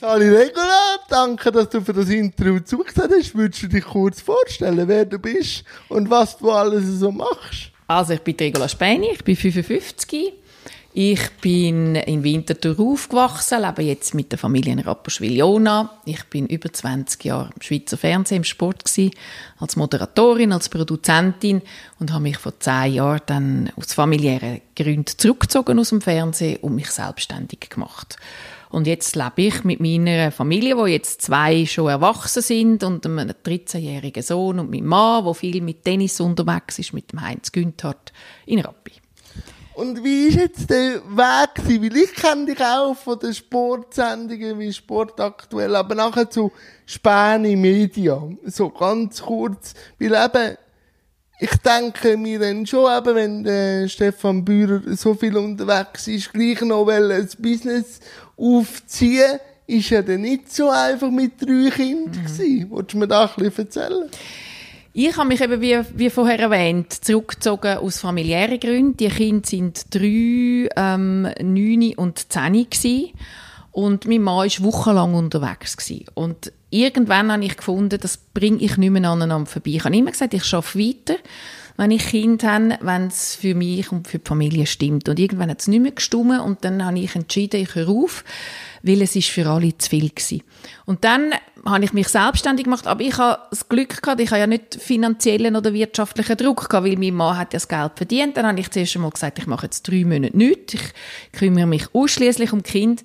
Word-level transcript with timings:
Sali 0.00 0.28
Regula, 0.28 1.00
danke, 1.08 1.50
dass 1.50 1.70
du 1.70 1.80
für 1.80 1.92
das 1.92 2.08
Interview 2.08 2.60
zugesagt 2.60 3.10
hast. 3.12 3.34
Würdest 3.34 3.64
du 3.64 3.66
dich 3.66 3.84
kurz 3.84 4.20
vorstellen, 4.20 4.86
wer 4.86 5.04
du 5.04 5.18
bist 5.18 5.64
und 5.88 6.08
was 6.08 6.38
du 6.38 6.52
alles 6.52 6.84
so 7.00 7.10
machst? 7.10 7.72
Also, 7.88 8.12
ich 8.12 8.20
bin 8.20 8.36
Regula 8.36 8.68
Speini, 8.68 9.08
ich 9.14 9.24
bin 9.24 9.34
55. 9.34 10.34
Ich 10.94 11.30
bin 11.40 11.96
in 11.96 12.22
Winterthur 12.22 12.78
aufgewachsen, 12.78 13.60
lebe 13.60 13.82
jetzt 13.82 14.14
mit 14.14 14.30
der 14.30 14.38
Familie 14.38 14.72
in 14.72 14.78
Rapperswil-Jona. 14.78 15.90
Ich 16.04 16.22
bin 16.26 16.46
über 16.46 16.72
20 16.72 17.24
Jahre 17.24 17.50
im 17.56 17.60
Schweizer 17.60 17.96
Fernsehen 17.96 18.38
im 18.38 18.44
Sport 18.44 18.84
gewesen, 18.84 19.10
als 19.58 19.74
Moderatorin, 19.74 20.52
als 20.52 20.68
Produzentin 20.68 21.60
und 21.98 22.12
habe 22.12 22.22
mich 22.22 22.38
vor 22.38 22.58
zehn 22.60 22.94
Jahren 22.94 23.22
dann 23.26 23.72
aus 23.74 23.94
familiären 23.94 24.60
Gründen 24.76 25.18
zurückgezogen 25.18 25.80
aus 25.80 25.88
dem 25.88 26.00
Fernsehen 26.00 26.58
und 26.58 26.76
mich 26.76 26.90
selbstständig 26.90 27.68
gemacht. 27.68 28.16
Und 28.70 28.86
jetzt 28.86 29.16
lebe 29.16 29.42
ich 29.42 29.64
mit 29.64 29.80
meiner 29.80 30.30
Familie, 30.30 30.76
wo 30.76 30.86
jetzt 30.86 31.22
zwei 31.22 31.64
schon 31.64 31.88
erwachsen 31.88 32.42
sind 32.42 32.84
und 32.84 33.06
einem 33.06 33.30
13-jährigen 33.30 34.22
Sohn 34.22 34.58
und 34.58 34.70
meinem 34.70 34.86
Mann, 34.86 35.24
der 35.24 35.34
viel 35.34 35.62
mit 35.62 35.84
Tennis 35.84 36.20
unterwegs 36.20 36.78
ist, 36.78 36.92
mit 36.92 37.12
dem 37.12 37.22
Heinz 37.22 37.50
Günthardt 37.50 38.12
in 38.46 38.60
Rappi. 38.60 38.92
Und 39.78 40.02
wie 40.02 40.26
ist 40.26 40.36
jetzt 40.36 40.70
der 40.70 40.96
Weg? 40.96 41.82
Weil 41.82 41.96
ich 41.96 42.12
kenne 42.12 42.46
dich 42.46 42.60
auch 42.60 42.96
von 42.96 43.16
den 43.16 43.32
Sportsendungen 43.32 44.58
wie 44.58 44.72
Sport 44.72 45.20
aktuell, 45.20 45.76
aber 45.76 45.94
nachher 45.94 46.28
zu 46.28 46.50
Späne 46.84 47.56
Media. 47.56 48.20
So 48.44 48.70
ganz 48.70 49.22
kurz. 49.22 49.74
Weil 50.00 50.14
eben, 50.14 50.56
ich 51.38 51.56
denke 51.58 52.16
mir 52.16 52.40
dann 52.40 52.66
schon 52.66 52.90
eben, 52.90 53.14
wenn 53.14 53.44
der 53.44 53.86
Stefan 53.86 54.44
Bührer 54.44 54.82
so 54.96 55.14
viel 55.14 55.36
unterwegs 55.36 56.08
ist, 56.08 56.32
gleich 56.32 56.60
noch 56.62 56.88
ein 56.88 57.28
Business 57.38 58.00
aufziehen, 58.38 59.38
ist 59.66 59.90
ja 59.90 60.00
dann 60.02 60.22
nicht 60.22 60.52
so 60.52 60.70
einfach 60.70 61.10
mit 61.10 61.40
drei 61.40 61.70
Kindern 61.70 62.22
mhm. 62.22 62.70
Wolltest 62.70 62.94
du 62.94 62.98
mir 62.98 63.08
da 63.08 63.24
ein 63.24 63.30
bisschen 63.36 63.64
erzählen? 63.66 64.08
Ich 64.94 65.16
habe 65.16 65.28
mich 65.28 65.40
eben, 65.40 65.60
wie, 65.60 65.78
wie 65.94 66.10
vorher 66.10 66.40
erwähnt, 66.40 66.92
zurückgezogen 66.92 67.78
aus 67.78 68.00
familiären 68.00 68.58
Gründen. 68.58 68.96
Die 68.96 69.08
Kinder 69.08 69.46
sind 69.46 69.94
drei, 69.94 70.68
ähm, 70.74 71.28
neun 71.40 71.94
und 71.96 72.32
zehn 72.32 72.68
gewesen. 72.68 73.12
Und 73.70 74.06
mein 74.08 74.22
Mann 74.22 74.48
war 74.48 74.64
wochenlang 74.64 75.14
unterwegs. 75.14 75.76
Gewesen. 75.76 76.06
Und 76.14 76.52
irgendwann 76.70 77.30
habe 77.30 77.44
ich 77.44 77.56
gefunden, 77.56 78.00
das 78.00 78.16
bringe 78.16 78.58
ich 78.58 78.76
nicht 78.76 78.90
mehr 78.90 79.08
aneinander 79.08 79.46
vorbei. 79.46 79.70
Ich 79.70 79.84
habe 79.84 79.96
immer 79.96 80.10
gesagt, 80.10 80.34
ich 80.34 80.52
arbeite 80.52 80.78
weiter, 80.78 81.16
wenn 81.78 81.92
ich 81.92 82.08
Kinder 82.08 82.52
habe, 82.52 82.78
wenn 82.80 83.06
es 83.06 83.36
für 83.36 83.54
mich 83.54 83.90
und 83.92 84.08
für 84.08 84.18
die 84.18 84.28
Familie 84.28 84.66
stimmt. 84.66 85.08
Und 85.08 85.18
irgendwann 85.18 85.48
hat 85.48 85.60
es 85.60 85.68
nicht 85.68 85.80
mehr 85.80 85.92
gestimmt 85.92 86.40
und 86.40 86.64
dann 86.64 86.84
habe 86.84 86.98
ich 86.98 87.14
entschieden, 87.14 87.62
ich 87.62 87.76
höre 87.76 87.88
auf, 87.88 88.24
weil 88.82 89.00
es 89.00 89.14
ist 89.14 89.28
für 89.28 89.48
alle 89.48 89.78
zu 89.78 89.88
viel 89.88 90.10
gewesen. 90.10 90.42
Und 90.86 91.04
dann 91.04 91.32
habe 91.64 91.84
ich 91.84 91.92
mich 91.92 92.08
selbstständig 92.08 92.64
gemacht, 92.64 92.88
aber 92.88 93.00
ich 93.02 93.16
habe 93.16 93.42
das 93.50 93.68
Glück 93.68 94.02
gehabt, 94.02 94.20
ich 94.20 94.30
habe 94.30 94.40
ja 94.40 94.46
nicht 94.48 94.74
finanziellen 94.74 95.54
oder 95.54 95.72
wirtschaftlichen 95.72 96.36
Druck 96.36 96.68
gehabt, 96.68 96.84
weil 96.84 96.96
mein 96.96 97.14
Mann 97.14 97.38
hat 97.38 97.54
das 97.54 97.68
Geld 97.68 97.92
verdient. 97.94 98.36
Dann 98.36 98.46
habe 98.46 98.58
ich 98.58 98.70
zuerst 98.70 98.96
einmal 98.96 99.12
gesagt, 99.12 99.38
ich 99.38 99.46
mache 99.46 99.66
jetzt 99.66 99.86
drei 99.86 100.04
Monate 100.04 100.36
nichts, 100.36 100.74
ich 100.74 100.92
kümmere 101.30 101.66
mich 101.66 101.94
ausschließlich 101.94 102.52
um 102.52 102.64
Kind. 102.64 103.04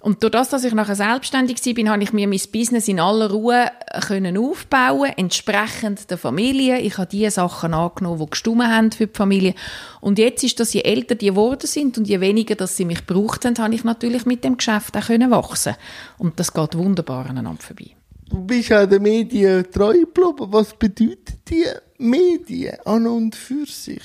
Und 0.00 0.22
durch 0.22 0.30
das, 0.30 0.50
dass 0.50 0.64
ich 0.64 0.74
nachher 0.74 0.94
selbstständig 0.94 1.64
war, 1.64 1.92
habe 1.92 2.02
ich 2.02 2.12
mir 2.12 2.28
mein 2.28 2.40
Business 2.52 2.88
in 2.88 3.00
aller 3.00 3.30
Ruhe 3.30 3.70
können 4.06 4.38
aufbauen, 4.38 5.12
entsprechend 5.16 6.10
der 6.10 6.18
Familie. 6.18 6.78
Ich 6.80 6.98
habe 6.98 7.08
die 7.08 7.28
Sachen 7.30 7.74
angenommen, 7.74 8.20
die 8.20 8.30
gestummen 8.30 8.68
haben 8.68 8.92
für 8.92 9.06
die 9.06 9.16
Familie. 9.16 9.54
Und 10.00 10.18
jetzt 10.18 10.44
ist 10.44 10.60
das, 10.60 10.72
je 10.72 10.82
älter 10.82 11.14
die 11.14 11.26
geworden 11.26 11.66
sind 11.66 11.98
und 11.98 12.06
je 12.06 12.20
weniger, 12.20 12.54
dass 12.54 12.76
sie 12.76 12.84
mich 12.84 13.06
gebraucht 13.06 13.44
haben, 13.44 13.58
habe 13.58 13.74
ich 13.74 13.84
natürlich 13.84 14.24
mit 14.24 14.44
dem 14.44 14.56
Geschäft 14.56 14.96
auch 14.96 15.06
können 15.06 15.30
wachsen. 15.30 15.74
Und 16.16 16.38
das 16.38 16.52
geht 16.52 16.76
wunderbar 16.76 17.26
aneinander 17.26 17.62
vorbei. 17.62 17.90
Du 18.28 18.44
bist 18.44 18.68
ja 18.68 18.86
den 18.86 19.02
Medien 19.02 19.66
treu 19.70 20.00
geblieben. 20.00 20.52
Was 20.52 20.74
bedeutet 20.74 21.48
die 21.48 21.64
Medien 21.98 22.76
an 22.84 23.06
und 23.06 23.34
für 23.34 23.64
sich? 23.66 24.02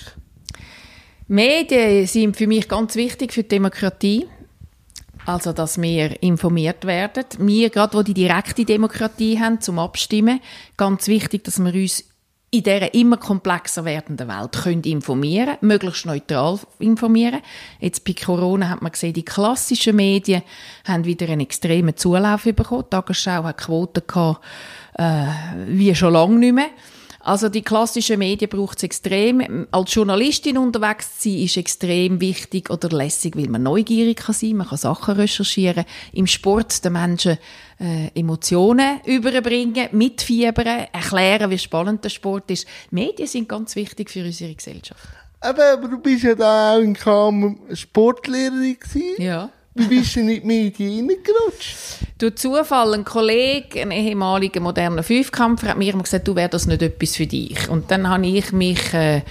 Medien 1.27 2.07
sind 2.07 2.37
für 2.37 2.47
mich 2.47 2.67
ganz 2.67 2.95
wichtig 2.95 3.33
für 3.33 3.43
die 3.43 3.49
Demokratie. 3.49 4.27
Also, 5.25 5.53
dass 5.53 5.81
wir 5.81 6.21
informiert 6.21 6.85
werden. 6.85 7.25
Wir, 7.39 7.69
gerade 7.69 7.97
wo 7.97 8.03
die 8.03 8.13
direkte 8.13 8.65
Demokratie 8.65 9.39
haben, 9.39 9.61
zum 9.61 9.79
Abstimmen, 9.79 10.41
ganz 10.75 11.07
wichtig, 11.07 11.43
dass 11.45 11.63
wir 11.63 11.73
uns 11.73 12.03
in 12.53 12.61
dieser 12.61 12.93
immer 12.93 13.17
komplexer 13.17 13.83
werdenden 13.83 14.27
Welt 14.27 14.51
können 14.51 14.83
informieren, 14.83 15.57
möglichst 15.61 16.05
neutral 16.05 16.59
informieren. 16.77 17.41
Jetzt 17.79 18.05
bei 18.05 18.13
Corona 18.13 18.69
hat 18.69 18.83
man 18.83 18.91
gesehen, 18.91 19.13
die 19.13 19.25
klassischen 19.25 19.95
Medien 19.95 20.43
haben 20.85 21.03
wieder 21.05 21.27
einen 21.27 21.41
extremen 21.41 21.97
Zulauf 21.97 22.43
bekommen. 22.43 22.83
Die 22.85 22.89
Tagesschau 22.91 23.43
hat 23.43 23.57
Quoten 23.57 24.03
gehabt, 24.05 24.45
äh, 24.99 25.25
wie 25.65 25.95
schon 25.95 26.13
lange 26.13 26.37
nicht 26.37 26.53
mehr. 26.53 26.69
Also 27.25 27.47
die 27.47 27.61
klassischen 27.61 28.19
Medien 28.19 28.49
braucht 28.49 28.77
es 28.77 28.83
extrem. 28.83 29.65
Als 29.71 29.93
Journalistin 29.93 30.57
unterwegs 30.57 31.19
zu 31.19 31.29
sein, 31.29 31.39
ist 31.39 31.55
extrem 31.55 32.19
wichtig 32.19 32.69
oder 32.69 32.89
lässig, 32.89 33.37
weil 33.37 33.47
man 33.47 33.63
neugierig 33.63 34.17
kann 34.17 34.35
sein, 34.35 34.57
man 34.57 34.67
kann 34.67 34.77
Sachen 34.77 35.15
recherchieren. 35.15 35.85
Im 36.11 36.27
Sport 36.27 36.83
den 36.83 36.91
Menschen 36.91 37.37
äh, 37.79 38.09
Emotionen 38.13 38.99
überbringen, 39.05 39.87
mitfiebern, 39.93 40.87
erklären, 40.91 41.49
wie 41.49 41.57
spannend 41.57 42.03
der 42.03 42.09
Sport 42.09 42.51
ist. 42.51 42.67
Medien 42.91 43.27
sind 43.29 43.47
ganz 43.47 43.77
wichtig 43.77 44.09
für 44.09 44.25
unsere 44.25 44.53
Gesellschaft. 44.53 45.07
Aber, 45.39 45.77
du 45.77 45.99
bist 45.99 46.23
ja 46.23 46.35
da 46.35 46.75
auch 46.75 46.81
in 46.81 46.93
Kam 46.93 47.57
Sportlehrerin 47.71 48.77
gewesen. 48.77 49.21
Ja. 49.21 49.49
Wie 49.75 49.87
bist 49.87 50.15
du 50.15 50.19
in 50.19 50.27
die 50.27 50.41
Medien 50.41 51.09
reingerutscht? 51.09 51.97
Durch 52.19 52.35
Zufall, 52.35 52.93
ein 52.93 53.03
Kollege, 53.03 53.81
ein 53.81 53.89
ehemaliger 53.89 54.59
moderner 54.59 55.01
Fünfkampfer, 55.01 55.69
hat 55.69 55.77
mir 55.77 55.91
immer 55.91 56.03
gesagt, 56.03 56.27
du 56.27 56.35
wärst 56.35 56.53
das 56.53 56.67
nicht 56.67 56.83
etwas 56.83 57.15
für 57.15 57.25
dich. 57.25 57.67
Und 57.69 57.89
dann 57.89 58.07
habe 58.07 58.27
ich 58.27 58.51
mich, 58.51 58.93
äh, 58.93 59.17
äh, 59.17 59.21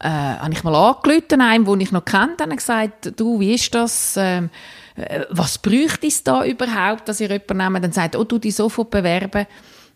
habe 0.00 0.52
ich 0.52 0.62
mal 0.62 0.76
angerufen, 0.76 1.40
einem, 1.40 1.64
den 1.64 1.80
ich 1.80 1.90
noch 1.90 2.04
kannte, 2.04 2.44
und 2.44 2.56
gesagt, 2.56 3.18
du, 3.18 3.40
wie 3.40 3.54
ist 3.54 3.74
das, 3.74 4.14
ähm, 4.16 4.50
äh, 4.94 5.22
was 5.30 5.58
bräuchte 5.58 6.06
es 6.06 6.22
da 6.22 6.44
überhaupt, 6.44 7.08
dass 7.08 7.20
ihr 7.20 7.30
jemanden 7.30 7.72
nehmt, 7.72 7.84
dann 7.84 7.92
sagt, 7.92 8.14
oh, 8.14 8.22
du 8.22 8.38
dich 8.38 8.54
sofort 8.54 8.90
bewerben. 8.90 9.46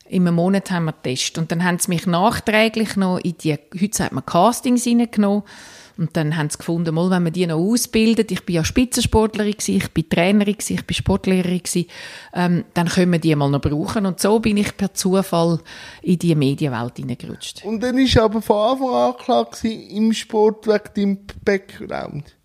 In 0.08 0.26
einem 0.26 0.36
Monat 0.36 0.72
haben 0.72 0.86
wir 0.86 1.02
Test. 1.02 1.38
Und 1.38 1.52
dann 1.52 1.62
haben 1.62 1.78
sie 1.78 1.90
mich 1.90 2.04
nachträglich 2.04 2.96
noch 2.96 3.18
in 3.18 3.36
die, 3.38 3.52
heute 3.52 3.96
sagt 3.96 4.12
man 4.12 4.26
Castings 4.26 4.86
reingenommen. 4.86 5.44
Und 5.98 6.16
dann 6.16 6.36
haben 6.36 6.48
sie 6.48 6.58
gefunden, 6.58 6.94
mal, 6.94 7.10
wenn 7.10 7.24
man 7.24 7.32
die 7.32 7.44
noch 7.44 7.58
ausbildet, 7.58 8.30
ich 8.30 8.44
bin 8.44 8.54
ja 8.54 8.64
Spitzensportlerin 8.64 9.52
gewesen, 9.52 9.76
ich 9.76 9.90
bin 9.90 10.08
Trainerin 10.08 10.54
gewesen, 10.54 10.74
ich 10.74 10.86
bin 10.86 10.94
Sportlehrerin 10.94 11.58
gewesen, 11.58 11.86
ähm, 12.32 12.64
dann 12.74 12.88
können 12.88 13.12
wir 13.12 13.18
die 13.18 13.34
mal 13.34 13.50
noch 13.50 13.60
brauchen. 13.60 14.06
Und 14.06 14.20
so 14.20 14.38
bin 14.38 14.56
ich 14.56 14.76
per 14.76 14.94
Zufall 14.94 15.58
in 16.02 16.18
die 16.20 16.36
Medienwelt 16.36 16.96
hineingerutscht. 16.98 17.64
Und 17.64 17.82
dann 17.82 17.98
ist 17.98 18.16
aber 18.16 18.40
von 18.40 18.70
Anfang 18.70 18.94
an 18.94 19.16
klar 19.16 19.44
gewesen, 19.46 19.90
im 19.90 20.12
Sport 20.12 20.68
wegen 20.68 20.94
deinem 20.94 21.18
Background? 21.44 22.36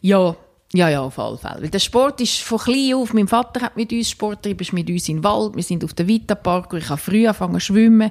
Ja, 0.00 0.34
ja, 0.74 0.90
ja, 0.90 1.00
auf 1.00 1.18
alle 1.18 1.38
Fälle. 1.38 1.62
Weil 1.62 1.70
der 1.70 1.78
Sport 1.78 2.20
ist 2.20 2.40
von 2.40 2.58
klein 2.58 2.92
auf, 2.94 3.14
mein 3.14 3.26
Vater 3.26 3.62
hat 3.62 3.76
mit 3.76 3.90
uns 3.90 4.10
Sport 4.10 4.42
getrieben, 4.42 4.60
ist 4.60 4.72
mit 4.74 4.90
uns 4.90 5.04
den 5.04 5.24
Wald, 5.24 5.56
wir 5.56 5.62
sind 5.62 5.82
auf 5.82 5.94
dem 5.94 6.08
Vita-Park, 6.08 6.74
ich 6.74 6.90
habe 6.90 7.00
früh 7.00 7.26
angefangen 7.26 7.54
zu 7.54 7.60
schwimmen. 7.60 8.10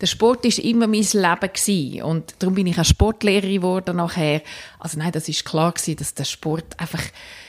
Der 0.00 0.06
Sport 0.06 0.46
ist 0.46 0.60
immer 0.60 0.86
mein 0.86 1.02
Leben 1.02 1.52
gewesen. 1.52 2.02
und 2.02 2.34
darum 2.38 2.54
bin 2.54 2.66
ich 2.66 2.78
auch 2.78 2.86
Sportlehrerin 2.86 3.56
geworden 3.56 3.96
nachher. 3.96 4.40
Also 4.78 4.98
nein, 4.98 5.12
das 5.12 5.28
ist 5.28 5.44
klar 5.44 5.72
gewesen, 5.72 5.96
dass 5.96 6.14
der 6.14 6.24
Sport 6.24 6.78
einfach 6.78 7.02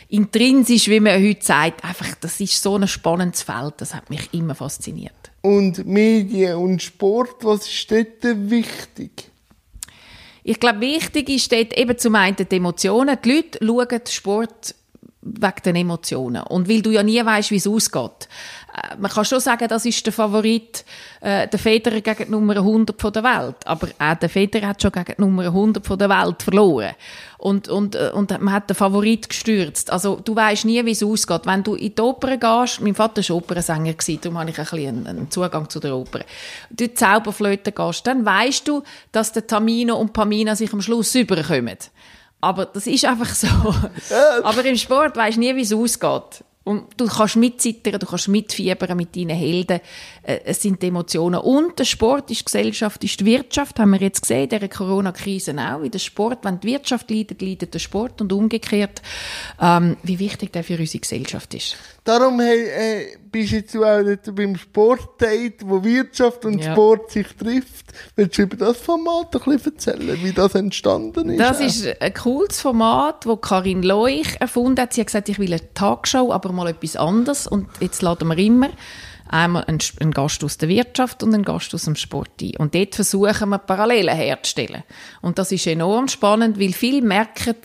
intrinsisch, 0.10 0.90
wie 0.90 1.00
man 1.00 1.24
heute 1.24 1.46
sagt, 1.46 1.86
einfach, 1.86 2.14
das 2.20 2.42
ist 2.42 2.62
so 2.62 2.76
ein 2.76 2.90
spannendes 2.90 3.44
Feld, 3.44 3.76
das 3.78 3.96
hat 3.96 4.10
mich 4.10 4.34
immer 4.34 4.56
fasziniert. 4.56 5.32
Und 5.42 5.86
Medien 5.88 6.58
und 6.58 6.84
Sport, 6.84 7.44
was 7.44 7.68
ist 7.68 7.90
dort 7.90 8.22
wichtig? 8.22 9.32
Ich 10.44 10.60
glaube, 10.60 10.82
wichtig 10.82 11.30
ist 11.30 11.52
dort 11.52 11.78
eben 11.78 11.98
zum 11.98 12.16
einen 12.16 12.36
die 12.36 12.56
Emotionen. 12.56 13.18
Die 13.24 13.32
Leute 13.32 13.60
schauen 13.64 14.02
Sport 14.10 14.76
wegen 15.22 15.62
den 15.64 15.76
Emotionen. 15.76 16.42
Und 16.44 16.68
weil 16.68 16.82
du 16.82 16.90
ja 16.90 17.04
nie 17.04 17.24
weißt, 17.24 17.52
wie 17.52 17.58
es 17.58 17.68
ausgeht. 17.68 18.28
Äh, 18.74 18.96
man 18.98 19.12
kann 19.12 19.26
schon 19.26 19.40
sagen, 19.40 19.68
das 19.68 19.86
ist 19.86 20.04
der 20.06 20.14
Favorit, 20.14 20.84
äh, 21.20 21.48
der 21.48 21.60
Federer 21.60 22.02
gegen 22.02 22.26
die 22.26 22.32
Nummer 22.32 22.56
100 22.58 23.00
von 23.00 23.14
der 23.14 23.24
Welt. 23.24 23.56
Aber 23.66 23.88
auch 24.00 24.16
der 24.16 24.30
Federer 24.30 24.70
hat 24.70 24.82
schon 24.82 24.92
gegen 24.92 25.14
die 25.18 25.22
Nummer 25.22 25.44
100 25.44 25.86
von 25.86 26.00
der 26.00 26.10
Welt 26.10 26.42
verloren. 26.42 26.96
Und, 27.38 27.70
und, 27.70 27.96
äh, 27.96 28.12
und 28.14 28.32
man 28.42 28.54
hat 28.54 28.70
den 28.70 28.76
Favorit 28.76 29.30
gestürzt. 29.30 29.92
Also, 29.92 30.16
du 30.16 30.36
weißt 30.36 30.66
nie, 30.66 30.84
wie 30.86 30.92
es 30.92 31.04
ausgeht. 31.04 31.42
Wenn 31.46 31.64
du 31.64 31.76
in 31.76 31.94
die 31.94 32.02
Oper 32.02 32.38
gehst, 32.38 32.82
mein 32.82 32.96
Vater 32.96 33.22
war 33.22 33.36
Opernsänger, 33.38 33.94
darum 33.94 34.40
habe 34.40 34.50
ich 34.50 34.58
ein 34.58 34.66
bisschen 34.66 35.08
einen, 35.08 35.32
Zugang 35.32 35.70
zu 35.70 35.80
der 35.80 35.96
Oper. 35.96 36.22
Du 36.72 36.92
Zauberflöte 36.92 37.72
gehst, 37.72 38.08
dann 38.08 38.26
weißt 38.26 38.68
du, 38.68 38.82
dass 39.12 39.32
der 39.32 39.46
Tamino 39.46 39.98
und 39.98 40.14
Pamina 40.14 40.56
sich 40.56 40.74
am 40.74 40.82
Schluss 40.82 41.14
überkommen. 41.14 41.78
Aber 42.42 42.66
das 42.66 42.88
ist 42.88 43.06
einfach 43.06 43.34
so. 43.34 43.48
Aber 44.44 44.66
im 44.66 44.76
Sport 44.76 45.16
weisst 45.16 45.38
du 45.38 45.42
nie, 45.42 45.56
wie 45.56 45.62
es 45.62 45.72
ausgeht. 45.72 46.44
Und 46.64 46.86
du 46.98 47.08
kannst 47.08 47.38
mitzittern, 47.38 48.00
du 48.00 48.06
kannst 48.06 48.28
mitfiebern 48.28 48.96
mit 48.96 49.16
deinen 49.16 49.36
Helden. 49.36 49.80
Äh, 50.22 50.42
es 50.46 50.62
sind 50.62 50.84
Emotionen. 50.84 51.40
Und 51.40 51.80
der 51.80 51.86
Sport 51.86 52.30
ist 52.30 52.46
Gesellschaft, 52.46 53.04
ist 53.04 53.20
die 53.20 53.26
Wirtschaft, 53.26 53.80
haben 53.80 53.92
wir 53.92 54.00
jetzt 54.00 54.22
gesehen, 54.22 54.44
in 54.44 54.50
dieser 54.50 54.68
Corona-Krise 54.68 55.56
auch. 55.58 55.82
In 55.82 55.90
der 55.90 56.00
Sport, 56.00 56.40
wenn 56.44 56.60
die 56.60 56.68
Wirtschaft 56.68 57.10
leidet, 57.10 57.42
leidet 57.42 57.74
der 57.74 57.80
Sport 57.80 58.22
und 58.22 58.32
umgekehrt. 58.32 59.02
Ähm, 59.60 59.98
wie 60.04 60.20
wichtig 60.20 60.54
der 60.54 60.64
für 60.64 60.78
unsere 60.78 61.00
Gesellschaft 61.00 61.54
ist. 61.56 61.78
Darum 62.04 62.40
hey, 62.40 62.64
äh, 62.64 63.18
bist 63.32 63.52
du 63.52 63.56
jetzt 63.58 63.76
auch 63.76 64.02
dort 64.02 64.36
beim 64.36 64.56
Sportdate, 64.56 65.58
wo 65.66 65.84
Wirtschaft 65.84 66.44
und 66.46 66.58
Ja. 66.58 66.72
Sport 66.72 67.12
sich 67.12 67.28
trifft. 67.28 67.94
Willst 68.16 68.40
du 68.40 68.42
über 68.42 68.58
das 68.58 68.78
Format 68.78 69.36
ein 69.36 69.42
bisschen 69.44 69.74
erzählen, 69.74 70.24
wie 70.24 70.32
das 70.32 70.56
entstanden 70.56 71.30
ist? 71.30 71.40
Das 71.40 71.60
auch? 71.60 71.66
ist 71.66 72.02
ein 72.02 72.14
cooles 72.16 72.60
Format, 72.60 73.28
das 73.28 73.42
Karin 73.42 73.84
Leuch 73.84 74.36
erfunden 74.40 74.82
hat. 74.82 74.94
Sie 74.94 75.02
hat 75.02 75.08
gesagt, 75.08 75.30
ich 75.30 75.38
will 75.38 75.54
eine 75.54 75.74
Tagshow, 75.76 76.32
aber 76.34 76.52
mal 76.52 76.70
etwas 76.70 76.96
anderes. 76.96 77.46
Und 77.46 77.68
jetzt 77.80 78.02
laden 78.02 78.28
wir 78.30 78.38
immer 78.38 78.70
einmal 79.32 79.64
einen, 79.66 79.80
einen 80.00 80.12
Gast 80.12 80.44
aus 80.44 80.58
der 80.58 80.70
Wirtschaft 80.70 81.24
und 81.24 81.34
einen 81.34 81.46
Gast 81.46 81.74
aus 81.74 81.84
dem 81.84 81.96
Sport 81.96 82.42
ein. 82.42 82.58
Und 82.58 82.76
dort 82.76 82.96
versuchen 82.96 83.50
wir, 83.50 83.60
Parallelen 83.60 84.16
herzustellen. 84.16 84.84
Und 85.22 85.40
das 85.40 85.52
ist 85.52 85.68
enorm 85.68 86.08
spannend, 86.08 86.60
weil 86.60 86.74
viele 86.74 87.02
merken, 87.02 87.56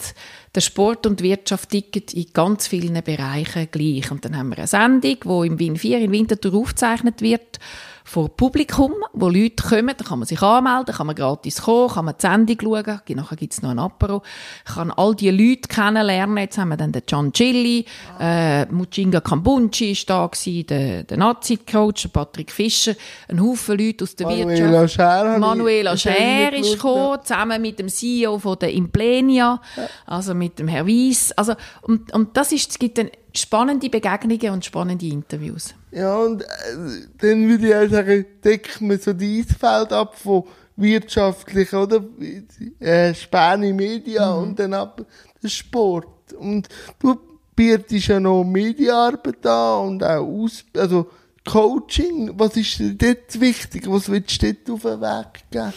der 0.57 0.63
Sport 0.63 1.07
und 1.07 1.23
Wirtschaft 1.23 1.69
ticken 1.69 2.03
in 2.13 2.33
ganz 2.33 2.67
vielen 2.67 3.03
Bereichen 3.05 3.69
gleich. 3.71 4.11
Und 4.11 4.25
dann 4.25 4.37
haben 4.37 4.49
wir 4.49 4.59
eine 4.59 4.67
Sendung, 4.67 5.19
die 5.23 5.47
im 5.47 5.59
Wien 5.59 5.77
4 5.77 6.01
in 6.01 6.13
Winterthur 6.13 6.55
aufgezeichnet 6.55 7.21
wird, 7.21 7.59
vor 8.07 8.29
Publikum, 8.29 8.93
wo 9.15 9.29
Leute 9.29 9.65
kommen, 9.69 9.93
da 9.97 10.05
kann 10.05 10.21
man 10.21 10.27
sich 10.27 10.41
anmelden, 10.41 10.95
kann 10.95 11.09
man 11.09 11.17
gratis 11.17 11.63
kommen, 11.63 11.93
kann 11.93 12.05
man 12.05 12.15
die 12.17 12.23
Sendung 12.23 12.57
schauen, 12.63 13.01
nachher 13.17 13.37
gibt 13.37 13.53
es 13.53 13.63
noch 13.63 13.71
ein 13.71 13.81
Apero, 13.81 14.23
kann 14.65 14.93
all 14.93 15.17
die 15.17 15.31
Leute 15.31 15.69
kennenlernen, 15.69 16.39
jetzt 16.39 16.57
haben 16.57 16.69
wir 16.69 16.77
dann 16.77 16.93
den 16.93 17.03
Gian 17.05 17.33
Gilli, 17.33 17.85
äh, 18.21 18.65
Muchinga 18.67 19.21
Kambunchi 19.21 19.91
ist 19.91 20.09
da 20.09 20.25
gewesen, 20.29 20.67
der, 20.69 21.03
der 21.03 21.17
Nazi-Coach, 21.17 22.09
Patrick 22.13 22.53
Fischer, 22.53 22.95
ein 23.29 23.43
Haufen 23.43 23.77
Leute 23.77 24.05
aus 24.05 24.15
der 24.15 24.29
Manuela 24.29 24.83
Wirtschaft. 24.83 24.95
Scher 24.95 25.39
Manuela 25.41 25.97
Scher 25.97 26.53
ist 26.53 26.75
gekommen, 26.75 27.19
zusammen 27.25 27.61
mit 27.61 27.81
dem 27.81 27.89
CEO 27.89 28.39
von 28.39 28.57
der 28.57 28.73
Implenia, 28.73 29.61
also 30.07 30.33
mit 30.33 30.61
dem 30.61 30.69
Herr 30.69 30.87
Weiss, 30.87 31.33
also, 31.33 31.55
und, 31.83 32.15
und 32.15 32.37
das 32.37 32.53
ist, 32.53 32.71
es 32.71 32.79
gibt 32.79 32.99
dann 32.99 33.11
spannende 33.35 33.91
Begegnungen 33.91 34.51
und 34.51 34.65
spannende 34.65 35.07
Interviews. 35.07 35.75
Ja, 35.97 36.15
und 36.17 36.43
äh, 36.43 36.47
dann 37.19 37.49
würde 37.49 37.69
ich 37.69 37.75
auch 37.75 37.91
sagen, 37.91 38.27
decken 38.45 38.91
wir 38.91 38.99
so 38.99 39.15
die 39.15 39.41
Eisfeld 39.41 39.93
ab 39.95 40.15
von 40.19 40.45
wirtschaftlich, 40.77 41.73
oder? 41.73 42.05
Äh, 42.81 43.15
Späne 43.15 43.73
Media 43.73 44.35
Mhm. 44.37 44.43
und 44.43 44.59
dann 44.59 44.75
ab 44.75 45.01
der 45.43 45.49
Sport. 45.49 46.35
Und 46.39 46.69
du 46.99 47.17
bietest 47.55 48.09
ja 48.09 48.21
noch 48.21 48.45
Mediaarbeit 48.45 49.47
an 49.47 49.87
und 49.89 50.05
auch 50.05 50.27
aus, 50.27 50.65
also 50.77 51.09
Coaching. 51.47 52.33
Was 52.37 52.57
ist 52.59 52.79
dir 52.79 52.93
dort 52.93 53.41
wichtig? 53.41 53.85
Was 53.89 54.11
willst 54.11 54.43
du 54.43 54.53
dort 54.53 54.71
auf 54.71 54.83
den 54.83 55.01
Weg 55.01 55.45
geben? 55.51 55.73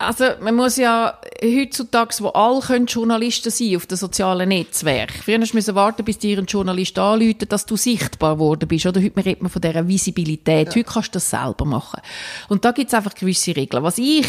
Also 0.00 0.24
man 0.40 0.54
muss 0.54 0.78
ja 0.78 1.18
heutzutage, 1.44 2.14
wo 2.20 2.28
alle 2.28 2.60
können 2.60 2.86
Journalisten 2.86 3.50
sein 3.50 3.76
auf 3.76 3.84
den 3.84 3.98
sozialen 3.98 4.48
Netzwerken. 4.48 5.20
Früher 5.22 5.38
musst 5.38 5.68
du 5.68 5.74
warten, 5.74 6.06
bis 6.06 6.16
dir 6.16 6.38
ein 6.38 6.46
Journalist 6.46 6.98
anruft, 6.98 7.52
dass 7.52 7.66
du 7.66 7.76
sichtbar 7.76 8.36
geworden 8.36 8.66
bist. 8.66 8.86
Oder 8.86 9.02
heute 9.02 9.22
redet 9.22 9.42
man 9.42 9.50
von 9.50 9.60
dieser 9.60 9.86
Visibilität. 9.86 10.70
Heute 10.70 10.84
kannst 10.84 11.08
du 11.08 11.12
das 11.18 11.28
selber 11.28 11.66
machen. 11.66 12.00
Und 12.48 12.64
da 12.64 12.72
gibt 12.72 12.88
es 12.88 12.94
einfach 12.94 13.14
gewisse 13.14 13.54
Regeln. 13.54 13.82
Was 13.82 13.98
ich 13.98 14.26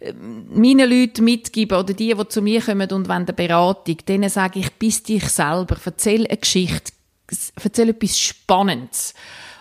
äh, 0.00 0.14
meinen 0.14 0.88
Leuten 0.88 1.22
mitgebe, 1.22 1.76
oder 1.76 1.92
die, 1.92 2.14
die 2.14 2.28
zu 2.28 2.40
mir 2.40 2.62
kommen 2.62 2.90
und 2.90 3.06
wollen 3.06 3.26
eine 3.26 3.34
Beratung, 3.34 3.98
denen 4.08 4.30
sage 4.30 4.60
ich, 4.60 4.72
bist 4.72 5.10
dich 5.10 5.28
selber, 5.28 5.76
erzähl 5.84 6.26
eine 6.26 6.38
Geschichte, 6.38 6.92
erzähl 7.62 7.90
etwas 7.90 8.18
Spannendes. 8.18 9.12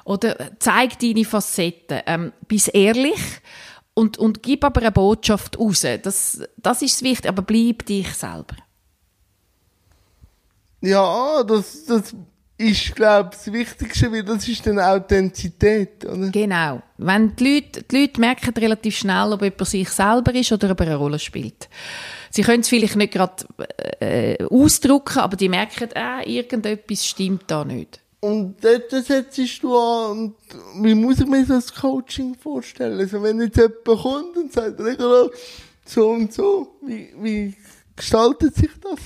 Oder 0.06 0.52
zeig 0.60 1.00
deine 1.00 1.26
Facetten. 1.26 2.00
Ähm, 2.06 2.32
bist 2.48 2.74
ehrlich 2.74 3.20
und, 4.00 4.18
und 4.18 4.42
gib 4.42 4.64
aber 4.64 4.80
eine 4.82 4.92
Botschaft 4.92 5.60
raus. 5.60 5.86
Das, 6.02 6.42
das 6.56 6.82
ist 6.82 7.04
wichtig, 7.04 7.30
aber 7.30 7.42
bleib 7.42 7.86
dich 7.86 8.08
selber. 8.14 8.56
Ja, 10.80 11.44
das, 11.44 11.84
das 11.84 12.16
ist, 12.58 12.96
glaube 12.96 13.32
ich, 13.34 13.38
das 13.38 13.54
Wichtigste, 13.54 14.12
weil 14.12 14.24
das 14.24 14.48
ist 14.48 14.66
dann 14.66 14.80
Authentizität, 14.80 16.06
oder? 16.06 16.30
Genau. 16.30 16.82
Wenn 16.98 17.36
die 17.36 17.56
Leute, 17.56 17.84
die 17.84 18.02
Leute 18.02 18.22
merken 18.22 18.54
relativ 18.58 18.98
schnell, 18.98 19.34
ob 19.34 19.42
jemand 19.42 19.68
sich 19.68 19.90
selber 19.90 20.34
ist 20.34 20.52
oder 20.54 20.72
ob 20.72 20.80
er 20.80 20.88
eine 20.88 20.96
Rolle 20.96 21.20
spielt. 21.20 21.68
Sie 22.30 22.44
können 22.44 22.62
es 22.62 22.70
vielleicht 22.70 22.96
nicht 22.96 23.12
gerade 23.12 23.46
äh, 24.00 24.42
ausdrücken, 24.46 25.20
aber 25.20 25.36
die 25.36 25.50
merken, 25.50 25.90
äh, 25.94 26.24
irgendetwas 26.24 27.06
stimmt 27.06 27.44
da 27.48 27.66
nicht. 27.66 28.00
Und 28.22 28.58
dort 28.62 28.92
setzt 28.92 29.64
du 29.64 29.78
an, 29.78 30.12
und 30.20 30.36
wie 30.84 30.94
muss 30.94 31.20
ich 31.20 31.26
mir 31.26 31.46
das 31.46 31.74
Coaching 31.74 32.36
vorstellen? 32.36 33.00
Also 33.00 33.24
wenn 33.24 33.40
jetzt 33.40 33.56
jemand 33.58 33.86
kommt 33.86 34.38
und 34.38 34.52
sagt, 34.52 34.78
so 35.86 36.10
und 36.10 36.34
so, 36.34 36.76
wie, 36.82 37.14
wie 37.22 37.56
gestaltet 37.96 38.56
sich 38.56 38.72
das? 38.82 39.00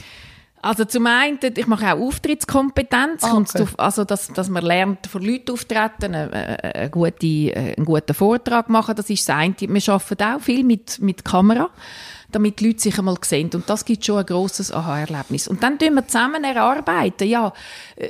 Also 0.64 0.86
zum 0.86 1.06
einen, 1.08 1.38
ich 1.42 1.68
mache 1.68 1.94
auch 1.94 2.00
Auftrittskompetenz, 2.00 3.24
Ah, 3.24 3.36
okay. 3.36 3.66
also 3.78 4.06
dass, 4.06 4.30
dass 4.30 4.50
man 4.50 4.64
lernt, 4.64 5.08
vor 5.08 5.20
Leuten 5.20 5.52
auftreten, 5.52 6.14
äh, 6.14 6.56
äh, 6.56 6.72
einen, 6.84 6.92
gute, 6.92 7.28
äh, 7.28 7.76
einen 7.76 7.86
guten 7.86 8.14
Vortrag 8.14 8.70
machen, 8.70 8.96
das 8.96 9.10
ist 9.10 9.28
das 9.28 9.36
eine. 9.36 9.56
Wir 9.60 9.94
arbeiten 9.94 10.24
auch 10.24 10.40
viel 10.42 10.64
mit, 10.64 11.02
mit 11.02 11.26
Kamera, 11.26 11.70
damit 12.34 12.60
die 12.60 12.68
Leute 12.68 12.82
sich 12.82 12.98
einmal 13.00 13.16
sehen 13.24 13.50
und 13.54 13.70
das 13.70 13.86
gibt 13.86 14.04
schon 14.06 14.18
ein 14.20 14.26
grosses 14.26 14.72
Aha-Erlebnis. 14.72 15.48
Und 15.48 15.64
dann 15.64 15.80
tun 15.80 15.94
wir 15.96 16.08
zusammen 16.08 16.44
erarbeiten, 16.44 17.28
ja, 17.28 17.54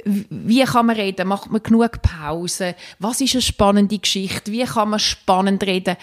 wie 0.06 0.64
kann 0.64 0.86
man 0.88 0.96
reden, 0.96 1.28
macht 1.28 1.52
man 1.52 1.62
genug 1.62 2.02
Pause, 2.02 2.76
was 3.00 3.22
ist 3.22 3.36
eine 3.36 3.42
spannende 3.42 4.00
Geschichte, 4.00 4.52
wie 4.52 4.64
kann 4.64 4.90
man 4.90 5.00
spannend 5.00 5.64
reden, 5.64 5.98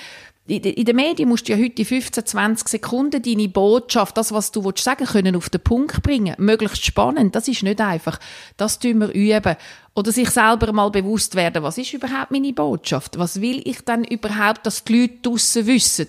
in 0.47 0.63
de- 0.63 0.73
in 0.73 0.85
den 0.85 0.97
Medien 0.97 1.29
musst 1.29 1.49
du 1.49 1.53
ja 1.53 1.59
heute 1.63 1.83
in 1.83 1.87
15, 1.87 2.27
20 2.27 2.67
Sekunden 2.69 3.23
deine 3.23 3.49
Botschaft, 3.49 4.17
das, 4.17 4.33
was 4.33 4.51
du 4.51 4.65
willst 4.65 4.83
sagen 4.83 5.05
können, 5.07 5.37
auf 5.37 5.49
den 5.49 5.61
Punkt 5.61 6.03
bringen. 6.03 6.35
Möglichst 6.39 6.85
spannend. 6.85 7.37
Das 7.37 7.47
ist 7.47 7.63
nicht 7.63 7.81
einfach. 7.81 8.19
Das 8.57 8.81
tun 8.81 8.99
wir 8.99 9.13
üben. 9.13 9.55
Oder 9.95 10.11
sich 10.11 10.29
selber 10.31 10.73
mal 10.73 10.91
bewusst 10.91 11.37
werden, 11.37 11.63
was 11.63 11.79
ist 11.79 11.93
überhaupt 11.93 12.33
meine 12.33 12.53
Botschaft? 12.53 13.17
Was 13.17 13.41
will 13.41 13.63
ich 13.65 13.83
denn 13.83 14.03
überhaupt, 14.03 14.67
dass 14.67 14.83
die 14.83 15.03
Leute 15.03 15.19
draussen 15.23 15.67
wissen? 15.69 16.09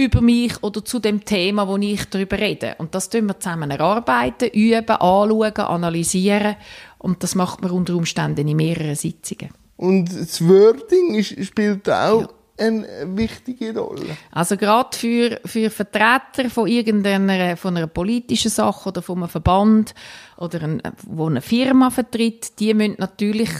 Über 0.00 0.22
mich 0.22 0.62
oder 0.62 0.82
zu 0.82 0.98
dem 0.98 1.26
Thema, 1.26 1.68
wo 1.68 1.76
ich 1.76 2.06
darüber 2.06 2.38
rede. 2.38 2.74
Und 2.78 2.94
das 2.94 3.10
tun 3.10 3.26
wir 3.26 3.38
zusammen 3.38 3.70
erarbeiten, 3.70 4.48
üben, 4.48 4.88
anschauen, 4.88 5.56
analysieren. 5.58 6.56
Und 6.96 7.22
das 7.22 7.34
macht 7.34 7.60
man 7.60 7.70
unter 7.70 7.94
Umständen 7.94 8.48
in 8.48 8.56
mehreren 8.56 8.94
Sitzungen. 8.94 9.50
Und 9.76 10.10
das 10.10 10.46
Wording 10.46 11.16
ist, 11.16 11.44
spielt 11.44 11.88
auch 11.90 12.28
eine 12.58 12.86
wichtige 13.14 13.78
Rolle. 13.78 14.16
Also 14.30 14.56
gerade 14.56 14.96
für, 14.96 15.38
für 15.44 15.68
Vertreter 15.68 16.48
von 16.48 16.66
irgendeiner 16.66 17.56
von 17.58 17.76
einer 17.76 17.86
politischen 17.86 18.50
Sache 18.50 18.88
oder 18.88 19.02
von 19.02 19.18
einem 19.18 19.28
Verband 19.28 19.94
oder 20.38 20.62
ein, 20.62 20.82
wo 21.06 21.26
eine 21.26 21.42
Firma 21.42 21.90
vertritt, 21.90 22.58
die 22.58 22.72
müssen 22.72 22.96
natürlich 22.98 23.50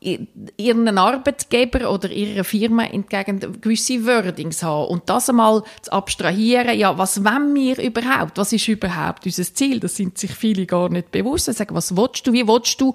ihren 0.00 0.96
Arbeitgeber 0.96 1.90
oder 1.90 2.10
ihrer 2.10 2.44
Firma 2.44 2.84
entgegen 2.84 3.60
gewisse 3.60 4.06
Wordings 4.06 4.62
haben. 4.62 4.88
Und 4.88 5.08
das 5.08 5.28
einmal 5.28 5.62
zu 5.82 5.92
abstrahieren, 5.92 6.78
ja, 6.78 6.96
was 6.96 7.24
wollen 7.24 7.54
wir 7.54 7.78
überhaupt? 7.82 8.38
Was 8.38 8.52
ist 8.52 8.68
überhaupt 8.68 9.26
unser 9.26 9.42
Ziel? 9.54 9.80
Das 9.80 9.96
sind 9.96 10.16
sich 10.16 10.32
viele 10.32 10.66
gar 10.66 10.88
nicht 10.88 11.10
bewusst. 11.10 11.46
Sie 11.46 11.52
sagen, 11.52 11.74
was 11.74 11.96
willst 11.96 12.26
du? 12.26 12.32
Wie 12.32 12.46
willst 12.46 12.80
du 12.80 12.94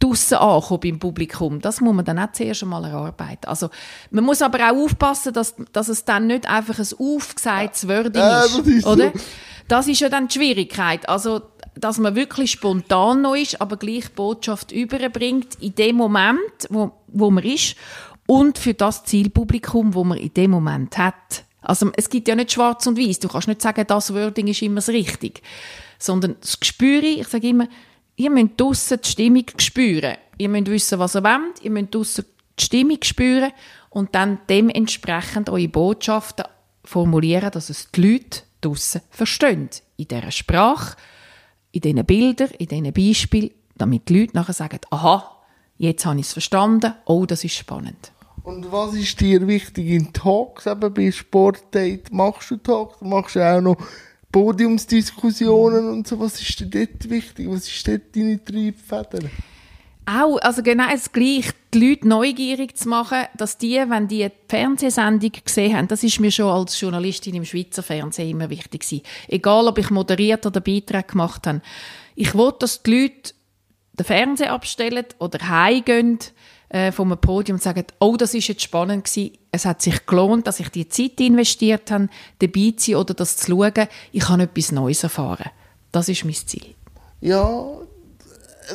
draussen 0.00 0.38
ankommen 0.38 0.80
beim 0.80 0.98
Publikum. 0.98 1.60
Das 1.60 1.80
muss 1.80 1.94
man 1.94 2.04
dann 2.04 2.18
auch 2.18 2.32
zuerst 2.32 2.62
einmal 2.62 2.84
erarbeiten. 2.84 3.46
Also, 3.46 3.68
man 4.10 4.24
muss 4.24 4.42
aber 4.42 4.58
auch 4.70 4.84
aufpassen, 4.84 5.32
dass, 5.32 5.54
dass 5.72 5.88
es 5.88 6.04
dann 6.04 6.26
nicht 6.26 6.48
einfach 6.48 6.78
ein 6.78 6.86
aufgesagtes 6.98 7.86
Wording 7.86 8.22
Ja, 8.22 8.44
ist. 8.44 8.58
das 8.58 8.66
ist 8.66 8.84
so. 8.84 9.12
Das 9.70 9.86
ist 9.86 10.00
ja 10.00 10.08
dann 10.08 10.26
die 10.26 10.34
Schwierigkeit. 10.34 11.08
Also, 11.08 11.42
dass 11.76 11.98
man 11.98 12.16
wirklich 12.16 12.50
spontan 12.50 13.22
noch 13.22 13.36
ist, 13.36 13.60
aber 13.60 13.76
gleich 13.76 14.10
Botschaft 14.10 14.72
überbringt 14.72 15.54
in 15.60 15.76
dem 15.76 15.94
Moment, 15.94 16.40
wo, 16.70 16.90
wo 17.06 17.30
man 17.30 17.44
ist 17.44 17.76
und 18.26 18.58
für 18.58 18.74
das 18.74 19.04
Zielpublikum, 19.04 19.94
wo 19.94 20.02
man 20.02 20.18
in 20.18 20.34
dem 20.34 20.50
Moment 20.50 20.98
hat. 20.98 21.44
Also, 21.62 21.92
es 21.94 22.10
gibt 22.10 22.26
ja 22.26 22.34
nicht 22.34 22.50
schwarz 22.50 22.84
und 22.88 22.98
weiß. 22.98 23.20
Du 23.20 23.28
kannst 23.28 23.46
nicht 23.46 23.62
sagen, 23.62 23.84
das 23.86 24.12
Wording 24.12 24.48
ist 24.48 24.60
immer 24.60 24.76
das 24.76 24.88
Richtige. 24.88 25.40
Sondern 26.00 26.34
das 26.40 26.58
Gespür, 26.58 27.04
ich 27.04 27.28
sage 27.28 27.46
immer, 27.46 27.68
ihr 28.16 28.30
müsst 28.30 28.60
draussen 28.60 28.98
die 29.04 29.08
Stimmung 29.08 29.44
spüren. 29.58 30.16
Ihr 30.36 30.48
müsst 30.48 30.66
wissen, 30.66 30.98
was 30.98 31.14
ihr 31.14 31.22
wollt. 31.22 31.62
Ihr 31.62 31.70
müsst 31.70 31.94
draussen 31.94 32.24
die 32.58 32.64
Stimmung 32.64 32.98
spüren 33.04 33.52
und 33.90 34.16
dann 34.16 34.40
dementsprechend 34.48 35.48
eure 35.48 35.68
Botschaften 35.68 36.46
formulieren, 36.82 37.52
dass 37.52 37.70
es 37.70 37.88
die 37.92 38.02
Leute 38.02 38.49
draussen 38.60 39.02
verstehen. 39.10 39.70
In 39.96 40.08
dieser 40.08 40.30
Sprache, 40.30 40.96
in 41.72 41.80
diesen 41.80 42.04
Bildern, 42.04 42.50
in 42.58 42.66
diesen 42.66 42.92
Beispielen, 42.92 43.50
damit 43.76 44.08
die 44.08 44.20
Leute 44.20 44.36
nachher 44.36 44.52
sagen, 44.52 44.80
aha, 44.90 45.36
jetzt 45.78 46.04
habe 46.04 46.20
ich 46.20 46.26
es 46.26 46.32
verstanden, 46.32 46.94
oh, 47.06 47.26
das 47.26 47.44
ist 47.44 47.54
spannend. 47.54 48.12
Und 48.42 48.70
was 48.72 48.94
ist 48.94 49.20
dir 49.20 49.46
wichtig 49.46 49.88
in 49.88 50.12
Talks, 50.12 50.66
eben 50.66 50.92
bei 50.94 51.10
Sportdate? 51.10 52.10
Machst 52.10 52.50
du 52.50 52.56
Talks? 52.56 53.00
Machst 53.00 53.36
du 53.36 53.40
auch 53.40 53.60
noch 53.60 53.76
Podiumsdiskussionen 54.32 55.88
und 55.88 56.06
so. 56.06 56.18
Was 56.20 56.40
ist 56.40 56.60
denn 56.60 56.70
dort 56.70 57.10
wichtig? 57.10 57.48
Was 57.48 57.66
ist 57.66 57.86
dort 57.86 58.14
deine 58.14 58.42
Triebfeder? 58.42 59.28
Auch, 60.06 60.38
also 60.38 60.62
genau 60.62 60.90
das 60.90 61.10
Gleiche, 61.10 61.52
die 61.72 61.88
Leute 61.88 62.08
neugierig 62.08 62.76
zu 62.76 62.88
machen, 62.88 63.26
dass 63.36 63.58
die, 63.58 63.76
wenn 63.76 64.08
die 64.08 64.24
die 64.24 64.32
Fernsehsendung 64.48 65.32
gesehen 65.44 65.76
haben, 65.76 65.88
das 65.88 66.02
ist 66.02 66.20
mir 66.20 66.30
schon 66.30 66.50
als 66.50 66.80
Journalistin 66.80 67.34
im 67.34 67.44
Schweizer 67.44 67.82
Fernsehen 67.82 68.30
immer 68.30 68.50
wichtig 68.50 68.82
gewesen. 68.82 69.02
Egal, 69.28 69.68
ob 69.68 69.78
ich 69.78 69.90
moderiert 69.90 70.46
oder 70.46 70.60
Beitrag 70.60 71.08
gemacht 71.08 71.46
habe. 71.46 71.62
Ich 72.16 72.34
wollte, 72.34 72.60
dass 72.60 72.82
die 72.82 73.02
Leute 73.02 73.32
den 73.98 74.06
Fernseher 74.06 74.52
abstellen 74.52 75.06
oder 75.18 75.48
heimgehen 75.48 76.18
äh, 76.70 76.92
vom 76.92 77.16
Podium 77.20 77.56
und 77.56 77.62
sagen, 77.62 77.84
oh, 77.98 78.16
das 78.16 78.34
ist 78.34 78.48
jetzt 78.48 78.62
spannend 78.62 79.04
gewesen. 79.04 79.36
Es 79.52 79.64
hat 79.64 79.82
sich 79.82 80.06
gelohnt, 80.06 80.46
dass 80.46 80.60
ich 80.60 80.68
die 80.70 80.88
Zeit 80.88 81.20
investiert 81.20 81.90
habe, 81.90 82.08
dabei 82.38 82.72
zu 82.76 82.92
sein 82.92 82.94
oder 82.96 83.14
das 83.14 83.36
zu 83.36 83.52
schauen. 83.52 83.88
Ich 84.12 84.28
habe 84.28 84.44
etwas 84.44 84.72
Neues 84.72 85.02
erfahren. 85.02 85.50
Das 85.92 86.08
ist 86.08 86.24
mein 86.24 86.34
Ziel. 86.34 86.74
Ja, 87.20 87.79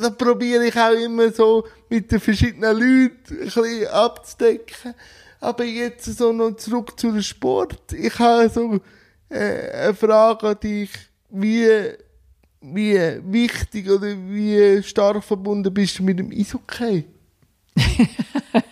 da 0.01 0.09
probiere 0.09 0.67
ich 0.67 0.75
auch 0.77 0.91
immer 0.91 1.31
so 1.31 1.65
mit 1.89 2.11
den 2.11 2.19
verschiedenen 2.19 2.77
Leuten 2.77 3.39
ein 3.39 3.45
bisschen 3.45 3.87
abzudecken. 3.87 4.93
Aber 5.39 5.63
jetzt 5.63 6.05
so 6.05 6.31
noch 6.31 6.55
zurück 6.55 6.99
zu 6.99 7.11
dem 7.11 7.21
Sport. 7.21 7.93
Ich 7.93 8.17
habe 8.19 8.49
so 8.49 8.79
äh, 9.29 9.69
eine 9.71 9.93
Frage 9.93 10.47
an 10.47 10.59
dich, 10.59 10.89
wie, 11.29 11.67
wie 12.61 12.99
wichtig 13.25 13.89
oder 13.89 14.15
wie 14.27 14.81
stark 14.83 15.23
verbunden 15.23 15.73
bist 15.73 15.99
du 15.99 16.03
mit 16.03 16.19
dem 16.19 16.31
Eishockey? 16.31 17.05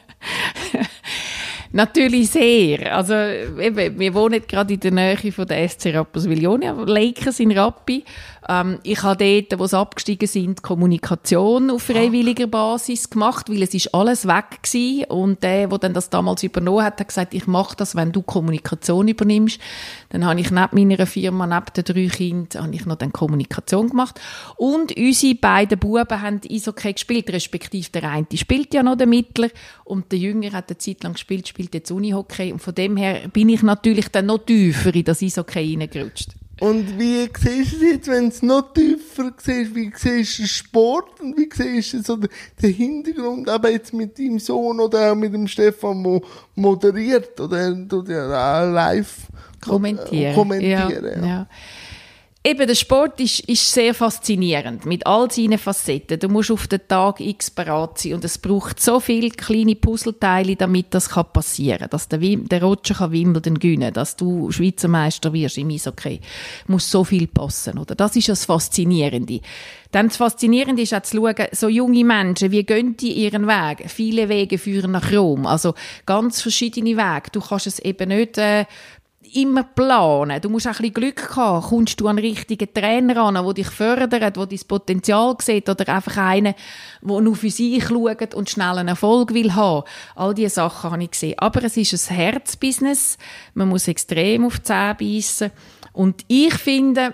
Natürlich 1.76 2.30
sehr. 2.30 2.96
Also, 2.96 3.14
wir 3.14 4.14
wohnen 4.14 4.44
gerade 4.48 4.76
in 4.76 4.80
der 4.80 4.92
Nähe 4.92 5.32
von 5.32 5.48
der 5.48 5.68
SC 5.68 5.88
Rapperswil-Jona, 5.88 6.72
Lakers 6.84 7.40
in 7.40 7.52
Rappi. 7.52 8.04
Ähm, 8.50 8.80
ich 8.84 9.04
habe 9.04 9.24
dort, 9.24 9.60
wo 9.60 9.68
sie 9.68 9.78
abgestiegen 9.78 10.28
sind, 10.28 10.64
Kommunikation 10.64 11.70
auf 11.70 11.84
freiwilliger 11.84 12.48
Basis 12.48 13.10
gemacht, 13.10 13.50
weil 13.50 13.62
es 13.62 13.74
ist 13.74 13.94
alles 13.94 14.28
weg 14.28 14.62
gewesen. 14.64 15.06
Und 15.06 15.44
der, 15.44 15.68
der 15.68 15.78
dann 15.78 15.94
das 15.94 16.10
damals 16.10 16.44
übernommen 16.44 16.84
hat, 16.84 17.00
hat 17.00 17.08
gesagt, 17.08 17.34
ich 17.34 17.48
mache 17.48 17.76
das, 17.76 17.96
wenn 17.96 18.12
du 18.12 18.22
Kommunikation 18.22 19.08
übernimmst. 19.08 19.60
Dann 20.10 20.26
habe 20.26 20.40
ich 20.40 20.52
neben 20.52 20.88
meiner 20.90 21.06
Firma, 21.06 21.48
neben 21.48 21.74
den 21.76 21.84
drei 21.84 22.16
Kindern, 22.16 22.64
habe 22.64 22.76
ich 22.76 22.86
noch 22.86 22.98
dann 22.98 23.14
Kommunikation 23.14 23.90
gemacht. 23.90 24.20
Und 24.58 24.96
unsere 24.96 25.36
beiden 25.36 25.80
Buben 25.80 26.22
haben 26.22 26.42
Eishockey 26.50 26.94
gespielt, 26.94 27.32
respektive 27.32 27.90
der 27.92 28.10
eine 28.10 28.28
spielt 28.36 28.74
ja 28.74 28.84
noch, 28.84 28.96
der 28.96 29.08
Mittler, 29.08 29.50
und 29.84 30.12
der 30.12 30.20
Jünger 30.20 30.52
hat 30.52 30.70
eine 30.70 30.78
Zeit 30.78 31.04
lang 31.04 31.14
gespielt, 31.14 31.48
spielt 31.48 31.74
jetzt 31.74 31.92
Unihockey. 31.92 32.52
Und 32.52 32.60
von 32.60 32.76
dem 32.76 32.98
her 32.98 33.28
bin 33.32 33.50
ich 33.50 33.64
natürlich 33.64 34.10
dann 34.10 34.28
noch 34.28 34.40
tiefer 34.40 34.94
in 34.94 35.04
das 35.04 35.22
Eishockey 35.22 35.78
reingerutscht. 35.78 36.43
Und 36.64 36.98
wie 36.98 37.30
siehst 37.38 37.74
du 37.74 37.76
es 37.76 37.82
jetzt, 37.82 38.08
wenn 38.08 38.30
es 38.30 38.42
noch 38.42 38.74
tiefer 38.74 39.34
siehst, 39.38 39.76
wie 39.76 39.92
siehst 39.94 40.40
du 40.40 40.48
Sport 40.48 41.20
und 41.20 41.38
wie 41.38 41.50
siehst 41.54 41.92
du 41.92 42.02
so 42.02 42.16
den 42.16 42.74
Hintergrund, 42.74 43.50
aber 43.50 43.70
jetzt 43.70 43.94
mit 43.94 44.18
deinem 44.18 44.40
Sohn 44.40 44.80
oder 44.80 45.12
auch 45.12 45.16
mit 45.16 45.34
dem 45.34 45.46
Stefan, 45.46 46.02
der 46.02 46.22
moderiert 46.56 47.38
oder 47.38 47.70
der 47.74 48.66
live 48.72 49.28
kommentieren. 49.60 50.36
kommentieren 50.36 51.22
ja, 51.22 51.28
ja. 51.28 51.48
Eben, 52.46 52.68
der 52.68 52.76
Sport 52.76 53.22
ist, 53.22 53.40
ist 53.48 53.72
sehr 53.72 53.94
faszinierend, 53.94 54.86
mit 54.86 55.08
all 55.08 55.32
seinen 55.32 55.58
Facetten. 55.58 56.20
Du 56.20 56.28
musst 56.28 56.52
auf 56.52 56.68
den 56.68 56.82
Tag 56.90 57.22
X 57.22 57.50
bereit 57.50 57.98
sein 57.98 58.16
und 58.16 58.26
es 58.26 58.38
braucht 58.38 58.82
so 58.82 59.00
viele 59.00 59.30
kleine 59.30 59.78
Puzzleteile, 59.78 60.58
damit 60.58 60.88
das 60.90 61.08
passieren 61.08 61.80
kann. 61.80 61.90
Dass 61.92 62.10
der, 62.10 62.20
der 62.20 62.62
Roger 62.62 62.96
kann 62.96 63.14
Wimbledon 63.14 63.58
gewinnen 63.58 63.94
dass 63.94 64.18
du 64.18 64.52
Schweizer 64.52 64.90
Meister 64.90 65.32
wirst 65.32 65.58
im 65.58 65.70
Eishockey. 65.70 66.20
Muss 66.68 66.92
so 66.92 67.06
viel 67.06 67.28
passen, 67.28 67.78
oder? 67.78 67.96
Das 67.96 68.14
ist 68.18 68.28
das 68.28 68.44
Faszinierende. 68.44 69.40
Dann 69.92 70.10
das 70.10 70.18
Faszinierende 70.18 70.82
ist 70.82 70.94
auch 70.94 71.04
zu 71.04 71.16
schauen, 71.16 71.48
so 71.54 71.70
junge 71.70 72.04
Menschen, 72.04 72.52
wie 72.52 72.66
gehen 72.66 72.98
die 72.98 73.14
ihren 73.14 73.48
Weg? 73.48 73.90
Viele 73.90 74.28
Wege 74.28 74.58
führen 74.58 74.92
nach 74.92 75.14
Rom. 75.14 75.46
Also 75.46 75.76
ganz 76.06 76.42
verschiedene 76.42 76.98
Wege. 76.98 77.30
Du 77.32 77.40
kannst 77.40 77.68
es 77.68 77.80
eben 77.80 78.10
nicht... 78.10 78.38
Äh, 78.38 78.66
immer 79.36 79.64
planen. 79.64 80.42
Du 80.42 80.50
musst 80.50 80.68
auch 80.68 80.72
ein 80.72 80.78
bisschen 80.78 80.94
Glück 80.94 81.36
haben. 81.36 81.64
Kommst 81.64 82.00
du 82.00 82.08
an 82.08 82.18
einen 82.18 82.28
richtigen 82.28 82.74
Trainer 82.74 83.18
an, 83.18 83.36
der 83.36 83.54
dich 83.54 83.68
fördert, 83.68 84.12
der 84.14 84.32
dein 84.32 84.60
Potenzial 84.68 85.36
sieht 85.42 85.70
oder 85.70 85.88
einfach 85.94 86.18
einen, 86.18 86.56
der 87.02 87.22
nur 87.22 87.36
für 87.36 87.50
sich 87.50 87.86
schaut 87.86 88.34
und 88.34 88.50
schnell 88.50 88.78
einen 88.78 88.90
Erfolg 88.90 89.34
will 89.34 89.54
haben. 89.56 89.84
All 90.16 90.34
diese 90.34 90.56
Sachen 90.56 90.92
habe 90.92 91.04
ich 91.04 91.12
gesehen. 91.12 91.40
Aber 91.40 91.64
es 91.64 91.78
ist 91.78 92.12
ein 92.12 92.16
Herzbusiness. 92.16 93.18
Man 93.54 93.70
muss 93.70 93.88
extrem 93.88 94.46
auf 94.46 94.60
die 94.60 94.64
Zähne 94.64 94.96
beißen. 94.96 95.52
Und 95.94 96.26
ich 96.28 96.54
finde, 96.56 97.14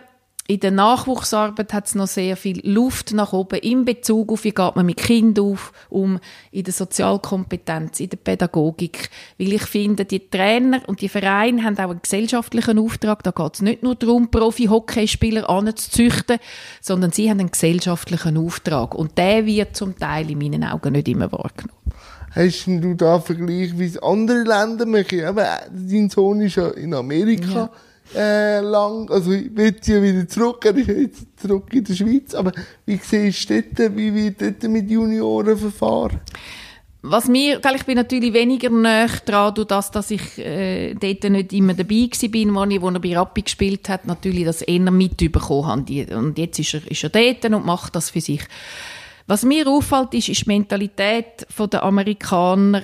in 0.49 0.59
der 0.59 0.71
Nachwuchsarbeit 0.71 1.73
hat 1.73 1.85
es 1.85 1.93
noch 1.93 2.07
sehr 2.07 2.35
viel 2.35 2.59
Luft 2.67 3.13
nach 3.13 3.33
oben 3.33 3.59
in 3.59 3.85
Bezug 3.85 4.31
auf, 4.31 4.43
wie 4.45 4.51
geht 4.51 4.75
man 4.75 4.83
mit 4.83 4.97
Kindern 4.97 5.45
auf, 5.45 5.71
um, 5.89 6.19
in 6.51 6.63
der 6.63 6.73
Sozialkompetenz, 6.73 7.99
in 7.99 8.09
der 8.09 8.17
Pädagogik. 8.17 9.11
Weil 9.37 9.53
ich 9.53 9.61
finde, 9.61 10.05
die 10.05 10.27
Trainer 10.27 10.81
und 10.87 11.01
die 11.01 11.07
Vereine 11.07 11.63
haben 11.63 11.77
auch 11.77 11.91
einen 11.91 12.01
gesellschaftlichen 12.01 12.79
Auftrag. 12.79 13.21
Da 13.21 13.29
geht 13.29 13.53
es 13.53 13.61
nicht 13.61 13.83
nur 13.83 13.93
darum, 13.93 14.31
Profi-Hockeyspieler 14.31 15.47
anzuzüchten, 15.47 16.39
sondern 16.81 17.11
sie 17.11 17.29
haben 17.29 17.41
einen 17.41 17.51
gesellschaftlichen 17.51 18.35
Auftrag. 18.35 18.95
Und 18.95 19.19
der 19.19 19.45
wird 19.45 19.75
zum 19.75 19.99
Teil 19.99 20.31
in 20.31 20.39
meinen 20.39 20.63
Augen 20.63 20.93
nicht 20.93 21.09
immer 21.09 21.31
wahrgenommen. 21.31 21.77
Hast 22.31 22.65
du 22.65 22.95
da 22.95 23.19
Vergleich, 23.19 23.77
wie 23.77 23.85
es 23.85 24.01
andere 24.01 24.41
Länder 24.45 24.87
machen? 24.87 25.25
Aber 25.25 25.59
dein 25.71 26.09
Sohn 26.09 26.41
ist 26.41 26.55
ja 26.55 26.69
in 26.69 26.95
Amerika. 26.95 27.51
Ja 27.51 27.69
äh, 28.15 28.59
lang, 28.61 29.09
also 29.09 29.31
ich 29.31 29.55
will 29.55 29.75
ja 29.83 30.01
wieder 30.01 30.27
zurück, 30.27 30.65
er 30.65 30.75
ist 30.75 30.87
jetzt 30.87 31.39
zurück 31.39 31.73
in 31.73 31.83
der 31.83 31.93
Schweiz, 31.93 32.33
aber 32.33 32.51
wie 32.85 32.97
siehst 32.97 33.49
du 33.49 33.61
dort, 33.61 33.95
wie 33.95 34.13
wird 34.13 34.41
dort 34.41 34.63
mit 34.71 34.89
Junioren 34.89 35.57
verfahren? 35.57 36.19
Was 37.01 37.29
mir, 37.29 37.61
ich 37.75 37.85
bin 37.85 37.95
natürlich 37.95 38.33
weniger 38.33 38.69
näher 38.69 39.07
dran, 39.25 39.53
das, 39.67 39.89
dass 39.89 40.11
ich 40.11 40.37
äh, 40.37 40.95
dort 40.95 41.23
nicht 41.23 41.53
immer 41.53 41.73
dabei 41.73 42.09
war, 42.09 42.55
wo, 42.55 42.63
ich, 42.69 42.81
wo 42.81 42.89
er 42.89 42.99
bei 42.99 43.17
Rappi 43.17 43.41
gespielt 43.43 43.87
hat, 43.87 44.05
natürlich 44.05 44.43
das 44.43 44.61
eher 44.63 44.91
mitbekommen 44.91 45.65
habe. 45.65 46.17
Und 46.17 46.37
jetzt 46.37 46.59
ist 46.59 46.73
er, 46.73 46.91
ist 46.91 47.03
er 47.03 47.09
dort 47.09 47.45
und 47.45 47.65
macht 47.65 47.95
das 47.95 48.09
für 48.09 48.19
sich. 48.19 48.41
Was 49.27 49.45
mir 49.45 49.65
auffällt, 49.67 50.13
ist, 50.13 50.27
ist 50.27 50.41
die 50.41 50.49
Mentalität 50.49 51.47
der 51.57 51.83
Amerikaner, 51.83 52.81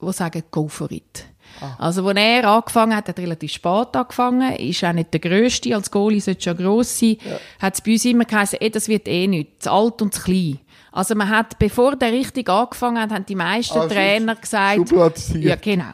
die 0.00 0.12
sagen, 0.12 0.42
go 0.50 0.66
for 0.66 0.90
it. 0.90 1.24
Ah. 1.60 1.74
Also, 1.78 2.06
als 2.06 2.18
er 2.18 2.48
angefangen 2.48 2.96
hat, 2.96 3.08
hat 3.08 3.18
er 3.18 3.24
relativ 3.24 3.52
spät 3.52 3.96
angefangen, 3.96 4.54
ist 4.56 4.84
auch 4.84 4.92
nicht 4.92 5.12
der 5.12 5.20
Grösste, 5.20 5.74
als 5.74 5.90
Goalie 5.90 6.20
sollte 6.20 6.42
schon 6.42 6.56
gross 6.56 6.98
sein, 6.98 7.16
ja. 7.24 7.38
hat 7.60 7.74
es 7.74 7.80
bei 7.80 7.92
uns 7.92 8.04
immer 8.04 8.24
geheißen, 8.24 8.58
eh, 8.60 8.70
das 8.70 8.88
wird 8.88 9.08
eh 9.08 9.26
nichts, 9.26 9.64
zu 9.64 9.72
alt 9.72 10.00
und 10.02 10.14
zu 10.14 10.22
klein. 10.22 10.58
Also 10.92 11.14
man 11.14 11.28
hat, 11.28 11.58
bevor 11.58 11.96
der 11.96 12.12
richtig 12.12 12.48
angefangen 12.48 13.00
hat, 13.00 13.10
haben 13.10 13.26
die 13.26 13.34
meisten 13.34 13.78
also 13.78 13.94
Trainer 13.94 14.34
gesagt, 14.36 14.90
ja 15.34 15.56
genau, 15.56 15.92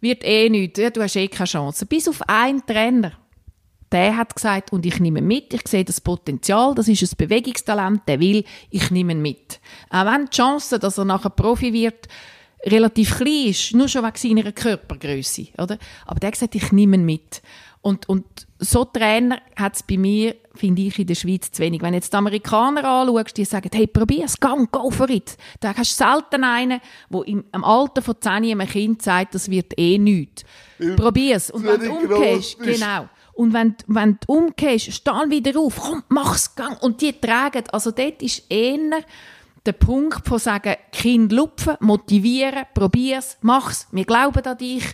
wird 0.00 0.22
eh 0.24 0.48
nichts, 0.48 0.78
ja, 0.78 0.90
du 0.90 1.02
hast 1.02 1.16
eh 1.16 1.28
keine 1.28 1.46
Chance. 1.46 1.86
Bis 1.86 2.08
auf 2.08 2.20
einen 2.28 2.64
Trainer, 2.64 3.12
der 3.90 4.16
hat 4.16 4.34
gesagt, 4.34 4.72
und 4.72 4.84
ich 4.84 5.00
nehme 5.00 5.22
mit, 5.22 5.54
ich 5.54 5.66
sehe 5.66 5.84
das 5.84 6.00
Potenzial, 6.00 6.74
das 6.74 6.88
ist 6.88 7.02
ein 7.02 7.16
Bewegungstalent, 7.16 8.02
der 8.06 8.20
will, 8.20 8.44
ich 8.70 8.90
nehme 8.90 9.14
mit. 9.14 9.60
Auch 9.90 10.04
wenn 10.04 10.26
die 10.26 10.36
Chance, 10.36 10.78
dass 10.78 10.98
er 10.98 11.04
nachher 11.04 11.30
Profi 11.30 11.72
wird, 11.72 12.08
relativ 12.64 13.16
klein 13.16 13.48
ist, 13.48 13.74
nur 13.74 13.88
schon 13.88 14.04
wegen 14.04 14.16
seiner 14.16 14.52
Körpergröße, 14.52 15.48
oder? 15.58 15.78
Aber 16.06 16.20
der 16.20 16.28
hat 16.28 16.34
gesagt, 16.34 16.54
ich 16.54 16.72
nehme 16.72 16.96
ihn 16.96 17.04
mit. 17.04 17.42
Und, 17.84 18.08
und 18.08 18.24
so 18.58 18.86
Trainer 18.86 19.40
hat 19.56 19.76
es 19.76 19.82
bei 19.82 19.98
mir, 19.98 20.36
finde 20.54 20.82
ich, 20.82 20.98
in 20.98 21.06
der 21.06 21.14
Schweiz 21.14 21.52
zu 21.52 21.62
wenig. 21.62 21.82
Wenn 21.82 21.92
du 21.92 21.96
jetzt 21.96 22.14
die 22.14 22.16
Amerikaner 22.16 22.82
anschaust, 22.82 23.36
die 23.36 23.44
sagen, 23.44 23.68
hey, 23.74 23.86
probier's, 23.86 24.40
gang, 24.40 24.70
go 24.72 24.90
for 24.90 25.10
it. 25.10 25.36
Da 25.60 25.74
hast 25.76 26.00
du 26.00 26.04
selten 26.04 26.44
einen, 26.44 26.80
der 27.10 27.26
im, 27.26 27.44
im 27.52 27.64
Alter 27.64 28.00
von 28.00 28.14
10 28.18 28.32
einem 28.32 28.66
Kind 28.66 29.02
sagt, 29.02 29.34
das 29.34 29.50
wird 29.50 29.78
eh 29.78 29.98
nichts. 29.98 30.44
Probier's. 30.96 31.50
Und 31.50 31.64
wenn 31.66 31.80
du 31.80 31.92
umgehst, 31.92 32.58
genau. 32.58 33.08
Und 33.34 33.52
wenn, 33.52 33.74
wenn 33.86 34.18
du 34.26 34.32
umgehst, 34.32 34.92
steh 34.92 35.10
wieder 35.28 35.60
auf, 35.60 35.78
komm, 35.78 36.04
mach's, 36.08 36.54
gang. 36.54 36.82
Und 36.82 37.02
die 37.02 37.12
tragen, 37.12 37.64
also 37.70 37.90
dort 37.90 38.22
ist 38.22 38.50
eher 38.50 39.04
der 39.66 39.72
Punkt 39.72 40.26
von 40.26 40.38
sagen, 40.38 40.76
Kind 40.92 41.32
lupfen, 41.32 41.76
motivieren, 41.80 42.64
probier's, 42.74 43.38
mach's, 43.40 43.86
wir 43.92 44.04
glauben 44.04 44.44
an 44.44 44.58
dich. 44.58 44.84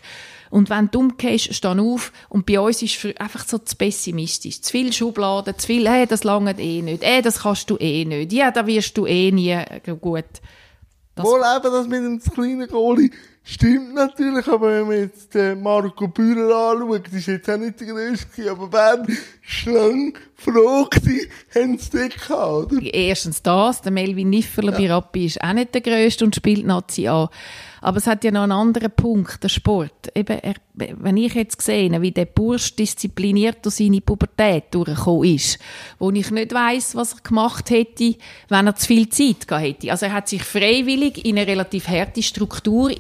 Und 0.51 0.69
wenn 0.69 0.91
du 0.91 1.01
umgehst, 1.01 1.55
steh 1.55 1.69
auf. 1.69 2.13
Und 2.29 2.47
bei 2.47 2.59
uns 2.59 2.83
ist 2.83 3.05
es 3.05 3.17
einfach 3.17 3.47
so 3.47 3.59
zu 3.59 3.77
pessimistisch. 3.77 4.61
Zu 4.63 4.73
viel 4.73 4.93
Schubladen, 4.93 5.57
zu 5.57 5.67
viel, 5.67 5.89
hey, 5.89 6.07
das 6.07 6.25
langt 6.25 6.59
eh 6.59 6.83
nicht, 6.83 7.05
hey, 7.05 7.23
das 7.23 7.43
kannst 7.43 7.71
du 7.71 7.77
eh 7.79 8.05
nicht, 8.05 8.33
ja, 8.33 8.51
da 8.51 8.67
wirst 8.67 8.97
du 8.97 9.07
eh 9.07 9.31
nie 9.31 9.57
gut. 10.01 10.25
Das 11.15 11.25
Wohl 11.25 11.41
eben 11.41 11.73
das 11.73 11.87
mit 11.87 12.03
dem 12.03 12.21
kleinen 12.21 12.69
Goalie 12.69 13.11
stimmt 13.53 13.95
natürlich, 13.95 14.47
aber 14.49 14.69
wenn 14.69 14.87
man 14.87 14.99
jetzt 14.99 15.35
den 15.35 15.63
Marco 15.63 16.09
Bühler 16.09 16.73
anschaut, 16.73 17.09
ist 17.13 17.27
jetzt 17.27 17.51
auch 17.51 17.57
nicht 17.57 17.81
der 17.81 17.89
grösste, 17.89 18.51
aber 18.51 18.69
Bern 18.69 19.07
ist 19.07 19.67
lang 19.67 20.19
froh 20.35 20.85
gewesen, 20.85 21.31
haben 21.55 21.79
sie 21.79 21.91
den 21.91 22.09
gehabt, 22.11 22.73
oder? 22.73 22.95
Erstens 22.95 23.43
das, 23.43 23.83
der 23.83 23.93
Melvin 23.93 24.31
Nifferler 24.31 24.73
ja. 24.73 24.79
bei 24.79 24.93
Rappi 24.93 25.27
ist 25.27 25.43
auch 25.43 25.53
nicht 25.53 25.75
der 25.75 25.83
grösste 25.83 26.25
und 26.25 26.35
spielt 26.35 26.65
Nazi 26.65 27.09
an. 27.09 27.29
Aber 27.83 27.97
es 27.97 28.07
hat 28.07 28.25
ja 28.25 28.31
noch 28.31 28.43
einen 28.43 28.53
anderen 28.53 28.91
Punkt, 28.91 29.43
der 29.43 29.49
Sport. 29.49 30.13
Eben, 30.15 30.39
er, 30.39 30.55
wenn 30.75 31.17
ich 31.17 31.35
jetzt 31.35 31.63
sehe, 31.63 32.01
wie 32.03 32.11
der 32.11 32.27
Bursch 32.27 32.77
diszipliniert 32.77 33.65
durch 33.65 33.77
seine 33.77 34.01
Pubertät 34.01 34.65
durchgekommen 34.73 35.35
ist, 35.35 35.59
wo 35.99 36.11
ich 36.11 36.31
nicht 36.31 36.53
weiß, 36.53 36.95
was 36.95 37.15
er 37.15 37.21
gemacht 37.23 37.71
hätte, 37.71 38.17
wenn 38.49 38.67
er 38.67 38.77
zu 38.77 38.87
viel 38.87 39.09
Zeit 39.09 39.49
gehabt 39.49 39.65
hätte. 39.65 39.91
Also 39.91 40.07
er 40.07 40.13
hat 40.13 40.29
sich 40.29 40.43
freiwillig 40.43 41.25
in 41.25 41.39
eine 41.39 41.47
relativ 41.47 41.89
harte 41.89 42.23
Struktur 42.23 42.91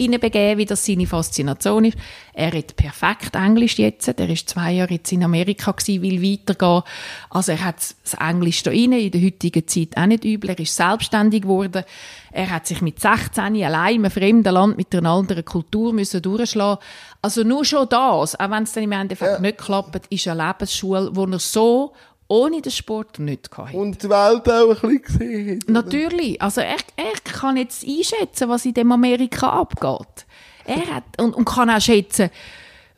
hineinbegeben, 0.40 0.58
wie 0.58 0.66
das 0.66 0.84
seine 0.84 1.06
Faszination 1.06 1.84
ist. 1.84 1.98
Er 2.32 2.52
redet 2.52 2.76
perfekt 2.76 3.34
Englisch 3.34 3.78
jetzt. 3.78 4.08
Er 4.08 4.28
ist 4.28 4.48
zwei 4.48 4.72
Jahre 4.72 4.94
jetzt 4.94 5.12
in 5.12 5.24
Amerika 5.24 5.72
gewesen, 5.72 6.02
will 6.02 6.22
weitergehen. 6.22 6.82
Also 7.28 7.52
er 7.52 7.64
hat 7.64 7.76
das 7.76 8.14
Englisch 8.14 8.62
da 8.62 8.70
rein, 8.70 8.92
in 8.92 9.10
der 9.10 9.22
heutigen 9.22 9.66
Zeit 9.66 9.96
auch 9.96 10.06
nicht 10.06 10.24
übel. 10.24 10.50
Er 10.50 10.58
ist 10.58 10.76
selbstständig 10.76 11.42
geworden. 11.42 11.84
Er 12.32 12.50
hat 12.50 12.66
sich 12.66 12.80
mit 12.80 13.00
16 13.00 13.62
allein 13.62 13.96
in 13.96 14.04
einem 14.04 14.10
fremden 14.10 14.54
Land 14.54 14.76
mit 14.76 14.94
einer 14.94 15.10
anderen 15.10 15.44
Kultur 15.44 15.92
müssen 15.92 16.22
durchschlagen. 16.22 16.80
Also 17.22 17.42
nur 17.42 17.64
schon 17.64 17.88
das, 17.88 18.38
auch 18.38 18.50
wenn 18.50 18.62
es 18.62 18.72
dann 18.72 18.84
im 18.84 18.92
Endeffekt 18.92 19.32
ja. 19.32 19.40
nicht 19.40 19.58
klappt, 19.58 20.06
ist 20.06 20.28
eine 20.28 20.46
Lebensschule, 20.46 21.10
wo 21.12 21.24
er 21.24 21.38
so 21.38 21.92
ohne 22.30 22.62
den 22.62 22.70
Sport 22.70 23.18
nicht 23.18 23.50
gehabt 23.50 23.74
Und 23.74 24.02
die 24.02 24.08
Welt 24.08 24.48
auch 24.48 24.82
ein 24.84 24.98
bisschen 24.98 25.02
gesehen. 25.02 25.64
Natürlich. 25.66 26.40
Also 26.40 26.60
er, 26.60 26.76
er 26.96 27.12
kann 27.24 27.56
jetzt 27.56 27.84
einschätzen, 27.84 28.48
was 28.48 28.64
in 28.64 28.74
dem 28.74 28.92
Amerika 28.92 29.48
abgeht. 29.48 30.26
Er 30.64 30.94
hat, 30.94 31.04
und, 31.18 31.34
und 31.34 31.44
kann 31.44 31.70
auch 31.70 31.80
schätzen, 31.80 32.30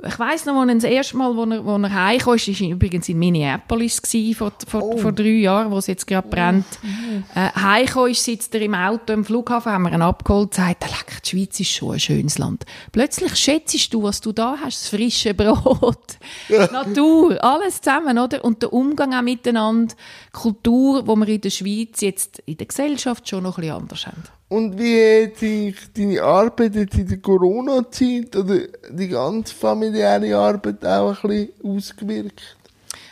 ich 0.05 0.19
weiss 0.19 0.47
noch, 0.47 0.61
als 0.61 0.83
das 0.83 0.91
erste 0.91 1.17
Mal, 1.17 1.37
wo 1.37 1.45
er, 1.45 1.65
wo 1.65 1.77
er 1.77 1.95
heimkam, 1.95 2.35
ist, 2.35 2.49
war 2.49 2.69
übrigens 2.69 3.09
in 3.09 3.19
Minneapolis 3.19 4.03
gewesen, 4.03 4.35
vor, 4.35 4.53
vor, 4.67 4.83
oh. 4.83 4.97
vor 4.97 5.13
drei 5.13 5.29
Jahren, 5.29 5.71
wo 5.71 5.79
es 5.79 5.87
jetzt 5.87 6.07
gerade 6.07 6.27
brennt. 6.29 6.67
Oh. 6.83 7.39
Äh, 7.39 7.51
heimkam 7.55 8.07
ist, 8.09 8.25
sitzt 8.25 8.55
er 8.55 8.63
im 8.63 8.75
Auto 8.75 9.13
im 9.13 9.25
Flughafen, 9.25 9.71
haben 9.71 9.83
wir 9.83 9.93
ihn 9.93 10.03
abgeholt, 10.03 10.47
und 10.47 10.55
sagt, 10.55 10.83
leck, 10.83 11.23
die 11.23 11.29
Schweiz 11.29 11.61
ist 11.61 11.71
schon 11.71 11.93
ein 11.93 12.01
schönes 12.01 12.39
Land. 12.39 12.65
Plötzlich 12.91 13.37
schätzt 13.37 13.95
du, 13.95 14.03
was 14.03 14.21
du 14.21 14.33
da 14.33 14.57
hast, 14.61 14.83
das 14.83 14.89
frische 14.89 15.35
Brot, 15.35 16.19
Natur, 16.49 17.43
alles 17.43 17.81
zusammen, 17.81 18.19
oder? 18.19 18.45
Und 18.45 18.63
der 18.63 18.73
Umgang 18.73 19.15
auch 19.15 19.23
miteinander, 19.23 19.95
Kultur, 20.33 21.07
wo 21.07 21.15
wir 21.15 21.29
in 21.29 21.41
der 21.41 21.51
Schweiz 21.51 22.01
jetzt 22.01 22.41
in 22.47 22.57
der 22.57 22.67
Gesellschaft 22.67 23.29
schon 23.29 23.45
noch 23.45 23.57
ein 23.57 23.63
bisschen 23.63 23.77
anders 23.77 24.07
haben. 24.07 24.23
Und 24.53 24.79
wie 24.79 25.25
hat 25.25 25.39
sich 25.39 25.77
deine 25.97 26.23
Arbeit 26.23 26.75
jetzt 26.75 26.99
in 26.99 27.09
der 27.09 27.17
Corona-Zeit 27.17 28.37
oder 28.37 28.59
die 28.91 29.09
ganze 29.09 29.55
familiäre 29.55 30.37
Arbeit 30.37 30.85
auch 30.85 31.25
ein 31.25 31.31
bisschen 31.31 31.53
ausgewirkt? 31.65 32.57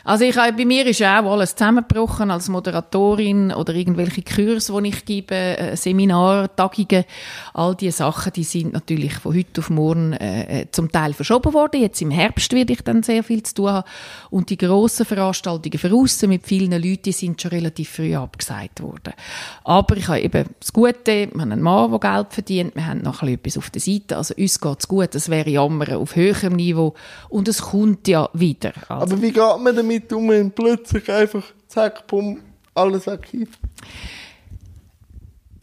Also 0.03 0.25
ich, 0.25 0.35
bei 0.35 0.65
mir 0.65 0.85
ist 0.87 1.01
auch 1.01 1.31
alles 1.31 1.55
zusammengebrochen 1.55 2.31
als 2.31 2.49
Moderatorin 2.49 3.51
oder 3.51 3.73
irgendwelche 3.73 4.23
Kurse, 4.23 4.81
die 4.81 4.89
ich 4.89 5.05
gebe, 5.05 5.35
äh, 5.35 5.75
Seminar, 5.77 6.55
Tagungen, 6.55 7.05
all 7.53 7.75
diese 7.75 7.97
Sachen, 7.97 8.33
die 8.33 8.43
sind 8.43 8.73
natürlich 8.73 9.13
von 9.13 9.35
heute 9.35 9.61
auf 9.61 9.69
morgen 9.69 10.13
äh, 10.13 10.61
äh, 10.61 10.71
zum 10.71 10.91
Teil 10.91 11.13
verschoben 11.13 11.53
worden. 11.53 11.81
Jetzt 11.81 12.01
im 12.01 12.09
Herbst 12.09 12.53
werde 12.53 12.73
ich 12.73 12.81
dann 12.81 13.03
sehr 13.03 13.23
viel 13.23 13.43
zu 13.43 13.55
tun 13.55 13.69
haben. 13.69 13.87
Und 14.29 14.49
die 14.49 14.57
grossen 14.57 15.05
Veranstaltungen 15.05 15.93
aussen 15.93 16.29
mit 16.29 16.47
vielen 16.47 16.71
Leuten, 16.71 17.03
die 17.03 17.11
sind 17.11 17.41
schon 17.41 17.51
relativ 17.51 17.89
früh 17.89 18.15
abgesagt 18.15 18.81
worden. 18.81 19.13
Aber 19.63 19.97
ich 19.97 20.07
habe 20.07 20.21
eben 20.21 20.45
das 20.59 20.73
Gute, 20.73 20.95
wir 21.05 21.27
haben 21.27 21.51
einen 21.51 21.61
Mann, 21.61 21.91
der 21.91 21.99
Geld 21.99 22.27
verdient, 22.33 22.75
wir 22.75 22.87
haben 22.87 23.01
noch 23.01 23.21
etwas 23.23 23.57
auf 23.57 23.69
der 23.69 23.81
Seite, 23.81 24.17
also 24.17 24.33
uns 24.35 24.59
geht 24.59 24.79
es 24.79 24.87
gut, 24.87 25.13
das 25.13 25.29
wäre 25.29 25.49
Jammer 25.49 25.97
auf 25.97 26.15
höherem 26.15 26.55
Niveau 26.55 26.95
und 27.29 27.47
es 27.47 27.61
kommt 27.61 28.07
ja 28.07 28.29
wieder. 28.33 28.73
Also. 28.87 29.13
Aber 29.13 29.21
wie 29.21 29.31
geht 29.31 29.59
man 29.59 29.75
damit 29.75 29.90
damit 29.91 30.13
um, 30.13 30.29
wenn 30.29 30.51
plötzlich 30.51 31.09
einfach 31.11 31.43
zack, 31.67 32.07
bumm, 32.07 32.39
alles 32.73 33.07
archiv? 33.07 33.49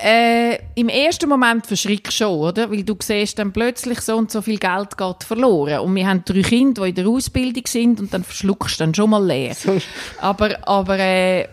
Äh, 0.01 0.59
Im 0.77 0.89
ersten 0.89 1.29
Moment 1.29 1.67
verschrickst 1.67 2.21
du 2.21 2.25
schon, 2.25 2.39
oder? 2.39 2.71
Weil 2.71 2.85
du 2.85 2.97
siehst 3.01 3.39
dann 3.39 3.53
plötzlich 3.53 4.01
so 4.01 4.17
und 4.17 4.31
so 4.31 4.41
viel 4.41 4.59
Geld 4.59 4.97
geht 4.97 5.25
verloren. 5.25 5.81
Und 5.81 5.95
wir 5.97 6.07
haben 6.07 6.23
drei 6.25 6.43
Kinder, 6.43 6.83
die 6.83 6.91
in 6.91 6.95
der 6.95 7.09
Ausbildung 7.09 7.65
sind 7.67 7.99
und 7.99 8.15
dann 8.15 8.23
verschluckst 8.23 8.79
du 8.79 8.85
dann 8.85 8.95
schon 8.95 9.11
mal 9.11 9.25
leer. 9.27 9.57
aber 10.21 10.57
aber 10.69 10.99
äh, 11.01 11.49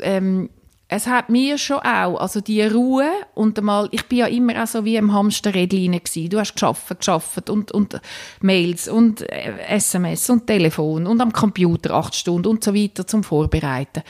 ähm, 0.00 0.48
es 0.90 1.06
hat 1.06 1.28
mir 1.28 1.58
schon 1.58 1.80
auch, 1.80 2.18
also 2.18 2.40
die 2.40 2.62
Ruhe 2.62 3.10
und 3.34 3.58
einmal, 3.58 3.88
ich 3.90 4.06
bin 4.06 4.18
ja 4.18 4.26
immer 4.26 4.62
auch 4.62 4.66
so 4.66 4.86
wie 4.86 4.96
im 4.96 5.12
Hamsterrädchen 5.12 5.92
gewesen. 5.92 6.30
Du 6.30 6.38
hast 6.40 6.54
geschafft, 6.54 6.98
geschafft 6.98 7.50
und, 7.50 7.70
und 7.72 8.00
Mails 8.40 8.88
und 8.88 9.20
SMS 9.30 10.28
äh, 10.28 10.32
und 10.32 10.46
Telefon 10.46 11.06
und 11.06 11.20
am 11.20 11.30
Computer 11.30 11.92
acht 11.92 12.14
Stunden 12.14 12.48
und 12.48 12.64
so 12.64 12.74
weiter 12.74 13.06
zum 13.06 13.22
Vorbereiten. 13.22 14.02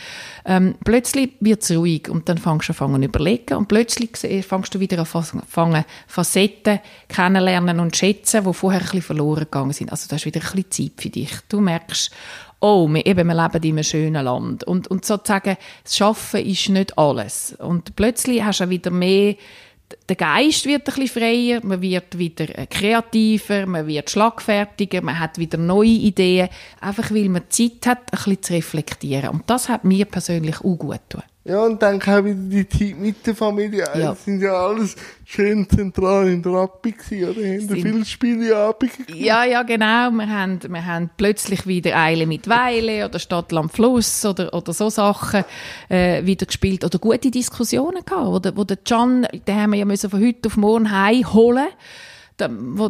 Ähm, 0.44 0.76
plötzlich 0.84 1.32
wird 1.40 1.62
es 1.62 1.72
ruhig 1.72 2.08
und 2.08 2.28
dann 2.28 2.38
fängst 2.38 2.68
du 2.68 2.84
an 2.84 2.94
zu 2.94 3.08
überlegen 3.08 3.54
und 3.54 3.66
plötzlich 3.66 4.10
fängst 4.46 4.72
du 4.72 4.78
wieder 4.78 5.04
an 5.04 5.84
Facetten 6.06 6.78
kennenlernen 7.08 7.80
und 7.80 7.96
schätzen, 7.96 8.44
die 8.44 8.54
vorher 8.54 8.80
ein 8.80 8.84
bisschen 8.84 9.02
verloren 9.02 9.44
gegangen 9.44 9.72
sind. 9.72 9.90
Also 9.90 10.06
das 10.08 10.20
ist 10.20 10.26
wieder 10.26 10.40
ein 10.40 10.62
bisschen 10.62 10.92
Zeit 10.92 11.02
für 11.02 11.10
dich. 11.10 11.32
Du 11.48 11.60
merkst, 11.60 12.12
oh, 12.60 12.88
wir, 12.88 13.06
eben, 13.06 13.28
wir 13.28 13.34
leben 13.34 13.62
in 13.62 13.74
einem 13.74 13.84
schönen 13.84 14.24
Land. 14.24 14.64
Und, 14.64 14.88
und 14.88 15.04
sozusagen, 15.04 15.56
das 15.84 15.96
Schaffen 15.96 16.44
ist 16.44 16.68
nicht 16.68 16.98
alles. 16.98 17.56
Und 17.58 17.94
plötzlich 17.96 18.42
hast 18.42 18.60
du 18.60 18.68
wieder 18.68 18.90
mehr, 18.90 19.36
der 20.08 20.16
Geist 20.16 20.66
wird 20.66 20.88
ein 20.88 20.94
bisschen 20.94 21.22
freier, 21.22 21.60
man 21.62 21.80
wird 21.80 22.18
wieder 22.18 22.58
äh, 22.58 22.66
kreativer, 22.66 23.66
man 23.66 23.86
wird 23.86 24.10
schlagfertiger, 24.10 25.02
man 25.02 25.18
hat 25.18 25.38
wieder 25.38 25.58
neue 25.58 25.88
Ideen, 25.88 26.48
einfach 26.80 27.10
weil 27.10 27.28
man 27.28 27.44
Zeit 27.48 27.86
hat, 27.86 28.12
ein 28.12 28.16
bisschen 28.16 28.42
zu 28.42 28.52
reflektieren. 28.54 29.30
Und 29.30 29.48
das 29.48 29.68
hat 29.68 29.84
mir 29.84 30.04
persönlich 30.04 30.56
auch 30.58 30.76
gut 30.76 31.00
getan. 31.08 31.22
Ja, 31.48 31.64
und 31.64 31.80
dann 31.80 31.98
auch 32.02 32.24
wieder 32.24 32.34
die 32.34 32.68
Zeit 32.68 32.98
mit 32.98 33.26
der 33.26 33.34
Familie. 33.34 33.84
Ja. 33.94 34.10
Das 34.10 34.24
sind 34.26 34.42
ja 34.42 34.52
alles 34.52 34.96
schön 35.24 35.66
zentral 35.66 36.28
in 36.28 36.42
der 36.42 36.52
Rappi 36.52 36.92
gewesen, 36.92 37.30
oder? 37.30 37.48
Haben 37.48 37.68
sind... 37.68 37.82
viele 37.82 38.04
Spiele 38.04 38.48
Ja, 39.14 39.44
ja, 39.44 39.62
genau. 39.62 40.10
Wir 40.10 40.28
haben, 40.28 40.60
wir 40.68 40.84
haben 40.84 41.08
plötzlich 41.16 41.66
wieder 41.66 41.96
Eile 41.96 42.26
mit 42.26 42.48
Weile 42.50 43.06
oder 43.06 43.18
Stadtland 43.18 43.72
Fluss 43.72 44.26
oder, 44.26 44.52
oder 44.52 44.74
so 44.74 44.90
Sachen 44.90 45.44
äh, 45.88 46.22
wieder 46.26 46.44
gespielt 46.44 46.84
oder 46.84 46.98
gute 46.98 47.30
Diskussionen 47.30 48.04
gehabt, 48.04 48.26
wo 48.26 48.38
der, 48.38 48.54
wo 48.54 48.64
der 48.64 48.76
Can, 48.76 49.26
den 49.46 49.56
haben 49.56 49.70
wir 49.70 49.78
ja 49.78 49.84
müssen 49.86 50.10
von 50.10 50.22
heute 50.22 50.48
auf 50.48 50.58
morgen 50.58 50.90
heimholen 50.90 51.68
wo, 51.68 52.17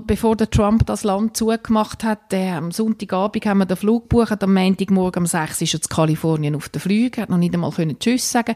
bevor 0.07 0.37
der 0.37 0.51
Trump 0.51 0.87
das 0.87 1.05
Land 1.05 1.37
zugemacht 1.37 2.05
hat, 2.05 2.33
der, 2.33 2.57
am 2.57 2.71
Sonntagabend 2.71 3.47
haben 3.47 3.59
wir 3.59 3.67
den 3.67 3.77
Flug 3.77 4.09
gebucht, 4.09 4.43
am 4.43 4.55
Montagmorgen 4.55 5.23
um 5.23 5.27
6 5.27 5.63
ist 5.63 5.75
er 5.75 5.83
zu 5.83 5.89
Kalifornien 5.89 6.55
auf 6.55 6.69
der 6.69 6.81
Flüge, 6.81 7.23
hat 7.23 7.31
noch 7.31 7.39
nicht 7.39 7.55
einmal 7.55 7.71
können 7.71 7.99
Tschüss 7.99 8.31
sagen. 8.31 8.55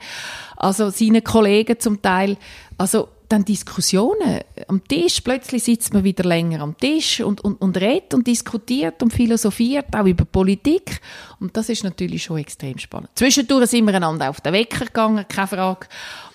Also 0.57 0.90
seine 0.90 1.22
Kollegen 1.22 1.81
zum 1.81 2.02
Teil, 2.02 2.37
also 2.78 3.09
dann 3.33 3.44
Diskussionen. 3.44 4.40
Am 4.68 4.87
Tisch, 4.87 5.22
plötzlich 5.22 5.64
sitzt 5.64 5.94
man 5.94 6.05
wieder 6.05 6.24
länger 6.24 6.61
am 6.61 6.76
Tisch 6.76 7.20
und, 7.20 7.40
und, 7.42 7.61
und 7.62 7.78
redet 7.78 8.12
und 8.12 8.26
diskutiert 8.26 9.02
und 9.02 9.12
philosophiert, 9.12 9.87
auch 9.96 10.05
über 10.05 10.26
Politik. 10.26 11.00
Und 11.40 11.57
das 11.57 11.70
ist 11.70 11.83
natürlich 11.83 12.24
schon 12.24 12.38
extrem 12.38 12.78
spannend. 12.78 13.11
Zwischendurch 13.14 13.70
sind 13.70 13.87
wir 13.87 13.94
einander 13.94 14.28
auf 14.28 14.40
den 14.42 14.52
Wecker 14.52 14.85
gegangen, 14.85 15.24
keine 15.28 15.46
Frage. 15.46 15.87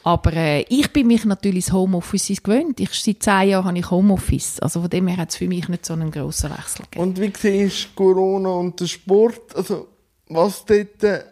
Aber 0.08 0.32
äh, 0.32 0.62
ich 0.70 0.94
bin 0.94 1.08
mich 1.08 1.26
natürlich 1.26 1.66
das 1.66 1.74
Homeoffice 1.74 2.42
gewöhnt. 2.42 2.80
Ich, 2.80 2.92
seit 2.92 3.22
zehn 3.22 3.50
Jahren 3.50 3.66
habe 3.66 3.78
ich 3.78 3.92
Homeoffice. 3.92 4.58
Also 4.62 4.80
von 4.80 4.90
dem 4.90 5.06
her 5.08 5.18
hat 5.18 5.32
es 5.32 5.36
für 5.36 5.50
mich 5.50 5.68
nicht 5.68 5.86
so 5.86 5.92
einen 5.92 6.12
grossen 6.12 6.50
Wechsel 6.50 6.86
gegeben. 6.86 7.04
Und 7.04 7.20
wie 7.20 7.34
siehst 7.38 7.90
du 7.90 7.90
Corona 7.96 8.52
und 8.52 8.80
der 8.80 8.86
Sport? 8.86 9.54
Also 9.54 9.90
was 10.30 10.64
dort 10.64 11.04
äh, 11.04 11.24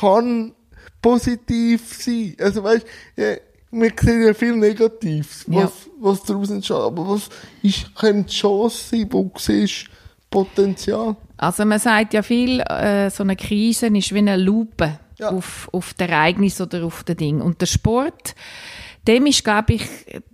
kann 0.00 0.56
positiv 1.00 2.02
sein? 2.02 2.34
Also 2.40 2.64
weißt, 2.64 2.84
ja, 3.16 3.34
wir 3.70 3.92
sehen 4.00 4.26
ja 4.26 4.34
viel 4.34 4.56
Negatives, 4.56 5.44
was, 5.46 5.62
ja. 5.62 5.92
was 6.00 6.22
daraus 6.24 6.50
entsteht. 6.50 6.76
Aber 6.76 7.08
was 7.10 7.28
ist, 7.62 7.94
könnte 7.94 8.28
die 8.28 8.34
Chance 8.34 8.88
sein, 8.90 9.06
wo 9.08 9.30
du 9.32 9.38
siehst, 9.38 9.84
Potenzial? 10.28 11.14
Also 11.36 11.64
man 11.64 11.78
sagt 11.78 12.12
ja 12.12 12.22
viel, 12.22 12.58
äh, 12.58 13.08
so 13.08 13.22
eine 13.22 13.36
Krise 13.36 13.86
ist 13.86 14.12
wie 14.12 14.18
eine 14.18 14.36
Lupe 14.36 14.98
ja. 15.18 15.30
auf, 15.30 15.68
auf 15.72 15.94
das 15.94 16.08
Ereignis 16.08 16.60
oder 16.60 16.84
auf 16.84 17.04
das 17.04 17.16
Ding. 17.16 17.40
Und 17.40 17.60
der 17.60 17.66
Sport, 17.66 18.34
dem 19.06 19.24
ist, 19.24 19.42
glaube 19.42 19.74
ich, 19.74 19.82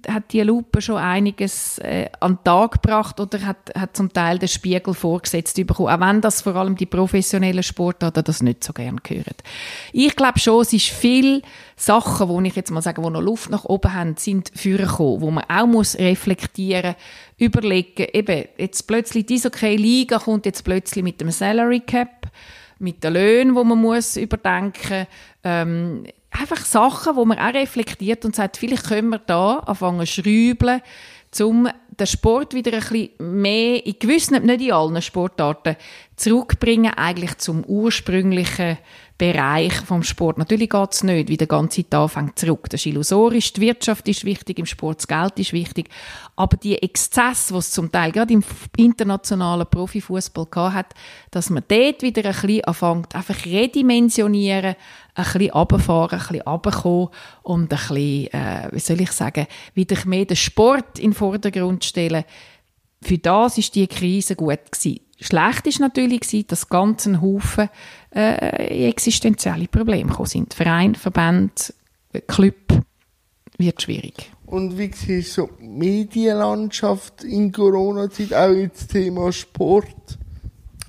hat 0.09 0.33
die 0.33 0.41
Lupe 0.41 0.83
schon 0.83 0.97
einiges 0.97 1.79
äh, 1.79 2.09
an 2.19 2.37
den 2.37 2.45
Tag 2.45 2.83
gebracht 2.83 3.21
oder 3.21 3.41
hat, 3.43 3.73
hat 3.79 3.97
zum 3.97 4.13
Teil 4.13 4.39
den 4.39 4.49
Spiegel 4.49 4.95
vorgesetzt 4.95 5.55
bekommen, 5.55 5.91
auch 5.91 6.01
wenn 6.01 6.21
das 6.21 6.43
vor 6.43 6.57
allem 6.57 6.75
die 6.75 6.87
professionellen 6.87 7.63
Sportler 7.63 8.11
das 8.11 8.43
nicht 8.43 8.65
so 8.65 8.73
gern 8.73 9.01
hören. 9.07 9.37
Ich 9.93 10.17
glaube 10.17 10.41
schon, 10.41 10.63
es 10.63 10.73
ist 10.73 10.89
viel 10.89 11.43
Sachen, 11.77 12.29
wo 12.29 12.41
ich 12.41 12.57
jetzt 12.57 12.73
mal 12.73 12.83
sage, 12.83 13.03
wo 13.03 13.11
noch 13.11 13.23
Luft 13.23 13.49
nach 13.51 13.65
oben 13.65 13.95
haben, 13.95 14.17
sind 14.17 14.51
vorgekommen, 14.55 15.21
wo 15.21 15.31
man 15.31 15.45
auch 15.49 15.67
muss 15.67 15.97
reflektieren, 15.97 16.97
überlegen, 17.39 18.07
eben, 18.13 18.45
jetzt 18.59 18.89
plötzlich 18.89 19.27
diese 19.27 19.49
okay 19.49 19.77
Liga 19.77 20.19
kommt 20.19 20.47
jetzt 20.47 20.65
plötzlich 20.65 21.05
mit 21.05 21.21
dem 21.21 21.31
Salary 21.31 21.81
Cap, 21.81 22.29
mit 22.85 23.03
den 23.03 23.15
Löhnen, 23.15 23.55
wo 23.55 23.65
man 23.65 23.79
muss 23.79 24.17
überdenken, 24.17 25.07
ähm, 25.43 26.05
einfach 26.31 26.65
Sachen, 26.65 27.17
wo 27.17 27.25
man 27.25 27.39
auch 27.39 27.55
reflektiert 27.55 28.25
und 28.25 28.37
sagt, 28.37 28.59
vielleicht 28.59 28.89
können 28.89 29.09
wir 29.09 29.19
da 29.19 29.59
anfangen 29.61 30.07
zu 30.07 30.23
schrauben, 30.23 30.83
um 31.41 31.69
den 31.99 32.07
Sport 32.07 32.55
wieder 32.55 32.73
ein 32.73 32.81
bisschen 32.81 33.41
mehr, 33.41 33.85
in 33.85 33.99
gewissen, 33.99 34.45
nicht 34.45 34.61
in 34.61 34.73
allen 34.73 35.01
Sportarten, 35.03 35.77
zurückbringen, 36.17 36.93
eigentlich 36.95 37.39
zum 37.39 37.65
ursprünglichen 37.65 38.79
Bereich 39.17 39.75
vom 39.75 40.03
Sport. 40.03 40.39
Natürlich 40.39 40.71
geht 40.71 40.93
es 40.93 41.05
nicht, 41.05 41.29
wie 41.29 41.37
der 41.37 41.47
ganze 41.47 41.89
Tag 41.89 42.11
fängt 42.11 42.37
zurück. 42.37 42.69
Das 42.69 42.81
ist 42.81 42.87
illusorisch, 42.87 43.53
die 43.53 43.61
Wirtschaft 43.61 44.09
ist 44.09 44.25
wichtig, 44.25 44.59
im 44.59 44.67
Sport 44.67 44.99
das 44.99 45.07
Geld 45.07 45.39
ist 45.39 45.53
wichtig, 45.53 45.89
aber 46.35 46.57
die 46.57 46.83
Exzesse, 46.83 47.53
die 47.53 47.59
es 47.61 47.71
zum 47.71 47.93
Teil 47.93 48.11
gerade 48.11 48.35
im 48.35 48.43
internationalen 48.77 49.69
Profifußball 49.69 50.73
hat, 50.75 50.95
dass 51.31 51.49
man 51.49 51.63
dort 51.69 52.03
wieder 52.03 52.25
ein 52.25 52.33
bisschen 52.35 52.65
anfängt, 52.65 53.15
einfach 53.15 53.45
redimensionieren, 53.47 54.75
ein 55.15 55.25
bisschen 55.25 55.51
runterfahren, 55.51 56.19
ein 56.19 56.27
bisschen 56.27 56.43
runterkommen 56.43 57.09
und 57.45 57.63
ein 57.63 57.69
bisschen, 57.69 58.33
äh, 58.33 58.69
wie 58.73 58.81
soll 58.81 59.01
ich 59.01 59.13
sagen, 59.13 59.47
wieder 59.75 59.97
mehr 60.07 60.25
den 60.25 60.37
Sport 60.37 60.99
in 60.99 61.11
den 61.11 61.15
Vordergrund 61.15 61.85
stellen. 61.85 62.25
Für 63.01 63.19
das 63.19 63.59
ist 63.59 63.77
die 63.77 63.87
Krise 63.87 64.35
gut 64.35 64.73
gewesen. 64.73 65.01
Schlecht 65.21 65.67
ist 65.67 65.81
natürlich, 65.81 66.47
dass 66.47 66.69
ganz 66.69 67.07
ein 67.07 67.21
Haufen 67.21 67.69
äh, 68.15 68.89
existenzielle 68.89 69.69
Probleme 69.69 70.11
gekommen 70.11 70.27
sind. 70.27 70.55
Verein, 70.55 70.95
Verband, 70.95 71.73
Club, 72.27 72.83
wird 73.59 73.83
schwierig. 73.83 74.31
Und 74.47 74.77
wie 74.79 74.91
siehst 74.93 75.37
du 75.39 75.49
die 75.61 75.67
Medienlandschaft 75.67 77.25
in 77.25 77.51
Corona-Zeit, 77.53 78.35
auch 78.35 78.53
jetzt 78.53 78.89
Thema 78.89 79.33
Sport? 79.33 80.19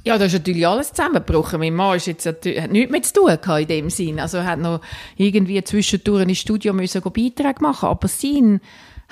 Ja, 0.03 0.19
da 0.19 0.25
ist 0.25 0.33
natürlich 0.33 0.67
alles 0.67 0.93
zusammengebrochen. 0.93 1.59
Mein 1.59 1.73
Mann 1.73 1.97
ist 1.97 2.05
jetzt, 2.05 2.27
hat 2.27 2.45
nichts 2.45 2.91
mehr 2.91 3.01
zu 3.01 3.41
tun 3.41 3.57
in 3.57 3.67
dem 3.67 3.89
Sinn. 3.89 4.19
Also 4.19 4.37
er 4.37 4.45
hat 4.45 4.59
noch 4.59 4.81
irgendwie 5.17 5.63
zwischendurch 5.63 6.27
ins 6.27 6.37
Studio 6.37 6.73
müssen 6.73 7.01
Beiträge 7.01 7.61
machen, 7.61 7.89
aber 7.89 8.07
sein 8.07 8.61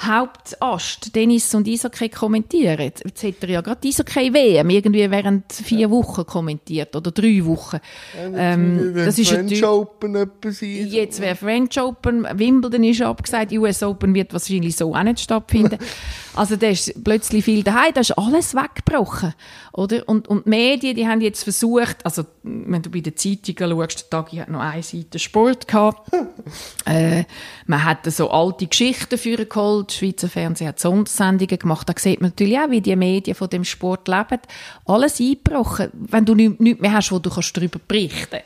Hauptast 0.05 1.15
Dennis 1.15 1.53
und 1.55 1.67
Isokay 1.67 2.09
kommentieren. 2.09 2.79
Jetzt 2.79 3.23
hat 3.23 3.35
er 3.41 3.49
ja 3.49 3.61
gerade 3.61 3.87
Isokay 3.87 4.33
WM 4.33 4.69
irgendwie 4.69 5.09
während 5.09 5.51
vier 5.51 5.89
Wochen 5.89 6.25
kommentiert 6.25 6.95
oder 6.95 7.11
drei 7.11 7.45
Wochen. 7.45 7.79
Ja, 8.15 8.53
ähm, 8.53 8.93
das 8.95 9.17
ist 9.19 9.31
French 9.31 9.63
Open 9.65 10.29
Jetzt 10.61 11.21
wäre 11.21 11.35
French 11.35 11.79
Open, 11.79 12.27
Wimbledon 12.33 12.83
ist 12.83 13.01
abgesagt, 13.01 13.51
US 13.53 13.83
Open 13.83 14.13
wird 14.13 14.33
wahrscheinlich 14.33 14.75
so 14.75 14.93
auch 14.93 15.03
nicht 15.03 15.19
stattfinden. 15.19 15.77
also 16.35 16.55
da 16.55 16.67
ist 16.67 17.03
plötzlich 17.03 17.45
viel 17.45 17.63
daheim, 17.63 17.93
da 17.93 18.01
ist 18.01 18.17
alles 18.17 18.55
weggebrochen, 18.55 19.33
oder? 19.71 20.07
Und, 20.07 20.27
und 20.27 20.45
die 20.45 20.49
Medien, 20.49 20.95
die 20.95 21.07
haben 21.07 21.21
jetzt 21.21 21.43
versucht, 21.43 22.05
also 22.05 22.25
wenn 22.43 22.81
du 22.81 22.89
bei 22.89 22.99
den 22.99 23.15
Zeitungen 23.15 23.71
schaust, 23.71 24.01
der 24.01 24.09
Tag 24.09 24.33
hat 24.33 24.49
noch 24.49 24.59
eine 24.59 24.83
Seite 24.83 25.19
Sport 25.19 25.67
gehabt. 25.67 26.11
äh, 26.85 27.23
man 27.65 27.83
hat 27.83 28.05
so 28.11 28.29
alte 28.29 28.67
Geschichten 28.67 29.17
für 29.17 29.45
geholt 29.45 29.92
Gold, 29.93 30.13
Schweizer 30.13 30.29
Fernsehen 30.29 30.67
hat 30.67 30.79
Sondersendungen 30.79 31.59
gemacht. 31.59 31.87
Da 31.87 31.93
sieht 31.97 32.21
man 32.21 32.31
natürlich 32.31 32.57
auch, 32.57 32.69
wie 32.69 32.81
die 32.81 32.95
Medien 32.95 33.35
von 33.35 33.49
dem 33.49 33.63
Sport 33.63 34.07
leben. 34.07 34.39
Alles 34.85 35.19
eingebrochen. 35.19 35.89
Wenn 35.93 36.25
du 36.25 36.35
nichts 36.35 36.81
mehr 36.81 36.93
hast, 36.93 37.11
wo 37.11 37.19
du 37.19 37.29
kannst 37.29 37.55
darüber 37.55 37.79
berichten 37.87 38.29
kannst, 38.31 38.45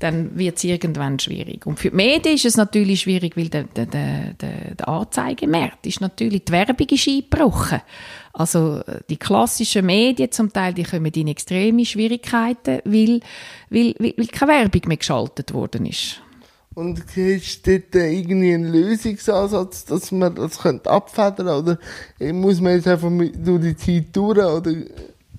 dann 0.00 0.38
wird 0.38 0.58
es 0.58 0.64
irgendwann 0.64 1.18
schwierig. 1.18 1.66
Und 1.66 1.78
für 1.78 1.90
die 1.90 1.96
Medien 1.96 2.34
ist 2.36 2.44
es 2.44 2.56
natürlich 2.56 3.00
schwierig, 3.00 3.36
weil 3.36 3.48
der, 3.48 3.64
der, 3.64 3.86
der, 3.86 4.34
der 4.74 4.88
Anzeigemarkt 4.88 5.86
ist 5.86 6.00
natürlich, 6.00 6.44
die 6.44 6.52
Werbung 6.52 6.86
ist 6.88 7.08
eingebrochen. 7.08 7.80
Also 8.32 8.82
die 9.10 9.16
klassischen 9.16 9.86
Medien 9.86 10.30
zum 10.30 10.52
Teil, 10.52 10.72
die 10.72 10.84
kommen 10.84 11.10
in 11.12 11.28
extreme 11.28 11.84
Schwierigkeiten, 11.84 12.80
weil, 12.84 13.20
weil, 13.70 13.94
weil, 13.98 14.14
weil 14.16 14.26
keine 14.28 14.52
Werbung 14.52 14.82
mehr 14.86 14.96
geschaltet 14.98 15.52
worden 15.52 15.86
ist. 15.86 16.22
Und 16.78 17.00
hast 17.00 17.66
du 17.66 17.80
dort 17.80 17.94
irgendwie 17.96 18.54
einen 18.54 18.72
Lösungsansatz, 18.72 19.84
dass 19.86 20.12
man 20.12 20.32
das 20.36 20.60
könnte 20.60 20.88
abfedern 20.88 21.48
oder 21.48 21.78
muss 22.32 22.60
man 22.60 22.74
jetzt 22.74 22.86
einfach 22.86 23.10
mit, 23.10 23.44
durch 23.44 23.60
die 23.60 23.76
Zeit 23.76 24.04
durch? 24.14 24.38
Oder? 24.38 24.72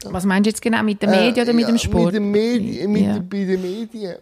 Was 0.03 0.25
meinst 0.25 0.47
du 0.47 0.49
jetzt 0.49 0.61
genau, 0.61 0.83
mit 0.83 1.01
den 1.01 1.11
Medien 1.11 1.37
äh, 1.37 1.41
oder 1.41 1.53
mit 1.53 1.61
ja, 1.61 1.67
dem 1.69 1.77
Sport? 1.77 2.07
Mit 2.07 2.15
den 2.15 2.31
Medien, 2.31 2.91
mit, 2.91 3.01
ja. 3.03 3.19
bei 3.19 3.45
den 3.45 3.61
Medien. 3.61 4.15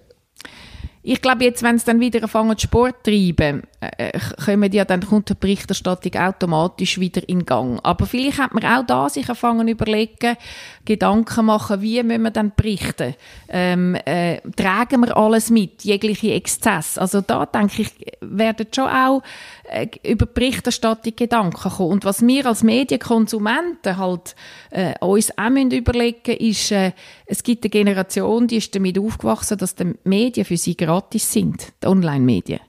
Ich 1.02 1.20
glaube, 1.20 1.44
jetzt, 1.46 1.64
wenn 1.64 1.78
es 1.78 1.86
dann 1.86 2.00
wieder 2.00 2.22
anfangen, 2.22 2.56
Sport 2.60 2.98
zu 3.04 3.12
treiben, 3.12 3.64
äh, 3.80 4.10
äh 4.10 4.20
kommen 4.44 4.72
ja, 4.72 4.86
dann 4.86 5.06
kommt 5.06 5.30
die 5.30 5.36
Berichterstattung 5.36 6.16
automatisch 6.16 7.00
wieder 7.00 7.28
in 7.28 7.46
Gang. 7.46 7.80
Aber 7.84 8.06
vielleicht 8.06 8.40
hat 8.40 8.54
man 8.54 8.66
auch 8.66 8.86
da 8.86 9.10
sich 9.10 9.30
anfangen 9.30 9.68
überlegen, 9.68 10.36
Gedanken 10.86 11.46
machen, 11.46 11.82
wie 11.82 12.02
müssen 12.02 12.24
wir 12.24 12.32
dann 12.32 12.54
berichten? 12.56 13.16
Ähm, 13.50 13.96
äh, 14.06 14.40
tragen 14.56 15.02
wir 15.02 15.16
alles 15.16 15.50
mit, 15.50 15.84
jegliche 15.84 16.34
Exzess? 16.34 16.98
Also 16.98 17.22
da 17.22 17.46
denke 17.46 17.82
ich, 17.84 17.92
werden 18.22 18.68
schon 18.74 18.90
auch 18.90 19.22
äh, 19.70 19.88
über 20.04 20.26
Berichterstattung 20.26 21.13
Gedanken 21.16 21.70
kommen. 21.70 21.92
Und 21.92 22.06
was 22.06 22.26
wir 22.26 22.46
als 22.46 22.63
Medienkonsumenten 22.63 23.98
halt 23.98 24.36
äh, 24.72 24.94
uns 25.06 25.38
auch 25.38 25.50
müssen 25.50 25.72
überlegen 25.72 26.38
ist, 26.38 26.72
äh, 26.72 26.94
es 27.26 27.44
gibt 27.44 27.63
eine 27.63 27.70
Generation, 27.70 28.48
die 28.48 28.58
ist 28.58 28.74
damit 28.74 28.98
aufgewachsen, 28.98 29.58
dass 29.58 29.76
die 29.76 29.94
Medien 30.04 30.46
für 30.46 30.58
sie 30.58 30.78
gratis 30.78 31.32
sind, 31.32 31.74
die 31.84 31.88
Online-Medien. 31.88 32.62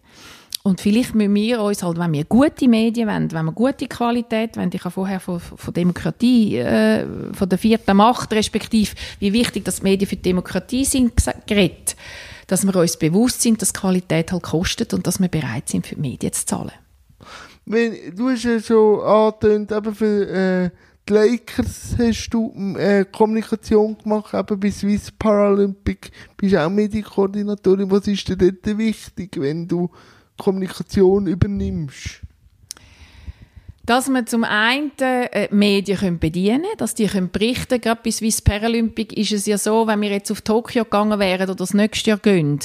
Und 0.69 0.83
vielleicht 0.83 1.15
müssen 1.15 1.35
wir 1.35 1.63
uns 1.63 1.83
halt, 1.83 1.99
wenn 1.99 2.13
wir 2.13 2.25
gute 2.25 2.69
Medien 2.69 3.09
wollen, 3.09 3.33
wenn 3.33 3.47
wir 3.47 3.53
gute 3.53 3.89
Qualität 3.89 4.55
wollen, 4.59 4.69
ich 4.71 4.85
habe 4.85 4.91
vorher 4.91 5.19
von, 5.19 5.41
von 5.41 5.73
Demokratie, 5.73 6.59
äh, 6.59 7.07
von 7.33 7.49
der 7.49 7.57
vierten 7.57 7.97
Macht, 7.97 8.35
respektive 8.35 8.95
wie 9.19 9.33
wichtig 9.33 9.65
dass 9.65 9.83
Medien 9.83 10.07
für 10.07 10.17
die 10.17 10.23
Demokratie 10.23 10.85
sind, 10.85 11.13
geredet, 11.47 11.97
dass 12.49 12.67
wir 12.67 12.77
uns 12.77 12.99
bewusst 12.99 13.41
sind, 13.41 13.63
dass 13.63 13.73
Qualität 13.73 14.31
halt 14.31 14.43
kostet 14.43 14.93
und 14.93 15.07
dass 15.07 15.19
wir 15.19 15.29
bereit 15.29 15.71
sind, 15.71 15.87
für 15.87 15.95
die 15.95 16.03
Medien 16.03 16.35
zu 16.35 16.45
zahlen. 16.45 16.73
Wenn, 17.65 18.15
du 18.15 18.29
hast 18.29 18.45
ja 18.45 18.61
schon 18.61 19.01
angetönt, 19.01 19.73
eben 19.73 19.95
für 19.95 20.29
äh, 20.29 20.71
die 21.09 21.13
Lakers 21.15 21.97
hast 21.99 22.29
du 22.29 22.53
äh, 22.77 23.07
Kommunikation 23.11 23.97
gemacht, 23.97 24.35
eben 24.35 24.61
bei 24.61 24.71
Swiss 24.71 25.11
Paralympic, 25.13 26.11
bist 26.37 26.55
auch 26.57 26.69
Medienkoordinatorin. 26.69 27.91
Was 27.91 28.07
ist 28.07 28.29
dir 28.29 28.37
dort 28.37 28.77
wichtig, 28.77 29.41
wenn 29.41 29.67
du 29.67 29.89
Kommunikation 30.39 31.27
übernimmst? 31.27 32.23
dass 33.89 34.07
man 34.07 34.27
zum 34.27 34.45
einen 34.45 34.93
äh, 34.99 35.49
Medien 35.51 36.19
bedienen 36.19 36.61
können, 36.61 36.77
dass 36.77 36.95
die 36.95 37.07
berichten 37.07 37.69
können. 37.69 37.81
Gerade 37.81 38.01
bei 38.05 38.11
Swiss 38.11 38.43
Paralympic 38.43 39.15
ist 39.15 39.33
es 39.33 39.47
ja 39.47 39.57
so, 39.57 39.87
wenn 39.87 40.03
wir 40.03 40.11
jetzt 40.11 40.31
auf 40.31 40.43
Tokio 40.43 40.85
gegangen 40.85 41.19
wären 41.19 41.45
oder 41.45 41.55
das 41.55 41.73
nächste 41.73 42.11
Jahr 42.11 42.19
gehen, 42.19 42.59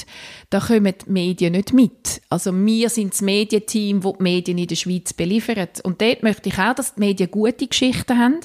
da 0.54 0.60
kommen 0.60 0.94
die 1.04 1.10
Medien 1.10 1.50
nicht 1.50 1.72
mit. 1.72 2.22
Also 2.30 2.54
wir 2.54 2.88
sind 2.88 3.12
das 3.12 3.22
Medienteam, 3.22 4.02
das 4.02 4.12
die 4.12 4.22
Medien 4.22 4.58
in 4.58 4.68
der 4.68 4.76
Schweiz 4.76 5.12
beliefert. 5.12 5.80
Und 5.80 6.00
dort 6.00 6.22
möchte 6.22 6.48
ich 6.48 6.56
auch, 6.60 6.76
dass 6.76 6.94
die 6.94 7.00
Medien 7.00 7.28
gute 7.28 7.66
Geschichten 7.66 8.16
haben 8.16 8.38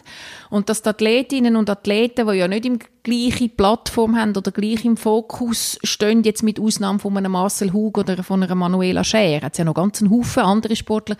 und 0.49 0.69
dass 0.69 0.81
die 0.81 0.89
Athletinnen 0.89 1.55
und 1.55 1.69
Athleten, 1.69 2.27
die 2.27 2.33
ja 2.33 2.47
nicht 2.47 2.65
im 2.65 2.79
gleiche 3.03 3.49
Plattform 3.49 4.17
haben 4.17 4.35
oder 4.35 4.51
gleich 4.51 4.83
im 4.85 4.97
Fokus 4.97 5.77
stehen, 5.83 6.23
jetzt 6.23 6.41
mit 6.41 6.59
Ausnahme 6.59 6.97
von 6.97 7.15
einem 7.15 7.31
Marcel 7.31 7.73
Hug 7.73 7.99
oder 7.99 8.23
von 8.23 8.41
einer 8.41 8.55
Manuela 8.55 9.03
Scher, 9.03 9.41
es 9.43 9.57
ja 9.57 9.63
noch 9.63 9.75
ganz 9.75 10.01
einen 10.01 10.11
Haufen 10.11 10.43
andere 10.43 10.75
Sportler, 10.75 11.15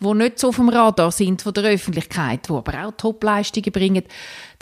die 0.00 0.14
nicht 0.14 0.38
so 0.40 0.48
auf 0.48 0.56
dem 0.56 0.68
Radar 0.68 1.12
sind 1.12 1.42
von 1.42 1.54
der 1.54 1.64
Öffentlichkeit, 1.64 2.48
die 2.48 2.52
aber 2.52 2.86
auch 2.86 2.92
Topleistungen 2.92 3.72
bringen, 3.72 4.02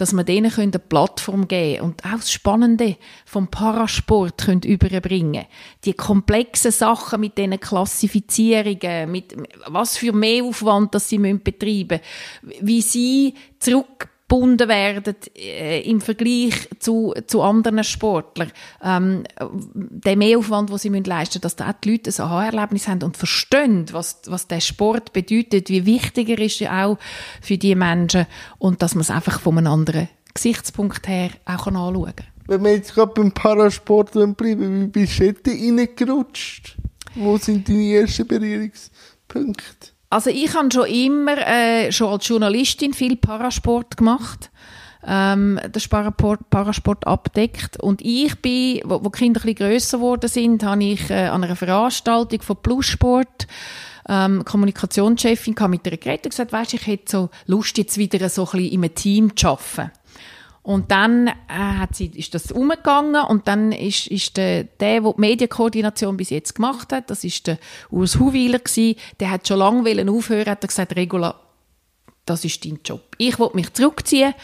dass 0.00 0.12
man 0.14 0.24
denen 0.24 0.50
eine 0.56 0.70
Plattform 0.70 1.46
geben 1.46 1.82
und 1.82 2.04
auch 2.06 2.16
das 2.16 2.32
Spannende 2.32 2.96
vom 3.26 3.48
Parasport 3.48 4.38
können 4.38 4.62
überbringen. 4.62 5.44
Die 5.84 5.92
komplexen 5.92 6.72
Sachen 6.72 7.20
mit 7.20 7.36
diesen 7.36 7.60
Klassifizierungen, 7.60 9.10
mit 9.10 9.36
was 9.66 9.98
für 9.98 10.12
Mehraufwand 10.12 10.94
das 10.94 11.08
sie 11.10 11.18
betreiben 11.18 12.00
müssen, 12.40 12.66
wie 12.66 12.80
sie 12.80 13.34
zurück 13.58 14.08
gebunden 14.30 14.68
werden 14.68 15.16
äh, 15.36 15.82
im 15.82 16.00
Vergleich 16.00 16.68
zu, 16.78 17.12
zu 17.26 17.42
anderen 17.42 17.82
Sportlern. 17.82 18.52
Ähm, 18.82 19.24
der 19.42 20.16
Mehraufwand, 20.16 20.70
den 20.70 20.78
sie 20.78 20.88
leisten 20.88 21.10
müssen, 21.10 21.40
dass 21.40 21.56
da 21.56 21.70
auch 21.70 21.80
die 21.82 21.90
Leute 21.92 22.10
ein 22.10 22.24
Aha-Erlebnis 22.24 22.86
haben 22.86 23.02
und 23.02 23.16
verstehen, 23.16 23.86
was, 23.92 24.22
was 24.26 24.46
der 24.46 24.60
Sport 24.60 25.12
bedeutet, 25.12 25.68
wie 25.68 25.84
wichtig 25.84 26.28
er 26.28 26.38
ist 26.38 26.62
auch 26.62 26.98
für 27.42 27.58
die 27.58 27.74
Menschen 27.74 28.26
und 28.58 28.82
dass 28.82 28.94
man 28.94 29.02
es 29.02 29.10
einfach 29.10 29.40
von 29.40 29.58
einem 29.58 29.72
anderen 29.72 30.08
Gesichtspunkt 30.32 31.08
her 31.08 31.30
auch 31.44 31.66
anschauen 31.66 32.14
kann. 32.14 32.26
Wenn 32.46 32.64
wir 32.64 32.72
jetzt 32.72 32.94
gerade 32.94 33.12
beim 33.14 33.32
Parasport 33.32 34.12
bleiben, 34.12 34.80
wie 34.80 34.86
bist 34.86 35.18
du 35.18 35.32
da 35.32 35.50
reingerutscht? 35.50 36.76
Wo 37.16 37.36
sind 37.36 37.68
deine 37.68 37.94
ersten 37.94 38.26
Berührungspunkte? 38.26 39.90
Also 40.11 40.29
ich 40.29 40.53
habe 40.55 40.68
schon 40.73 40.87
immer, 40.87 41.38
äh, 41.38 41.92
schon 41.92 42.09
als 42.09 42.27
Journalistin 42.27 42.92
viel 42.92 43.16
Parasport 43.16 43.96
gemacht. 43.96 44.51
Ähm, 45.07 45.59
den 45.64 45.83
Parasport, 45.88 46.51
Parasport 46.51 47.07
abdeckt. 47.07 47.81
Und 47.81 48.03
ich 48.03 48.35
bin, 48.42 48.83
wo, 48.85 49.05
wo 49.05 49.09
die 49.09 49.18
Kinder 49.18 49.40
ein 49.40 49.55
bisschen 49.55 49.70
grösser 49.70 49.99
geworden 49.99 50.29
sind, 50.29 50.64
habe 50.64 50.83
ich 50.83 51.09
äh, 51.11 51.29
an 51.29 51.44
einer 51.44 51.57
Veranstaltung 51.57 52.42
von 52.42 52.57
Plussport 52.57 53.46
ähm, 54.09 54.44
Kommunikationschefin 54.44 55.55
mit 55.68 55.87
der 55.87 55.96
geredet 55.96 56.27
und 56.27 56.31
gesagt, 56.31 56.53
weißt, 56.53 56.75
ich 56.75 56.87
hätte 56.87 57.11
so 57.11 57.31
Lust, 57.46 57.79
jetzt 57.79 57.96
wieder 57.96 58.29
so 58.29 58.42
ein 58.42 58.51
bisschen 58.51 58.73
in 58.73 58.85
einem 58.85 58.94
Team 58.94 59.37
zu 59.37 59.46
arbeiten. 59.46 59.92
Und 60.62 60.90
dann 60.90 61.29
äh, 61.29 61.33
hat 61.49 61.94
sie, 61.94 62.07
ist 62.07 62.35
das 62.35 62.53
umgegangen 62.53 63.25
und 63.25 63.49
dann 63.49 63.73
ist, 63.73 64.07
ist 64.09 64.37
der, 64.37 64.64
der, 64.64 65.01
der 65.01 65.12
die 65.12 65.20
Medienkoordination 65.20 66.16
bis 66.18 66.31
jetzt 66.31 66.55
gemacht 66.55 66.92
hat, 66.92 67.09
das 67.09 67.25
ist 67.25 67.46
der 67.46 67.59
Urs 67.90 68.18
Huwiler 68.18 68.59
gewesen, 68.59 68.99
der 69.20 69.31
hat 69.31 69.49
schon 69.49 69.59
lange 69.59 70.11
aufhören, 70.11 70.51
hat 70.51 70.62
er 70.62 70.68
gesagt, 70.68 70.96
Regula, 70.96 71.40
das 72.27 72.44
ist 72.44 72.64
dein 72.64 72.79
Job. 72.85 73.01
Ich 73.16 73.38
will 73.38 73.51
mich 73.55 73.73
zurückziehen, 73.73 74.35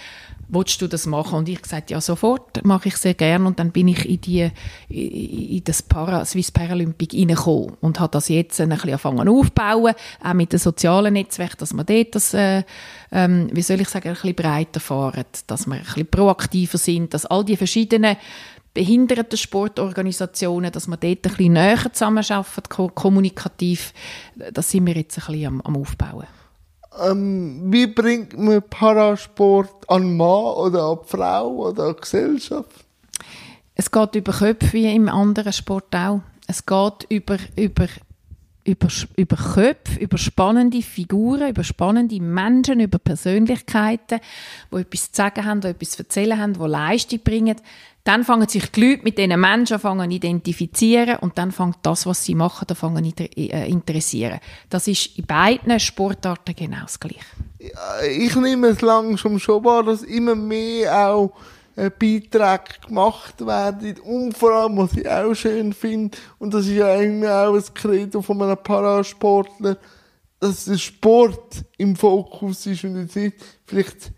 willst 0.49 0.81
du 0.81 0.87
das 0.87 1.07
machen? 1.07 1.39
Und 1.39 1.49
ich 1.49 1.61
gesagt, 1.61 1.91
ja, 1.91 2.01
sofort, 2.01 2.65
mache 2.65 2.89
ich 2.89 2.97
sehr 2.97 3.15
gerne. 3.15 3.47
Und 3.47 3.59
dann 3.59 3.73
bin 3.73 3.89
ich 3.89 4.09
in, 4.09 4.21
die, 4.21 4.51
in 4.89 5.65
das 5.65 5.83
Para, 5.83 6.25
Swiss 6.25 6.51
Paralympic 6.51 7.15
reingekommen 7.15 7.77
und 7.81 8.01
habe 8.01 8.13
das 8.13 8.29
jetzt 8.29 8.61
ein 8.61 8.69
bisschen 8.71 8.91
angefangen 8.91 9.29
aufzubauen, 9.29 9.95
auch 10.23 10.35
mit 10.35 10.53
den 10.53 10.59
sozialen 10.59 11.15
Netzwerken, 11.15 11.59
dass 11.59 11.73
man 11.73 11.87
dort 11.87 12.15
das, 12.15 12.35
äh, 12.35 12.63
ähm, 13.13 13.49
wie 13.53 13.63
soll 13.63 13.81
ich 13.81 13.89
sagen, 13.89 14.09
ein 14.09 14.15
bisschen 14.15 14.35
breiter 14.35 14.81
fahren, 14.81 15.25
dass 15.47 15.67
wir 15.67 15.75
ein 15.75 15.83
bisschen 15.83 16.07
proaktiver 16.07 16.79
sind, 16.79 17.15
dass 17.15 17.27
all 17.27 17.45
die 17.45 17.57
verschiedenen 17.57 18.17
Behindertensportorganisationen, 18.77 20.71
dass 20.71 20.87
wir 20.87 20.99
dort 20.99 21.05
ein 21.05 21.23
bisschen 21.23 21.53
näher 21.55 21.93
zusammenarbeiten, 21.93 22.95
kommunikativ, 22.95 23.95
das 24.53 24.71
sind 24.71 24.87
wir 24.87 24.95
jetzt 24.95 25.19
ein 25.19 25.33
bisschen 25.33 25.47
am, 25.47 25.61
am 25.63 25.77
Aufbauen. 25.77 26.27
Ähm, 26.99 27.61
wie 27.73 27.87
bringt 27.87 28.39
man 28.39 28.63
Parasport 28.63 29.89
an 29.89 30.17
Mann 30.17 30.29
oder 30.29 30.85
an 30.85 30.99
Frau 31.05 31.69
oder 31.69 31.89
an 31.89 31.97
Gesellschaft? 32.01 32.71
Es 33.75 33.91
geht 33.91 34.15
über 34.15 34.33
Köpfe 34.33 34.73
wie 34.73 34.95
im 34.95 35.09
anderen 35.09 35.53
Sport 35.53 35.95
auch. 35.95 36.23
Es 36.47 36.65
geht 36.65 37.07
über, 37.11 37.37
über, 37.57 37.89
über, 38.65 38.89
über 39.17 39.37
Köpfe, 39.37 40.01
über 40.01 40.17
spannende 40.17 40.81
Figuren, 40.81 41.51
über 41.51 41.63
spannende 41.63 42.21
Menschen, 42.21 42.81
über 42.81 42.99
Persönlichkeiten, 42.99 44.21
die 44.73 44.77
etwas 44.77 45.13
zu 45.13 45.17
sagen 45.17 45.45
haben, 45.45 45.61
die 45.61 45.69
etwas 45.69 45.91
zu 45.91 46.03
erzählen 46.03 46.39
haben, 46.39 46.55
die 46.55 46.67
Leistung 46.67 47.21
bringen. 47.21 47.57
Dann 48.07 48.23
fangen 48.23 48.49
sich 48.49 48.71
die 48.71 48.81
Leute 48.81 49.03
mit 49.03 49.19
diesen 49.19 49.41
Menschen 49.41 49.85
an 49.85 50.11
identifizieren 50.13 51.17
und 51.17 51.37
dann 51.39 51.51
fängt 51.51 51.79
das, 51.83 52.07
was 52.07 52.25
sie 52.25 52.37
machen, 52.37 52.69
an 52.81 53.05
äh, 53.05 53.69
interessieren. 53.69 54.39
Das 54.71 54.87
ist 54.87 55.19
in 55.19 55.27
beiden 55.27 55.81
Sportarten 55.81 56.55
genau 56.55 56.83
das 56.83 57.01
Gleiche. 57.01 57.19
Ich 58.17 58.37
nehme 58.37 58.69
es 58.69 58.81
langsam 58.81 59.41
schon 59.41 59.65
wahr, 59.65 59.83
dass 59.83 60.03
immer 60.03 60.37
mehr 60.37 61.11
auch 61.11 61.33
äh, 61.75 61.91
Beiträge 61.91 62.81
gemacht 62.87 63.45
werden. 63.45 63.99
Und 64.05 64.39
vor 64.39 64.53
allem, 64.53 64.77
was 64.77 64.93
ich 64.93 65.11
auch 65.11 65.35
schön 65.35 65.73
finde, 65.73 66.17
und 66.39 66.55
das 66.55 66.67
ist 66.67 66.75
ja 66.75 66.87
eigentlich 66.87 67.29
auch 67.29 67.57
ein 67.57 67.75
Credo 67.75 68.23
von 68.23 68.41
einem 68.41 68.57
Parasportler, 68.57 69.79
dass 70.39 70.67
der 70.67 70.79
Sport 70.79 71.65
im 71.77 71.97
Fokus 71.97 72.67
ist 72.67 72.85
und 72.85 73.01
jetzt 73.01 73.17
nicht 73.17 73.35
vielleicht 73.65 74.13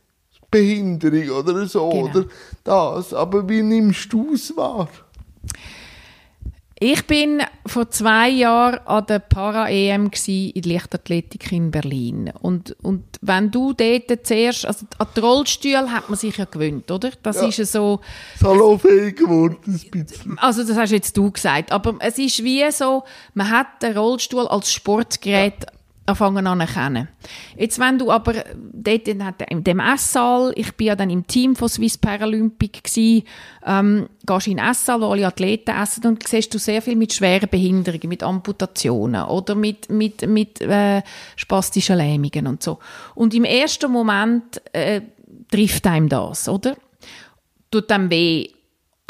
Behinderung 0.51 1.31
oder 1.31 1.67
so 1.67 1.89
genau. 1.91 2.05
oder 2.05 2.25
das. 2.65 3.13
Aber 3.13 3.49
wie 3.49 3.63
nimmst 3.63 4.13
du 4.13 4.33
es 4.35 4.57
wahr? 4.57 4.89
Ich 6.81 7.05
bin 7.09 7.43
vor 7.67 7.91
zwei 7.91 8.29
Jahren 8.29 8.79
an 8.87 9.05
der 9.07 9.19
Para-EM 9.19 10.11
in 10.27 10.63
Leichtathletik 10.63 11.51
in 11.51 11.73
Berlin. 11.73 12.33
Und, 12.41 12.77
und 12.83 13.03
wenn 13.21 13.51
du 13.51 13.73
dort 13.73 14.25
zuerst, 14.25 14.65
also 14.65 14.87
an 14.99 15.09
die 15.17 15.21
Rollstühle 15.21 15.91
hat 15.91 16.09
man 16.09 16.17
sich 16.17 16.37
ja 16.37 16.45
gewöhnt, 16.45 16.89
oder? 16.93 17.11
Das 17.25 17.41
ja. 17.41 17.49
ist 17.49 17.73
so... 17.73 17.99
Salonfähig 18.39 19.17
geworden, 19.17 19.57
ein 19.67 20.05
bisschen. 20.05 20.39
Also 20.39 20.63
das 20.63 20.77
hast 20.77 20.93
jetzt 20.93 21.17
du 21.17 21.33
gesagt. 21.33 21.73
Aber 21.73 21.97
es 21.99 22.17
ist 22.17 22.45
wie 22.45 22.71
so, 22.71 23.03
man 23.35 23.51
hat 23.51 23.83
den 23.83 23.99
Rollstuhl 23.99 24.47
als 24.47 24.73
Sportgerät 24.73 25.55
ja 25.61 25.78
anfangen 26.09 26.47
an 26.47 26.67
kennen. 26.67 27.09
Jetzt, 27.57 27.79
wenn 27.79 27.99
du 27.99 28.11
aber 28.11 28.45
dort 28.73 29.09
in 29.09 29.65
dem 29.65 29.81
Esssaal, 29.81 30.53
ich 30.57 30.75
bin 30.75 30.89
ja 30.89 30.97
dann 30.97 31.11
im 31.11 31.27
Team 31.27 31.55
von 31.55 31.69
Swiss 31.69 31.99
Paralympic 31.99 32.83
gsi, 32.83 33.25
ähm, 33.67 34.09
gehst 34.27 34.47
in 34.47 34.57
den 34.57 34.67
Esssaal, 34.67 35.01
wo 35.01 35.07
alle 35.07 35.27
Athleten 35.27 35.71
essen 35.71 36.07
und 36.07 36.27
siehst 36.27 36.53
du 36.55 36.59
sehr 36.59 36.83
viel 36.83 36.97
mit 36.97 37.13
schweren 37.13 37.49
Behinderungen, 37.49 38.09
mit 38.09 38.23
Amputationen 38.23 39.25
oder 39.25 39.55
mit, 39.55 39.91
mit, 39.91 40.27
mit 40.27 40.61
äh, 40.61 41.03
spastischen 41.37 41.99
Lähmungen 41.99 42.47
und 42.47 42.63
so. 42.63 42.79
Und 43.15 43.35
im 43.35 43.45
ersten 43.45 43.93
Moment 43.93 44.61
äh, 44.73 45.03
trifft 45.51 45.87
einem 45.87 46.09
das, 46.09 46.49
oder? 46.49 46.77
Tut 47.71 47.91
einem 47.93 48.11
weh. 48.11 48.49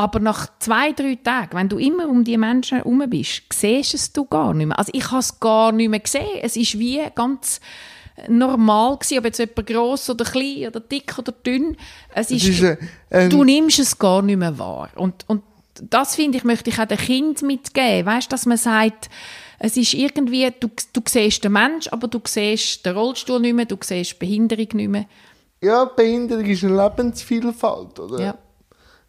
Aber 0.01 0.21
nach 0.21 0.47
zwei, 0.61 0.93
drei 0.93 1.17
Tagen, 1.17 1.57
wenn 1.57 1.69
du 1.69 1.77
immer 1.77 2.09
um 2.09 2.23
die 2.23 2.39
Menschen 2.39 2.79
herum 2.79 3.03
bist, 3.09 3.43
siehst 3.53 3.95
es 3.95 4.13
du 4.13 4.25
gar 4.25 4.55
nicht 4.55 4.69
mehr. 4.69 4.79
Also 4.79 4.93
ich 4.95 5.11
habe 5.11 5.19
es 5.19 5.41
gar 5.41 5.73
nicht 5.73 5.89
mehr 5.89 5.99
gesehen. 5.99 6.39
Es 6.41 6.57
ist 6.57 6.79
wie 6.79 7.03
ganz 7.17 7.61
normal 8.29 8.97
gewesen, 8.97 9.19
ob 9.19 9.25
jetzt 9.25 9.39
jemand 9.39 9.67
gross 9.67 10.09
oder 10.09 10.25
klein 10.25 10.69
oder 10.69 10.79
dick 10.79 11.19
oder 11.19 11.33
dünn. 11.33 11.77
Es 12.15 12.31
ist, 12.31 12.47
ist 12.47 12.63
äh, 12.63 12.77
ähm, 13.11 13.31
du 13.31 13.43
nimmst 13.43 13.81
es 13.81 13.99
gar 13.99 14.23
nicht 14.23 14.39
mehr 14.39 14.57
wahr. 14.57 14.91
Und, 14.95 15.25
und 15.27 15.43
das 15.83 16.15
finde 16.15 16.39
ich, 16.39 16.45
möchte 16.45 16.71
ich 16.71 16.79
auch 16.79 16.87
den 16.87 16.99
Kind 16.99 17.43
mitgeben. 17.43 18.07
Weißt, 18.07 18.31
dass 18.33 18.47
man 18.47 18.57
sagt, 18.57 19.11
es 19.59 19.77
ist 19.77 19.95
irgendwie, 19.95 20.49
du, 20.61 20.69
du 20.93 21.01
siehst 21.09 21.43
den 21.43 21.53
Mensch, 21.53 21.89
aber 21.89 22.07
du 22.07 22.21
siehst 22.25 22.87
den 22.87 22.97
Rollstuhl 22.97 23.41
nicht 23.41 23.55
mehr, 23.55 23.65
du 23.65 23.77
siehst 23.81 24.19
Behinderung 24.21 24.69
nicht 24.75 24.89
mehr. 24.89 25.07
Ja, 25.61 25.87
Behinderung 25.87 26.45
ist 26.45 26.63
eine 26.63 26.85
Lebensvielfalt, 26.85 27.99
oder? 27.99 28.21
Ja. 28.21 28.39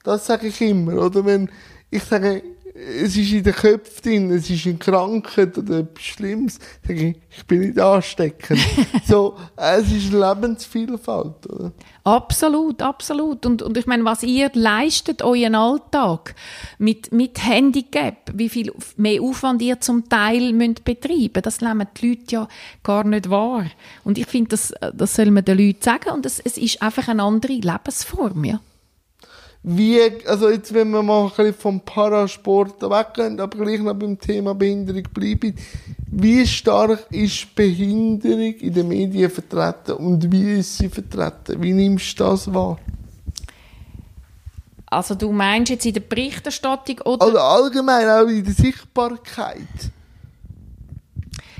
Das 0.04 0.26
sage 0.26 0.48
ich 0.48 0.62
immer, 0.62 0.94
oder? 0.94 1.26
Wenn 1.26 1.50
ich 1.90 2.04
sage, 2.04 2.44
es 2.80 3.18
ist 3.18 3.32
in 3.32 3.44
den 3.44 3.54
Köpfen 3.54 4.04
drin, 4.04 4.32
es 4.32 4.50
ist 4.50 4.66
in 4.66 4.80
Krankheit 4.80 5.58
oder 5.58 5.80
etwas 5.80 6.04
Schlimmes, 6.04 6.60
sage 6.88 7.10
ich, 7.10 7.16
ich 7.38 7.46
bin 7.46 7.60
nicht 7.62 7.80
ansteckend. 7.80 8.60
so, 9.08 9.36
es 9.56 9.92
ist 9.92 10.14
Lebensvielfalt, 10.14 11.50
oder? 11.50 11.72
Absolut, 12.04 12.82
absolut. 12.82 13.46
Und, 13.46 13.62
und 13.62 13.78
ich 13.78 13.86
meine, 13.86 14.06
was 14.06 14.24
ihr 14.24 14.50
leistet, 14.54 15.22
euren 15.22 15.56
Alltag 15.56 16.36
mit, 16.78 17.12
mit 17.12 17.44
Handicap, 17.46 18.32
wie 18.34 18.50
viel 18.50 18.72
mehr 18.96 19.22
Aufwand 19.22 19.62
ihr 19.62 19.80
zum 19.82 20.08
Teil 20.08 20.54
müsst 20.54 20.84
betreiben 20.84 21.42
das 21.42 21.62
nehmen 21.62 21.88
die 21.98 22.10
Leute 22.10 22.24
ja 22.30 22.48
gar 22.84 23.04
nicht 23.04 23.30
wahr. 23.30 23.66
Und 24.04 24.18
ich 24.18 24.28
finde, 24.28 24.50
das, 24.50 24.74
das 24.94 25.16
soll 25.16 25.32
man 25.32 25.46
den 25.46 25.58
Leuten 25.58 25.82
sagen 25.82 26.12
und 26.12 26.26
es, 26.26 26.40
es 26.40 26.58
ist 26.58 26.82
einfach 26.82 27.08
eine 27.08 27.24
andere 27.24 27.54
Lebensform, 27.54 28.46
ja 28.46 28.60
wie, 29.62 30.00
also 30.26 30.50
jetzt, 30.50 30.74
wenn 30.74 30.90
wir 30.92 31.04
mal 31.04 31.24
ein 31.24 31.30
bisschen 31.30 31.54
vom 31.54 31.82
Parasport 31.82 32.82
weggehen, 32.82 33.40
aber 33.40 33.58
gleich 33.58 33.82
noch 33.82 33.94
beim 33.94 34.18
Thema 34.18 34.56
Behinderung 34.56 35.04
bleiben, 35.14 35.54
wie 36.08 36.48
stark 36.48 37.06
ist 37.12 37.54
Behinderung 37.56 38.54
in 38.54 38.74
den 38.74 38.88
Medien 38.88 39.30
vertreten 39.30 39.94
und 39.94 40.32
wie 40.32 40.60
ist 40.60 40.78
sie 40.78 40.88
vertreten? 40.88 41.62
Wie 41.62 41.74
nimmst 41.74 42.20
du 42.20 42.24
das 42.24 42.52
wahr? 42.54 42.80
Also 44.86 45.14
du 45.14 45.32
meinst 45.32 45.70
jetzt 45.70 45.86
in 45.86 45.94
der 45.94 46.02
Berichterstattung 46.02 47.00
oder? 47.02 47.28
Oder 47.28 47.44
allgemein 47.44 48.10
auch 48.10 48.28
in 48.28 48.44
der 48.44 48.54
Sichtbarkeit? 48.54 49.68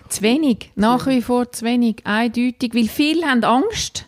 Zu 0.08 0.22
wenig, 0.24 0.72
nach 0.76 1.06
wie 1.06 1.22
vor 1.22 1.52
zu 1.52 1.66
wenig, 1.66 1.98
eindeutig, 2.06 2.74
weil 2.74 2.88
viele 2.88 3.28
haben 3.28 3.44
Angst, 3.44 4.06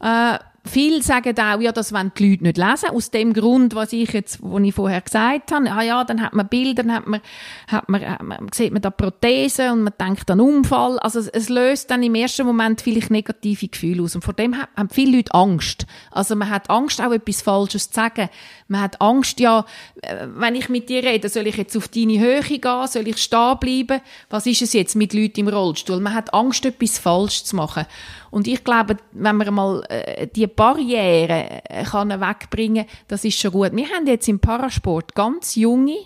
äh, 0.00 0.38
Viele 0.70 1.02
sagen 1.02 1.36
auch, 1.36 1.60
ja, 1.60 1.72
das 1.72 1.92
wollen 1.92 2.12
die 2.16 2.30
Leute 2.30 2.44
nicht 2.44 2.56
lesen, 2.56 2.90
aus 2.90 3.10
dem 3.10 3.32
Grund, 3.32 3.74
was 3.74 3.92
ich 3.92 4.12
jetzt, 4.12 4.38
was 4.40 4.62
ich 4.62 4.72
vorher 4.72 5.00
gesagt 5.00 5.50
habe. 5.50 5.68
Ah 5.68 5.82
ja, 5.82 6.04
dann 6.04 6.22
hat 6.22 6.32
man 6.32 6.46
Bilder, 6.46 6.84
dann 6.84 6.94
hat 6.94 7.06
man, 7.08 7.20
hat 7.66 7.88
man, 7.88 8.08
hat 8.08 8.22
man, 8.22 8.46
sieht 8.52 8.72
man 8.72 8.80
da 8.80 8.90
Prothesen 8.90 9.72
und 9.72 9.82
man 9.82 9.94
denkt 10.00 10.30
an 10.30 10.40
Unfall. 10.40 11.00
Also 11.00 11.18
es, 11.18 11.26
es, 11.26 11.48
löst 11.48 11.90
dann 11.90 12.04
im 12.04 12.14
ersten 12.14 12.46
Moment 12.46 12.82
vielleicht 12.82 13.10
negative 13.10 13.66
Gefühle 13.66 14.04
aus. 14.04 14.14
Und 14.14 14.22
vor 14.22 14.32
dem 14.32 14.56
haben 14.56 14.90
viele 14.90 15.16
Leute 15.16 15.34
Angst. 15.34 15.86
Also 16.12 16.36
man 16.36 16.48
hat 16.48 16.70
Angst, 16.70 17.00
auch 17.00 17.10
etwas 17.10 17.42
Falsches 17.42 17.90
zu 17.90 17.96
sagen. 17.96 18.28
Man 18.68 18.80
hat 18.80 19.00
Angst, 19.00 19.40
ja, 19.40 19.64
äh, 20.02 20.28
wenn 20.36 20.54
ich 20.54 20.68
mit 20.68 20.88
dir 20.88 21.02
rede, 21.02 21.28
soll 21.28 21.48
ich 21.48 21.56
jetzt 21.56 21.76
auf 21.76 21.88
deine 21.88 22.20
Höhe 22.20 22.42
gehen, 22.42 22.86
soll 22.86 23.08
ich 23.08 23.18
stehen 23.18 23.58
bleiben? 23.58 24.00
Was 24.28 24.46
ist 24.46 24.62
es 24.62 24.72
jetzt 24.72 24.94
mit 24.94 25.14
Leuten 25.14 25.40
im 25.40 25.48
Rollstuhl? 25.48 25.98
Man 25.98 26.14
hat 26.14 26.32
Angst, 26.32 26.64
etwas 26.64 26.98
falsch 26.98 27.42
zu 27.42 27.56
machen. 27.56 27.86
Und 28.30 28.46
ich 28.46 28.62
glaube, 28.64 28.96
wenn 29.12 29.36
man 29.36 29.54
mal 29.54 29.82
äh, 29.88 30.26
die 30.26 30.46
Barrieren 30.46 31.30
äh, 31.30 31.84
kann 31.84 32.08
wegbringen 32.08 32.86
kann, 32.86 32.96
das 33.08 33.24
ist 33.24 33.38
schon 33.38 33.52
gut. 33.52 33.74
Wir 33.74 33.88
haben 33.88 34.06
jetzt 34.06 34.28
im 34.28 34.38
Parasport 34.38 35.14
ganz 35.14 35.56
junge, 35.56 35.98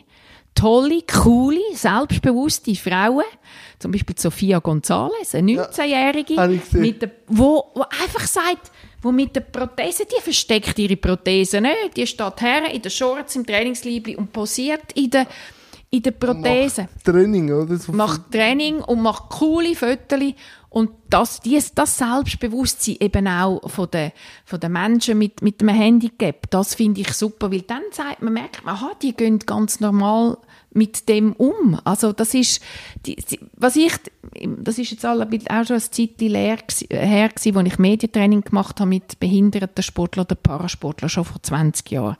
tolle, 0.54 1.02
coole, 1.02 1.60
selbstbewusste 1.74 2.74
Frauen, 2.74 3.24
zum 3.78 3.92
Beispiel 3.92 4.16
Sophia 4.18 4.58
González, 4.58 5.34
eine 5.34 5.52
19-Jährige, 5.52 6.34
ja, 6.34 6.46
mit 6.72 7.08
wo, 7.26 7.64
wo 7.74 7.82
einfach 7.82 8.26
sagt, 8.26 8.70
wo 9.02 9.12
mit 9.12 9.36
der 9.36 9.40
Prothese, 9.40 10.04
die 10.06 10.22
versteckt 10.22 10.78
ihre 10.78 10.96
Prothese 10.96 11.60
nicht, 11.60 11.96
die 11.96 12.06
steht 12.06 12.40
her 12.40 12.70
in 12.72 12.80
den 12.80 12.90
Shorts, 12.90 13.36
im 13.36 13.44
Trainingsliebli 13.44 14.16
und 14.16 14.32
posiert 14.32 14.92
in 14.94 15.10
der 15.10 15.26
in 15.90 16.02
der 16.02 16.10
Prothese. 16.10 16.82
Macht 16.82 17.04
Training, 17.04 17.52
oder? 17.52 17.78
Macht 17.92 18.32
Training 18.32 18.80
und 18.80 19.00
macht 19.00 19.30
coole 19.30 19.76
Fotos 19.76 20.32
und 20.74 20.90
das, 21.08 21.38
dies, 21.38 21.72
das 21.72 21.98
Selbstbewusstsein 21.98 22.96
eben 22.98 23.28
auch 23.28 23.70
von 23.70 23.88
den, 23.92 24.10
von 24.44 24.58
den 24.58 24.72
Menschen 24.72 25.16
mit, 25.16 25.40
mit 25.40 25.62
einem 25.62 25.72
Handicap, 25.72 26.50
das 26.50 26.74
finde 26.74 27.00
ich 27.00 27.12
super, 27.12 27.52
weil 27.52 27.62
dann 27.62 27.82
sagt 27.92 28.22
man, 28.22 28.32
merkt 28.32 28.64
man, 28.64 28.74
aha, 28.74 28.90
die 29.00 29.14
gehen 29.14 29.38
ganz 29.38 29.78
normal 29.78 30.36
mit 30.72 31.08
dem 31.08 31.32
um. 31.34 31.78
Also 31.84 32.12
das 32.12 32.34
ist, 32.34 32.60
die, 33.06 33.16
was 33.56 33.76
ich, 33.76 33.92
das 34.58 34.78
ist 34.80 34.90
jetzt 34.90 35.06
auch 35.06 35.14
schon 35.14 35.76
eine 35.76 35.80
Zeit 35.80 36.20
leer, 36.20 36.58
her 36.90 37.30
wo 37.52 37.60
ich 37.60 37.78
Medientraining 37.78 38.40
gemacht 38.40 38.80
habe 38.80 38.88
mit 38.90 39.20
behinderten 39.20 39.80
Sportlern 39.80 40.26
oder 40.26 40.34
Parasportlern, 40.34 41.08
schon 41.08 41.24
vor 41.24 41.40
20 41.40 41.88
Jahren. 41.92 42.16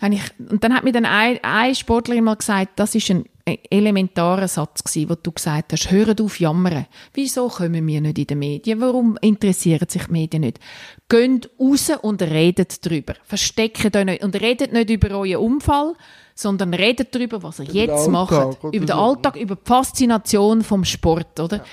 Habe 0.00 0.14
ich, 0.14 0.22
und 0.50 0.62
dann 0.64 0.74
hat 0.74 0.84
mir 0.84 0.92
dann 0.92 1.04
ein, 1.04 1.38
ein 1.42 1.74
Sportlerin 1.74 2.24
mal 2.24 2.34
gesagt, 2.34 2.72
das 2.76 2.94
ist 2.94 3.10
ein 3.10 3.24
elementarer 3.46 4.48
Satz 4.48 4.82
gewesen, 4.82 5.10
wo 5.10 5.14
du 5.14 5.30
gesagt 5.30 5.72
hast, 5.72 5.90
hört 5.90 6.20
auf 6.20 6.40
jammern. 6.40 6.86
Wieso 7.12 7.48
kommen 7.48 7.86
wir 7.86 8.00
nicht 8.00 8.18
in 8.18 8.26
den 8.26 8.38
Medien? 8.38 8.80
Warum 8.80 9.18
interessieren 9.20 9.88
sich 9.88 10.06
die 10.06 10.12
Medien 10.12 10.40
nicht? 10.40 10.60
Geht 11.08 11.50
raus 11.60 11.92
und 12.00 12.22
redet 12.22 12.84
darüber. 12.84 13.14
Versteckt 13.24 13.94
euch 13.94 14.04
nicht 14.04 14.24
und 14.24 14.40
redet 14.40 14.72
nicht 14.72 14.90
über 14.90 15.10
euren 15.10 15.36
Unfall, 15.36 15.94
sondern 16.34 16.72
redet 16.72 17.14
darüber, 17.14 17.42
was 17.42 17.60
ihr 17.60 17.66
Über 17.66 17.74
jetzt 17.74 18.08
macht. 18.08 18.64
Über 18.64 18.86
den. 18.86 18.90
Alltag, 18.90 19.36
über 19.36 19.56
die 19.56 19.62
Faszination 19.64 20.62
vom 20.62 20.84
Sport, 20.84 21.38
oder? 21.38 21.64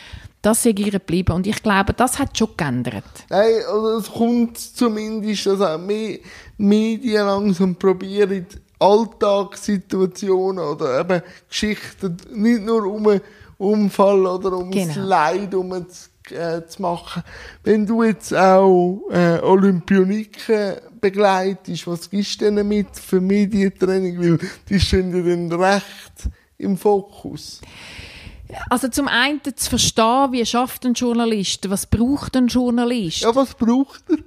Das 0.42 0.64
sei 0.64 0.72
ihr 0.72 0.92
geblieben. 0.92 1.34
Und 1.34 1.46
ich 1.46 1.62
glaube, 1.62 1.94
das 1.94 2.18
hat 2.18 2.38
schon 2.38 2.50
geändert. 2.58 3.04
Nein, 3.30 3.62
also 3.68 3.98
es 3.98 4.12
kommt 4.12 4.58
zumindest, 4.58 5.46
dass 5.46 5.62
auch 5.62 5.78
mehr 5.78 6.18
Medien 6.58 7.26
langsam 7.26 7.76
probieren, 7.76 8.48
Alltagssituationen 8.80 10.64
oder 10.66 11.00
eben 11.00 11.22
Geschichten 11.48 12.18
nicht 12.34 12.64
nur 12.64 12.86
um 12.86 13.08
einen 13.08 13.22
Unfall 13.58 14.26
oder 14.26 14.58
um 14.58 14.72
das 14.72 14.96
Genau. 14.96 15.08
Leid 15.08 15.54
um 15.54 15.86
zu, 15.88 16.36
äh, 16.36 16.66
zu 16.66 16.82
machen. 16.82 17.22
Wenn 17.64 17.86
du 17.86 18.02
jetzt 18.02 18.34
auch 18.34 19.04
äh, 19.12 19.40
Olympioniken 19.42 20.78
begleitest, 21.00 21.86
was 21.86 22.10
gibst 22.10 22.42
du 22.42 22.46
denen 22.46 22.68
mit 22.68 22.88
für 22.96 23.22
Medientraining? 23.22 24.20
Weil 24.20 24.40
die 24.68 24.80
stehen 24.80 25.16
ja 25.16 25.22
dann 25.36 25.52
recht 25.62 26.30
im 26.58 26.76
Fokus. 26.78 27.62
Also 28.70 28.88
zum 28.88 29.08
einen 29.08 29.42
zu 29.44 29.70
verstehen, 29.70 30.32
wie 30.32 30.46
schafft 30.46 30.86
ein 30.86 30.94
Journalist, 30.94 31.70
was 31.70 31.86
braucht 31.86 32.36
ein 32.36 32.48
Journalist. 32.48 33.22
Ja, 33.22 33.36
was 33.36 33.54
braucht 33.54 34.04
er? 34.10 34.18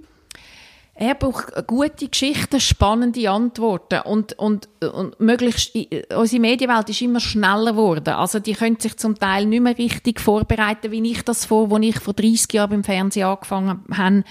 Er 0.97 1.17
braucht 1.17 1.67
gute 1.67 2.07
Geschichten, 2.07 2.61
spannende 2.61 3.29
Antworten 3.29 4.03
und, 4.03 4.35
und, 4.35 4.69
und 4.81 5.19
möglichst, 5.19 5.73
unsere 6.15 6.41
Medienwelt 6.41 6.89
ist 6.89 7.03
immer 7.03 7.19
schneller 7.19 7.73
geworden. 7.73 8.15
Also 8.15 8.39
die 8.39 8.53
können 8.53 8.79
sich 8.79 8.97
zum 8.97 9.19
Teil 9.19 9.47
nicht 9.47 9.61
mehr 9.61 9.77
richtig 9.77 10.21
vorbereiten, 10.21 10.93
wie 10.93 11.11
ich 11.11 11.23
das 11.23 11.47
vor, 11.47 11.69
wo 11.71 11.79
ich 11.79 11.99
vor 11.99 12.15
30 12.15 12.53
Jahren 12.53 12.71
beim 12.71 12.85
Fernsehen 12.85 13.27
angefangen 13.27 13.83
habe, 13.91 14.25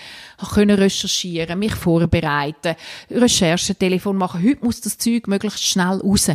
können 0.54 0.80
recherchieren, 0.80 1.60
mich 1.60 1.76
vorbereiten, 1.76 2.76
Recherchetelefon 3.12 4.16
machen. 4.16 4.42
Heute 4.42 4.64
muss 4.64 4.80
das 4.80 4.98
Zeug 4.98 5.28
möglichst 5.28 5.66
schnell 5.66 6.00
raus. 6.00 6.32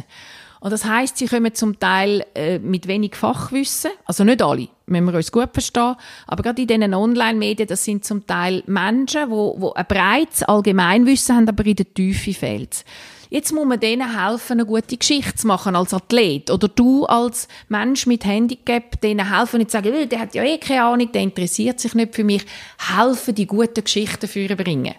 Und 0.60 0.72
das 0.72 0.84
heißt, 0.84 1.16
sie 1.16 1.26
kommen 1.26 1.54
zum 1.54 1.78
Teil 1.78 2.24
äh, 2.34 2.58
mit 2.58 2.88
wenig 2.88 3.14
Fachwissen, 3.14 3.90
also 4.04 4.24
nicht 4.24 4.42
alle, 4.42 4.68
müssen 4.86 5.06
wir 5.06 5.14
uns 5.14 5.30
gut 5.30 5.50
verstehen, 5.52 5.94
aber 6.26 6.42
gerade 6.42 6.62
in 6.62 6.68
diesen 6.68 6.94
Online-Medien, 6.94 7.68
das 7.68 7.84
sind 7.84 8.04
zum 8.04 8.26
Teil 8.26 8.62
Menschen, 8.66 9.30
wo, 9.30 9.54
wo 9.58 9.72
ein 9.72 9.86
breites 9.86 10.42
Allgemeinwissen 10.42 11.36
haben, 11.36 11.48
aber 11.48 11.64
in 11.64 11.76
der 11.76 11.92
Tiefe 11.94 12.34
fehlt 12.34 12.84
Jetzt 13.30 13.52
muss 13.52 13.66
man 13.66 13.78
denen 13.78 14.18
helfen, 14.18 14.54
eine 14.54 14.64
gute 14.64 14.96
Geschichte 14.96 15.34
zu 15.34 15.46
machen 15.46 15.76
als 15.76 15.92
Athlet. 15.92 16.50
Oder 16.50 16.68
du 16.68 17.04
als 17.04 17.46
Mensch 17.68 18.06
mit 18.06 18.24
Handicap, 18.24 18.98
denen 19.02 19.30
helfen 19.30 19.58
nicht 19.58 19.70
zu 19.70 19.76
sagen, 19.76 19.92
«Äh, 19.92 20.06
der 20.06 20.20
hat 20.20 20.34
ja 20.34 20.42
eh 20.42 20.56
keine 20.56 20.84
Ahnung, 20.84 21.12
der 21.12 21.22
interessiert 21.22 21.78
sich 21.78 21.94
nicht 21.94 22.14
für 22.14 22.24
mich. 22.24 22.46
Helfen, 22.78 23.34
die 23.34 23.46
guten 23.46 23.84
Geschichten 23.84 24.28
für 24.28 24.56
bringen. 24.56 24.94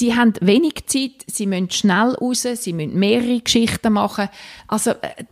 Die 0.00 0.14
haben 0.14 0.34
wenig 0.40 0.86
Zeit, 0.86 1.24
sie 1.26 1.46
müssen 1.46 1.70
schnell 1.70 2.14
raus, 2.14 2.46
sie 2.54 2.72
müssen 2.72 2.98
mehrere 2.98 3.40
Geschichten 3.40 3.92
machen. 3.92 4.28
Also, 4.66 4.90
äh, 4.90 5.24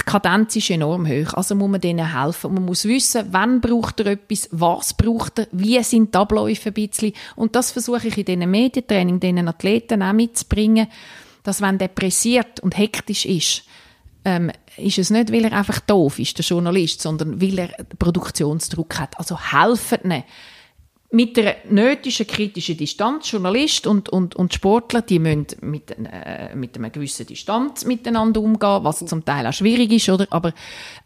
die 0.00 0.04
Kadenz 0.04 0.56
ist 0.56 0.70
enorm 0.70 1.06
hoch. 1.06 1.34
Also 1.34 1.54
muss 1.54 1.68
man 1.68 1.80
denen 1.80 2.18
helfen. 2.18 2.54
Man 2.54 2.64
muss 2.64 2.84
wissen, 2.84 3.26
wann 3.30 3.60
braucht 3.60 4.00
er 4.00 4.06
etwas, 4.06 4.48
was 4.52 4.94
braucht 4.94 5.40
er, 5.40 5.48
wie 5.52 5.82
sind 5.82 6.14
die 6.14 6.18
Abläufe 6.18 6.70
ein 6.70 6.72
bisschen. 6.72 7.12
Und 7.36 7.54
das 7.54 7.72
versuche 7.72 8.08
ich 8.08 8.16
in 8.16 8.24
diesen 8.24 8.50
Medientraining, 8.50 9.20
diesen 9.20 9.48
Athleten 9.48 10.02
auch 10.02 10.14
mitzubringen, 10.14 10.86
dass 11.42 11.60
wenn 11.60 11.78
der 11.78 11.88
pressiert 11.88 12.60
und 12.60 12.78
hektisch 12.78 13.26
ist, 13.26 13.64
ähm, 14.24 14.50
ist 14.76 14.98
es 14.98 15.10
nicht, 15.10 15.32
weil 15.32 15.44
er 15.44 15.52
einfach 15.52 15.80
doof 15.80 16.18
ist, 16.18 16.38
der 16.38 16.44
Journalist, 16.44 17.02
sondern 17.02 17.40
weil 17.40 17.58
er 17.58 17.68
Produktionsdruck 17.98 18.98
hat. 18.98 19.18
Also 19.18 19.38
helfen 19.38 19.98
ihnen 20.04 20.24
mit 21.10 21.38
der 21.38 21.56
nötigen 21.70 22.26
kritischen 22.26 22.76
Distanz, 22.76 23.30
Journalist 23.30 23.86
und, 23.86 24.10
und, 24.10 24.36
und 24.36 24.52
Sportler, 24.52 25.00
die 25.00 25.18
müssen 25.18 25.46
mit, 25.62 25.90
äh, 25.90 26.54
mit 26.54 26.76
einer 26.76 26.90
gewissen 26.90 27.26
Distanz 27.26 27.86
miteinander 27.86 28.42
umgehen, 28.42 28.84
was 28.84 29.04
zum 29.06 29.24
Teil 29.24 29.46
auch 29.46 29.52
schwierig 29.54 29.90
ist, 29.90 30.10
oder? 30.10 30.26
Aber 30.28 30.52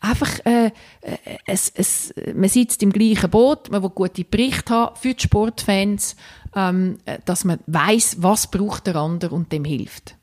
einfach, 0.00 0.44
äh, 0.44 0.66
äh, 0.66 0.70
es, 1.46 1.70
es, 1.74 2.12
man 2.34 2.48
sitzt 2.48 2.82
im 2.82 2.92
gleichen 2.92 3.30
Boot, 3.30 3.70
man 3.70 3.82
will 3.82 3.90
gute 3.90 4.24
Berichte 4.24 4.74
haben 4.74 4.96
für 4.96 5.14
die 5.14 5.22
Sportfans, 5.22 6.16
ähm, 6.56 6.98
äh, 7.04 7.18
dass 7.24 7.44
man 7.44 7.60
weiß, 7.68 8.16
was 8.20 8.50
braucht 8.50 8.88
der 8.88 8.96
andere 8.96 9.34
und 9.36 9.52
dem 9.52 9.64
hilft. 9.64 10.16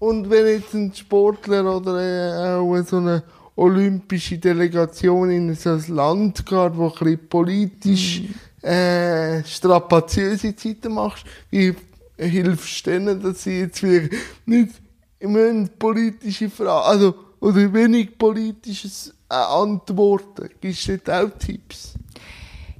Und 0.00 0.28
wenn 0.28 0.46
jetzt 0.46 0.74
ein 0.74 0.92
Sportler 0.94 1.76
oder 1.76 1.98
äh, 1.98 2.56
auch 2.56 2.76
so 2.84 2.98
eine 2.98 3.22
olympische 3.56 4.36
Delegation 4.36 5.30
in 5.30 5.54
so 5.54 5.70
ein 5.70 5.84
Land 5.88 6.44
geht, 6.44 6.76
wo 6.76 6.88
ein 6.88 6.92
bisschen 6.92 7.28
politisch 7.28 8.22
äh, 8.62 9.42
strapaziöse 9.44 10.54
Zeiten 10.56 10.94
machst, 10.94 11.24
wie 11.50 11.74
hilfst 12.16 12.86
du 12.86 12.90
denen, 12.90 13.20
dass 13.22 13.42
sie 13.42 13.60
jetzt 13.60 13.82
wieder 13.82 14.08
nicht 14.46 14.70
immer 15.18 15.66
politische 15.78 16.48
Fragen, 16.50 16.86
also 16.88 17.14
oder 17.40 17.72
wenig 17.72 18.16
politisches 18.16 19.12
äh, 19.28 19.34
Antworten? 19.34 20.48
Gibst 20.60 20.86
du 20.88 20.98
dort 20.98 21.10
auch 21.34 21.38
Tipps? 21.38 21.94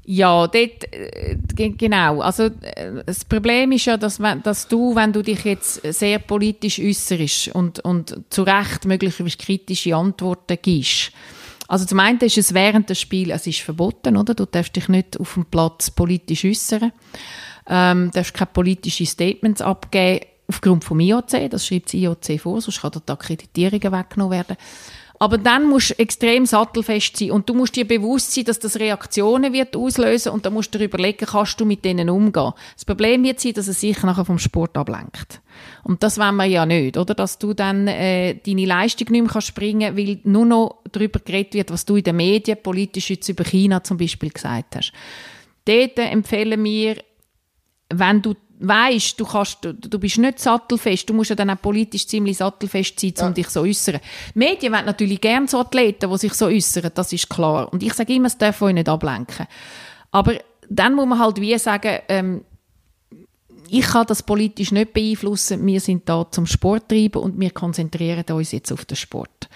Ja, 0.05 0.47
dort, 0.49 0.93
äh, 0.93 1.37
ge- 1.55 1.75
genau. 1.79 2.21
Also, 2.21 2.45
äh, 2.45 3.05
das 3.07 3.25
Problem 3.25 3.71
ist 3.73 3.85
ja, 3.87 3.97
dass, 3.97 4.19
dass 4.43 4.67
du, 4.67 4.95
wenn 4.97 5.13
du 5.13 5.23
dich 5.23 5.45
jetzt 5.45 5.81
sehr 5.95 6.19
politisch 6.19 6.81
äußerst 6.81 7.49
und, 7.55 7.81
und 7.81 8.21
zu 8.31 8.43
Recht 8.43 8.85
möglicherweise 8.85 9.37
kritische 9.37 9.95
Antworten 9.95 10.59
gibst. 10.61 11.13
Also, 11.73 11.87
zum 11.87 12.01
einen 12.01 12.19
ist 12.19 12.37
es 12.37 12.53
während 12.53 12.91
des 12.91 13.01
Spiels, 13.01 13.33
es 13.33 13.47
ist 13.47 13.61
verboten, 13.61 14.19
oder? 14.19 14.35
Du 14.35 14.45
darfst 14.45 14.77
dich 14.77 14.89
nicht 14.89 15.19
auf 15.19 15.33
dem 15.33 15.47
Platz 15.47 15.91
politisch 15.91 16.45
äußern. 16.45 16.93
Ähm, 17.67 18.11
darfst 18.13 18.35
keine 18.35 18.51
politischen 18.53 19.07
Statements 19.07 19.63
abgeben 19.63 20.27
aufgrund 20.49 20.85
vom 20.85 21.01
IOC. 21.01 21.49
Das 21.49 21.67
schreibt 21.67 21.87
das 21.87 21.95
IOC 21.95 22.39
vor, 22.39 22.61
sonst 22.61 22.83
kann 22.83 22.91
dir 22.91 23.01
die 23.01 23.13
Akkreditierung 23.13 23.81
weggenommen 23.91 24.37
werden. 24.37 24.59
Aber 25.23 25.39
dann 25.39 25.69
musst 25.69 25.91
du 25.91 25.99
extrem 26.01 26.47
sattelfest 26.47 27.17
sein 27.17 27.31
und 27.31 27.49
du 27.49 27.55
musst 27.55 27.77
dir 27.77 27.87
bewusst 27.87 28.35
sein, 28.35 28.43
dass 28.43 28.59
das 28.59 28.81
Reaktionen 28.81 29.53
wird 29.53 29.77
auslösen 29.77 30.33
und 30.33 30.45
dann 30.45 30.53
musst 30.53 30.75
du 30.75 30.79
dir 30.79 30.87
überlegen, 30.87 31.27
kannst 31.27 31.61
du 31.61 31.65
mit 31.65 31.85
denen 31.85 32.11
umgehen. 32.11 32.51
Das 32.75 32.85
Problem 32.85 33.23
wird 33.23 33.39
sein, 33.39 33.53
dass 33.53 33.69
es 33.69 33.81
sich 33.81 34.03
nachher 34.03 34.25
vom 34.25 34.41
Sport 34.41 34.77
ablenkt. 34.77 35.41
Und 35.85 36.03
das 36.03 36.19
wollen 36.19 36.35
wir 36.35 36.47
ja 36.47 36.67
nicht, 36.67 36.97
oder? 36.97 37.15
Dass 37.15 37.39
du 37.39 37.55
dann 37.55 37.87
äh, 37.87 38.35
deine 38.35 38.65
Leistung 38.65 39.13
nicht 39.13 39.23
mehr 39.23 39.31
kannst 39.31 39.55
bringen 39.55 39.97
weil 39.97 40.19
nur 40.25 40.45
noch 40.45 40.79
darüber 40.91 41.21
geredet 41.21 41.55
wird, 41.55 41.71
was 41.71 41.85
du 41.85 41.95
in 41.95 42.03
den 42.03 42.17
Medien 42.17 42.59
politisch 42.61 43.11
jetzt 43.11 43.29
über 43.29 43.45
China 43.45 43.85
zum 43.85 43.99
Beispiel 43.99 44.31
gesagt 44.31 44.75
hast. 44.75 44.93
Dort 45.67 46.01
empfehlen 46.01 46.65
wir, 46.65 46.97
wenn 47.91 48.23
du 48.23 48.35
weißt, 48.63 49.19
du 49.19 49.25
kannst, 49.27 49.65
du, 49.65 49.75
du 49.75 49.99
bist 49.99 50.19
nicht 50.19 50.39
sattelfest, 50.39 51.09
du 51.09 51.15
musst 51.15 51.31
ja 51.31 51.37
dann 51.37 51.51
auch 51.51 51.61
politisch 51.61 52.07
ziemlich 52.07 52.37
sattelfest 52.37 53.01
sein, 53.01 53.15
um 53.21 53.35
dich 53.35 53.49
so 53.49 53.63
äußern. 53.63 54.01
Medien 54.35 54.73
wollen 54.73 54.87
natürlich 54.87 55.21
gerne 55.21 55.49
so 55.49 55.59
Athleten, 55.59 56.11
die 56.11 56.19
sich 56.19 56.35
so 56.35 56.47
äußern, 56.47 56.91
das 56.95 57.13
ist 57.13 57.29
klar. 57.29 57.73
Und 57.73 57.83
ich 57.83 57.93
sage 57.95 58.15
immer, 58.15 58.27
es 58.27 58.39
darf 58.39 58.63
euch 58.63 58.75
nicht 58.75 58.89
ablenken. 58.89 59.47
Aber 60.11 60.35
dann 60.69 60.95
muss 60.95 61.07
man 61.07 61.19
halt 61.19 61.41
wie 61.41 61.59
sagen, 61.59 61.99
ähm, 62.09 62.45
ich 63.69 63.87
kann 63.87 64.07
das 64.07 64.23
politisch 64.23 64.71
nicht 64.71 64.93
beeinflussen, 64.93 65.67
wir 65.67 65.81
sind 65.81 66.09
da 66.09 66.31
zum 66.31 66.47
Sport 66.47 66.91
treiben 66.91 67.23
und 67.23 67.41
wir 67.41 67.51
konzentrieren 67.51 68.25
uns 68.37 68.53
jetzt 68.53 68.71
auf 68.71 68.85
den 68.85 68.97
Sport. 68.97 69.49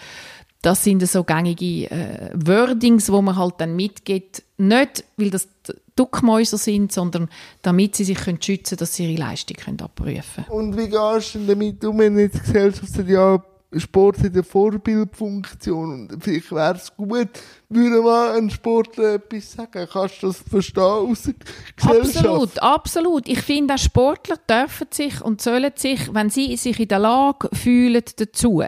Das 0.66 0.82
sind 0.82 1.06
so 1.06 1.22
gängige 1.22 1.88
äh, 1.92 2.30
Wordings, 2.34 3.12
wo 3.12 3.22
man 3.22 3.36
halt 3.36 3.54
dann 3.58 3.76
mitgeht, 3.76 4.42
nicht 4.56 5.04
weil 5.16 5.30
das 5.30 5.46
Duckmäuser 5.94 6.58
sind, 6.58 6.90
sondern 6.90 7.28
damit 7.62 7.94
sie 7.94 8.02
sich 8.02 8.18
können 8.18 8.42
schützen 8.42 8.70
können, 8.70 8.78
dass 8.80 8.96
sie 8.96 9.12
ihre 9.12 9.20
Leistung 9.20 9.56
können 9.58 9.80
abrufen 9.80 10.22
können. 10.34 10.48
Und 10.48 10.76
wie 10.76 10.88
gehst 10.88 11.36
du 11.36 11.46
damit 11.46 11.84
um, 11.84 12.00
wenn 12.00 12.18
jetzt 12.18 12.34
die 12.34 12.40
Gesellschaft 12.40 12.88
sagt, 12.88 13.08
ja, 13.08 13.40
Sport 13.76 14.18
hat 14.18 14.32
eine 14.32 14.42
Vorbildfunktion 14.42 16.08
und 16.10 16.24
vielleicht 16.24 16.50
wäre 16.50 16.74
es 16.74 16.96
gut, 16.96 17.28
würde 17.68 18.02
mal 18.02 18.36
ein 18.36 18.50
Sportler 18.50 19.14
etwas 19.14 19.52
sagen. 19.52 19.86
Kannst 19.88 20.20
du 20.24 20.26
das 20.26 20.38
verstehen 20.50 20.82
aus 20.82 21.22
der 21.22 21.34
Gesellschaft? 21.76 22.16
Absolut, 22.26 22.58
absolut. 22.60 23.28
Ich 23.28 23.42
finde, 23.42 23.74
auch 23.74 23.78
Sportler 23.78 24.38
dürfen 24.50 24.88
sich 24.90 25.20
und 25.20 25.40
sollen 25.40 25.72
sich, 25.76 26.12
wenn 26.12 26.28
sie 26.28 26.56
sich 26.56 26.80
in 26.80 26.88
der 26.88 26.98
Lage 26.98 27.50
fühlen 27.52 28.02
dazu, 28.16 28.64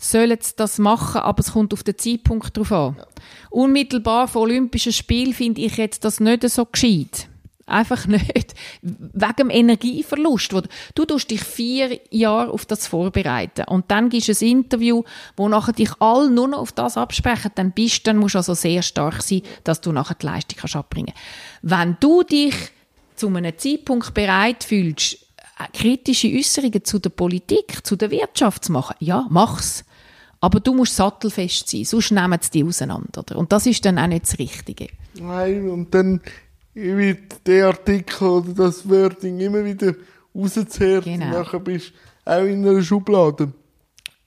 sollen 0.00 0.38
sie 0.40 0.52
das 0.56 0.78
machen, 0.78 1.20
aber 1.20 1.40
es 1.40 1.52
kommt 1.52 1.72
auf 1.72 1.82
den 1.82 1.98
Zeitpunkt 1.98 2.56
drauf 2.56 2.72
an. 2.72 2.96
Unmittelbar 3.50 4.28
vor 4.28 4.42
Olympischen 4.42 4.92
Spielen 4.92 5.34
finde 5.34 5.60
ich 5.60 5.76
jetzt 5.76 6.04
das 6.04 6.20
nicht 6.20 6.48
so 6.48 6.64
gescheit. 6.64 7.28
Einfach 7.66 8.06
nicht. 8.06 8.54
Wegen 8.82 9.36
dem 9.38 9.50
Energieverlust. 9.50 10.52
Du, 10.52 10.62
du 10.94 11.04
tust 11.04 11.30
dich 11.30 11.42
vier 11.42 12.00
Jahre 12.10 12.50
auf 12.50 12.66
das 12.66 12.88
vorbereiten. 12.88 13.64
Und 13.68 13.90
dann 13.92 14.08
gibst 14.08 14.28
du 14.28 14.32
ein 14.32 14.50
Interview, 14.50 15.04
wo 15.36 15.48
nachher 15.48 15.72
dich 15.72 15.90
alle 16.00 16.30
nur 16.30 16.48
noch 16.48 16.58
auf 16.58 16.72
das 16.72 16.96
absprechen. 16.96 17.52
Dann 17.54 17.70
bist, 17.70 18.06
dann 18.06 18.16
musst 18.16 18.34
du 18.34 18.38
also 18.38 18.54
sehr 18.54 18.82
stark 18.82 19.22
sein, 19.22 19.42
dass 19.62 19.80
du 19.80 19.92
nachher 19.92 20.16
die 20.16 20.26
Leistung 20.26 20.58
kannst 20.58 20.74
abbringen. 20.74 21.14
Wenn 21.62 21.96
du 22.00 22.24
dich 22.24 22.54
zu 23.14 23.28
einem 23.28 23.56
Zeitpunkt 23.56 24.14
bereit 24.14 24.64
fühlst, 24.64 25.18
kritische 25.72 26.28
Äußerungen 26.28 26.84
zu 26.84 26.98
der 26.98 27.10
Politik, 27.10 27.86
zu 27.86 27.94
der 27.94 28.10
Wirtschaft 28.10 28.64
zu 28.64 28.72
machen, 28.72 28.96
ja, 28.98 29.26
mach's. 29.30 29.84
Aber 30.40 30.60
du 30.60 30.74
musst 30.74 30.96
sattelfest 30.96 31.68
sein, 31.68 31.84
sonst 31.84 32.12
nehmen 32.12 32.38
sie 32.40 32.50
die 32.50 32.64
auseinander. 32.64 33.20
Oder? 33.20 33.36
Und 33.36 33.52
das 33.52 33.66
ist 33.66 33.84
dann 33.84 33.98
auch 33.98 34.06
nicht 34.06 34.24
das 34.24 34.38
Richtige. 34.38 34.88
Nein, 35.14 35.68
und 35.68 35.94
dann 35.94 36.20
wird 36.74 37.46
der 37.46 37.66
Artikel 37.66 38.26
oder 38.26 38.52
das 38.52 38.88
Wording 38.88 39.38
immer 39.40 39.64
wieder 39.64 39.94
rausgezerrt. 40.34 41.04
Genau. 41.04 41.26
Und 41.26 41.32
nachher 41.32 41.60
bist 41.60 41.92
du 42.24 42.30
auch 42.30 42.44
in 42.44 42.66
einer 42.66 42.82
Schublade. 42.82 43.52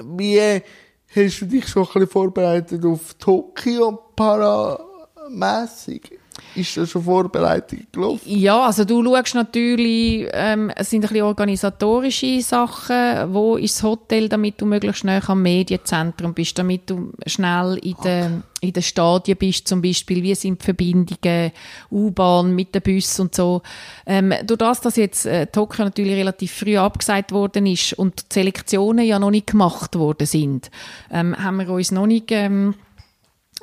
Wie 0.04 0.40
hast 0.40 1.42
du 1.42 1.46
dich 1.46 1.68
schon 1.68 1.84
ein 1.84 1.94
bisschen 1.94 2.08
vorbereitet 2.08 2.86
auf 2.86 3.14
Tokio 3.16 4.00
paramässig? 4.16 6.20
Ist 6.56 6.78
da 6.78 6.86
schon 6.86 7.04
Vorbereitung 7.04 7.80
gelaufen? 7.92 8.22
Ja, 8.26 8.66
also 8.66 8.86
du 8.86 9.04
schaust 9.04 9.36
natürlich, 9.36 10.28
ähm, 10.34 10.72
es 10.76 10.90
sind 10.90 11.04
ein 11.04 11.10
bisschen 11.10 11.24
organisatorische 11.24 12.42
Sachen. 12.42 13.34
Wo 13.34 13.56
ist 13.56 13.76
das 13.76 13.84
Hotel, 13.84 14.30
damit 14.30 14.62
du 14.62 14.66
möglichst 14.66 15.02
schnell 15.02 15.22
am 15.26 15.42
Medienzentrum 15.42 16.34
bist, 16.34 16.58
damit 16.58 16.90
du 16.90 17.12
schnell 17.26 17.80
in 17.82 17.96
den, 18.04 18.44
in 18.62 18.74
den 18.74 18.84
Stadien 18.84 19.38
bist, 19.38 19.68
zum 19.68 19.82
Beispiel. 19.82 20.22
Wie 20.22 20.36
sind 20.36 20.62
die 20.62 20.66
Verbindungen, 20.66 21.52
U-Bahn 21.92 22.56
mit 22.56 22.76
den 22.76 22.82
Bussen 22.82 23.24
und 23.24 23.36
so. 23.36 23.62
Ähm, 24.06 24.34
durch 24.46 24.60
das, 24.60 24.82
dass 24.82 24.96
jetzt 24.96 25.26
äh, 25.26 25.48
Tokio 25.48 25.86
natürlich 25.86 26.16
relativ 26.16 26.52
früh 26.52 26.78
abgesagt 26.78 27.32
worden 27.32 27.66
ist 27.66 27.94
und 27.94 28.22
die 28.22 28.34
Selektionen 28.34 29.06
ja 29.06 29.18
noch 29.18 29.32
nicht 29.32 29.48
gemacht 29.48 29.96
worden 29.96 30.28
sind, 30.28 30.70
ähm, 31.12 31.36
haben 31.38 31.58
wir 31.58 31.70
uns 31.70 31.92
noch 31.92 32.08
nicht... 32.08 32.32
Ähm, 32.32 32.76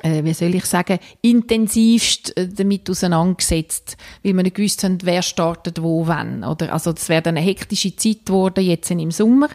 äh, 0.03 0.23
wie 0.23 0.33
soll 0.33 0.55
ich 0.55 0.65
sagen, 0.65 0.99
intensivst 1.21 2.35
äh, 2.37 2.47
damit 2.47 2.89
auseinandergesetzt, 2.89 3.97
weil 4.23 4.33
wir 4.33 4.43
nicht 4.43 4.55
gewusst 4.55 4.83
haben, 4.83 4.97
wer 5.03 5.21
startet 5.21 5.81
wo, 5.81 6.07
wann. 6.07 6.43
Oder, 6.43 6.73
also 6.73 6.91
das 6.91 7.09
wäre 7.09 7.21
dann 7.21 7.37
eine 7.37 7.45
hektische 7.45 7.95
Zeit 7.95 8.25
geworden, 8.25 8.63
jetzt 8.63 8.91
im 8.91 9.11
Sommer, 9.11 9.49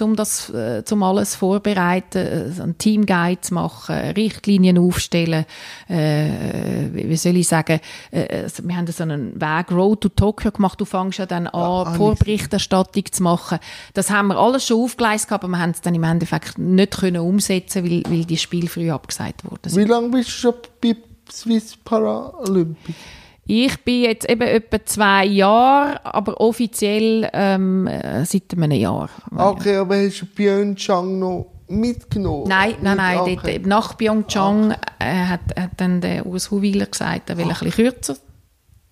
um 0.00 0.16
das, 0.16 0.48
äh, 0.50 0.82
um 0.90 1.02
alles 1.02 1.34
vorbereiten, 1.34 2.18
äh, 2.18 2.62
einen 2.62 2.78
Teamguide 2.78 3.40
zu 3.40 3.54
machen, 3.54 3.94
Richtlinien 3.94 4.78
aufstellen, 4.78 5.44
äh, 5.88 6.88
wie 6.92 7.16
soll 7.16 7.36
ich 7.36 7.48
sagen, 7.48 7.80
äh, 8.10 8.48
wir 8.62 8.76
haben 8.76 8.86
so 8.86 9.02
einen 9.02 9.40
Weg 9.40 9.70
Road 9.70 10.00
to 10.00 10.08
Tokyo 10.08 10.50
gemacht, 10.50 10.80
du 10.80 10.84
fängst 10.84 11.18
ja 11.18 11.26
dann 11.26 11.46
an, 11.46 11.86
ah, 11.86 11.94
Vorberichterstattung 11.94 13.04
zu 13.10 13.22
machen. 13.22 13.58
Das 13.94 14.10
haben 14.10 14.28
wir 14.28 14.38
alles 14.38 14.66
schon 14.66 14.82
aufgeleistet 14.82 15.32
aber 15.32 15.48
wir 15.48 15.58
haben 15.58 15.70
es 15.70 15.80
dann 15.80 15.94
im 15.94 16.04
Endeffekt 16.04 16.58
nicht 16.58 16.98
können 16.98 17.20
umsetzen, 17.20 17.84
weil, 17.84 18.02
weil 18.08 18.24
die 18.24 18.38
Spiele 18.38 18.68
früh 18.68 18.90
abgesagt 18.90 19.44
wurden. 19.44 19.74
Wie 19.76 19.84
lange 19.84 20.08
bist 20.08 20.28
du 20.28 20.32
schon 20.32 20.54
bei 20.80 20.96
Swiss 21.30 21.76
Paralympics? 21.84 22.96
Ich 23.44 23.84
bin 23.84 24.02
jetzt 24.02 24.28
eben 24.30 24.42
etwa 24.42 24.84
zwei 24.84 25.24
Jahre, 25.26 26.04
aber 26.04 26.40
offiziell 26.40 27.28
ähm, 27.32 27.86
äh, 27.88 28.24
seit 28.24 28.52
einem 28.52 28.70
Jahr. 28.70 29.10
Okay, 29.36 29.76
aber 29.76 29.96
hast 29.96 30.20
du 30.20 30.26
Pyeongchang 30.26 31.18
noch 31.18 31.46
mitgenommen? 31.68 32.46
Nein, 32.48 32.76
nein, 32.82 32.96
nein. 32.96 33.18
Okay. 33.18 33.58
Dort, 33.58 33.66
nach 33.66 33.96
Pyeongchang 33.96 34.72
äh, 35.00 35.24
hat, 35.24 35.40
hat 35.58 35.70
dann 35.78 36.00
der 36.00 36.24
Urs 36.24 36.50
Huwiler 36.50 36.86
gesagt, 36.86 37.30
er 37.30 37.36
will 37.36 37.44
ein 37.44 37.50
bisschen 37.50 37.72
kürzer, 37.72 38.16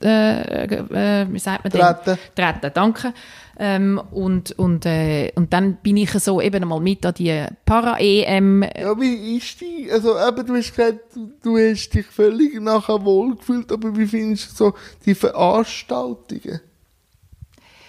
äh, 0.02 0.64
äh, 0.64 1.26
wie 1.30 1.38
sagt 1.38 1.64
man 1.64 1.72
Treten. 1.72 1.98
denn? 2.06 2.18
Treten, 2.34 2.70
danke. 2.74 3.12
Ähm, 3.58 4.00
und, 4.10 4.52
und, 4.52 4.86
äh, 4.86 5.32
und 5.34 5.52
dann 5.52 5.76
bin 5.76 5.98
ich 5.98 6.10
so 6.12 6.40
eben 6.40 6.66
mal 6.66 6.80
mit 6.80 7.04
an 7.04 7.12
die 7.14 7.44
Para-EM. 7.66 8.62
Ja, 8.62 8.98
wie 8.98 9.36
ist 9.36 9.60
die? 9.60 9.90
Also, 9.92 10.16
eben, 10.18 10.46
du 10.46 10.56
hast 10.56 10.74
gesagt, 10.74 11.00
du, 11.42 11.58
hast 11.58 11.90
dich 11.90 12.06
völlig 12.06 12.58
nachher 12.60 13.04
wohlgefühlt, 13.04 13.70
aber 13.70 13.94
wie 13.96 14.06
findest 14.06 14.52
du 14.52 14.56
so 14.56 14.74
die 15.04 15.14
Veranstaltungen 15.14 16.60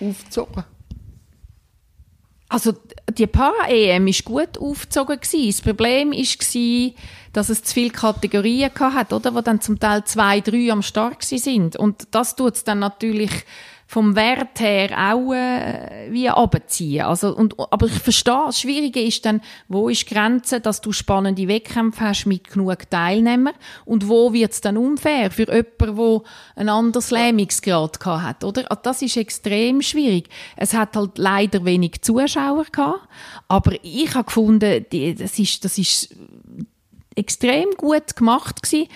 aufgezogen? 0.01 0.65
Also 2.51 2.73
die 3.09 3.27
Para-EM 3.27 4.07
ist 4.07 4.25
gut 4.25 4.57
aufgezogen. 4.57 5.17
Das 5.21 5.61
Problem 5.61 6.11
ist 6.11 6.37
gsi, 6.37 6.95
dass 7.33 7.49
es 7.49 7.63
zu 7.63 7.73
viele 7.73 7.91
Kategorien 7.91 8.71
hat, 8.79 9.13
oder, 9.13 9.33
wo 9.33 9.41
dann 9.41 9.61
zum 9.61 9.79
Teil 9.79 10.03
zwei, 10.05 10.41
drei 10.41 10.71
am 10.71 10.81
Start 10.81 11.23
sind. 11.23 11.75
Und 11.75 12.07
das 12.11 12.35
tut 12.35 12.55
es 12.55 12.63
dann 12.63 12.79
natürlich 12.79 13.45
vom 13.91 14.15
Wert 14.15 14.61
her 14.61 14.89
auch 14.97 15.33
äh, 15.33 16.07
wie 16.11 16.29
abziehen. 16.29 17.03
Also, 17.03 17.35
und, 17.35 17.59
aber 17.59 17.87
ich 17.87 17.99
verstehe, 17.99 18.43
das 18.45 18.61
Schwierige 18.61 19.01
ist 19.01 19.25
dann, 19.25 19.41
wo 19.67 19.89
ist 19.89 20.09
die 20.09 20.13
Grenze, 20.13 20.61
dass 20.61 20.79
du 20.79 20.93
spannende 20.93 21.45
Wettkämpfe 21.49 21.99
hast 21.99 22.25
mit 22.25 22.49
genug 22.49 22.89
Teilnehmern 22.89 23.53
und 23.83 24.07
wo 24.07 24.31
wird 24.31 24.53
es 24.53 24.61
dann 24.61 24.77
unfair 24.77 25.29
für 25.29 25.45
jemanden, 25.53 25.97
der 25.97 26.21
ein 26.55 26.69
anderes 26.69 27.11
Lähmungsgrad 27.11 27.99
hat, 28.05 28.45
oder? 28.45 28.61
Also 28.71 28.81
das 28.81 29.01
ist 29.01 29.17
extrem 29.17 29.81
schwierig. 29.81 30.29
Es 30.55 30.73
hat 30.73 30.95
halt 30.95 31.17
leider 31.17 31.65
wenig 31.65 32.01
Zuschauer 32.01 32.67
gehabt, 32.71 33.09
aber 33.49 33.73
ich 33.83 34.15
habe 34.15 34.23
gefunden, 34.23 34.85
die, 34.89 35.15
das 35.15 35.37
ist, 35.37 35.65
das 35.65 35.77
ist 35.77 36.15
extrem 37.21 37.69
gut 37.77 38.15
gemacht 38.15 38.61
gewesen. 38.63 38.87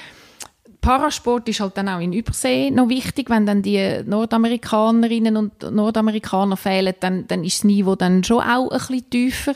Parasport 0.85 1.49
ist 1.49 1.61
halt 1.61 1.77
dann 1.77 1.89
auch 1.89 1.99
in 1.99 2.13
Übersee 2.13 2.69
noch 2.69 2.89
wichtig, 2.89 3.31
wenn 3.31 3.47
dann 3.47 3.63
die 3.63 4.03
Nordamerikanerinnen 4.05 5.35
und 5.35 5.71
Nordamerikaner 5.71 6.57
fehlen, 6.57 6.93
dann, 6.99 7.25
dann 7.27 7.43
ist 7.43 7.57
das 7.57 7.63
Niveau 7.63 7.95
dann 7.95 8.23
schon 8.23 8.43
auch 8.43 8.69
ein 8.69 8.77
bisschen 8.77 9.09
tiefer. 9.09 9.53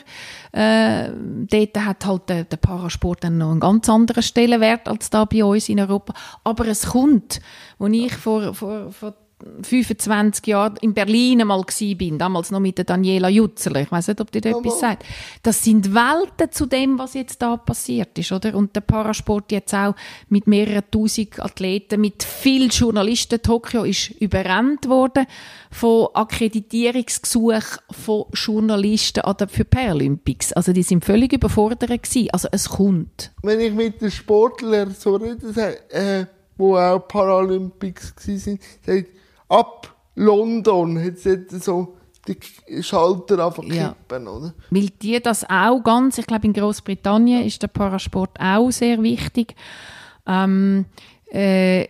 Äh, 0.50 1.10
dort 1.14 1.76
hat 1.84 2.04
halt 2.04 2.28
der, 2.28 2.44
der 2.44 2.56
Parasport 2.56 3.22
dann 3.22 3.38
noch 3.38 3.52
einen 3.52 3.60
ganz 3.60 3.88
anderen 3.88 4.24
Stellenwert 4.24 4.88
als 4.88 5.08
da 5.10 5.24
bei 5.24 5.44
uns 5.44 5.68
in 5.68 5.78
Europa. 5.78 6.14
Aber 6.42 6.66
es 6.66 6.88
kommt, 6.88 7.40
wo 7.78 7.86
ich 7.86 8.12
vor, 8.12 8.52
vor, 8.52 8.90
vor 8.90 9.14
25 9.62 10.46
Jahren 10.46 10.76
in 10.80 10.94
Berlin 10.94 11.40
einmal 11.40 11.64
bin, 11.96 12.18
damals 12.18 12.50
noch 12.50 12.60
mit 12.60 12.78
der 12.78 12.84
Daniela 12.84 13.28
Jutzler. 13.28 13.82
Ich 13.82 13.92
weiß 13.92 14.08
nicht, 14.08 14.20
ob 14.20 14.30
dir 14.30 14.40
das 14.40 14.56
etwas 14.56 14.80
sagt. 14.80 15.04
Das 15.42 15.62
sind 15.62 15.94
Welten 15.94 16.50
zu 16.50 16.66
dem, 16.66 16.98
was 16.98 17.14
jetzt 17.14 17.40
da 17.42 17.56
passiert 17.56 18.18
ist, 18.18 18.32
oder? 18.32 18.54
Und 18.54 18.74
der 18.76 18.80
Parasport 18.80 19.52
jetzt 19.52 19.74
auch 19.74 19.94
mit 20.28 20.46
mehreren 20.46 20.82
tausend 20.90 21.40
Athleten, 21.40 22.00
mit 22.00 22.22
vielen 22.22 22.70
Journalisten. 22.70 23.40
Tokio 23.42 23.84
ist 23.84 24.10
überrannt 24.20 24.88
worden 24.88 25.26
von 25.70 26.08
Akkreditierungsgesuchen 26.14 27.80
von 27.90 28.24
Journalisten 28.32 29.22
für 29.48 29.64
Paralympics. 29.64 30.52
Also 30.52 30.72
die 30.72 30.82
sind 30.82 31.04
völlig 31.04 31.32
überfordert 31.32 31.90
gewesen. 31.90 32.28
Also 32.32 32.48
es 32.52 32.68
kommt. 32.68 33.32
Wenn 33.42 33.60
ich 33.60 33.72
mit 33.72 34.00
den 34.00 34.10
Sportlern 34.10 34.94
so 34.98 35.16
rede, 35.16 35.90
äh, 35.90 36.26
wo 36.56 36.76
auch 36.76 37.00
Paralympics 37.00 38.14
waren, 38.16 38.58
sagt, 38.84 39.06
ab 39.50 39.94
London 40.14 41.02
hat 41.02 41.14
es 41.14 41.64
so 41.64 41.96
die 42.26 42.82
Schalter 42.82 43.44
einfach 43.46 43.64
Ja. 43.64 43.94
kippen, 44.08 44.28
oder? 44.28 44.54
Weil 44.70 44.88
die 44.90 45.20
das 45.20 45.48
auch 45.48 45.80
ganz, 45.82 46.18
ich 46.18 46.26
glaube 46.26 46.46
in 46.46 46.52
Großbritannien 46.52 47.44
ist 47.46 47.62
der 47.62 47.68
Parasport 47.68 48.38
auch 48.38 48.70
sehr 48.70 49.02
wichtig. 49.02 49.54
Ähm, 50.26 50.84
äh, 51.32 51.86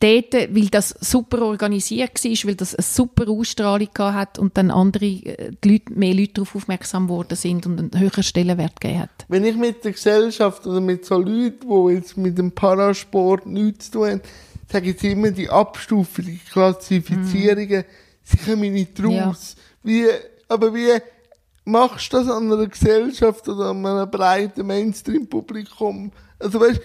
dort, 0.00 0.32
weil 0.32 0.68
das 0.70 0.88
super 1.00 1.42
organisiert 1.42 2.24
war, 2.24 2.48
weil 2.48 2.54
das 2.54 2.74
eine 2.74 2.82
super 2.82 3.28
Ausstrahlung 3.30 3.90
hat 3.98 4.38
und 4.38 4.56
dann 4.56 4.70
andere 4.70 5.04
äh, 5.04 5.52
die 5.62 5.72
Leute, 5.72 5.92
mehr 5.92 6.14
Leute 6.14 6.32
darauf 6.34 6.56
aufmerksam 6.56 7.06
geworden 7.06 7.36
sind 7.36 7.66
und 7.66 7.78
einen 7.78 8.00
höheren 8.00 8.22
Stellenwert 8.22 8.80
gegeben 8.80 9.02
hat. 9.02 9.26
Wenn 9.28 9.44
ich 9.44 9.56
mit 9.56 9.84
der 9.84 9.92
Gesellschaft 9.92 10.66
oder 10.66 10.80
mit 10.80 11.04
so 11.04 11.18
Leuten, 11.18 11.68
die 11.68 11.94
jetzt 11.94 12.16
mit 12.16 12.38
dem 12.38 12.50
Parasport 12.52 13.46
nichts 13.46 13.90
zu 13.90 13.98
tun 13.98 14.08
haben, 14.08 14.22
sage 14.70 14.90
ich 14.90 15.04
immer, 15.04 15.30
die 15.30 15.48
Abstufung, 15.48 16.24
die 16.24 16.38
Klassifizierungen, 16.50 17.84
sie 18.22 18.36
kommen 18.38 18.72
nicht 18.72 19.02
raus. 19.02 19.56
Wie, 19.82 20.06
aber 20.48 20.74
wie 20.74 20.90
machst 21.64 22.12
du 22.12 22.16
das 22.18 22.28
an 22.28 22.50
einer 22.52 22.66
Gesellschaft 22.66 23.48
oder 23.48 23.66
an 23.70 23.84
einem 23.86 24.10
breiten 24.10 24.66
Mainstream-Publikum? 24.66 26.10
Also 26.38 26.60
weißt 26.60 26.80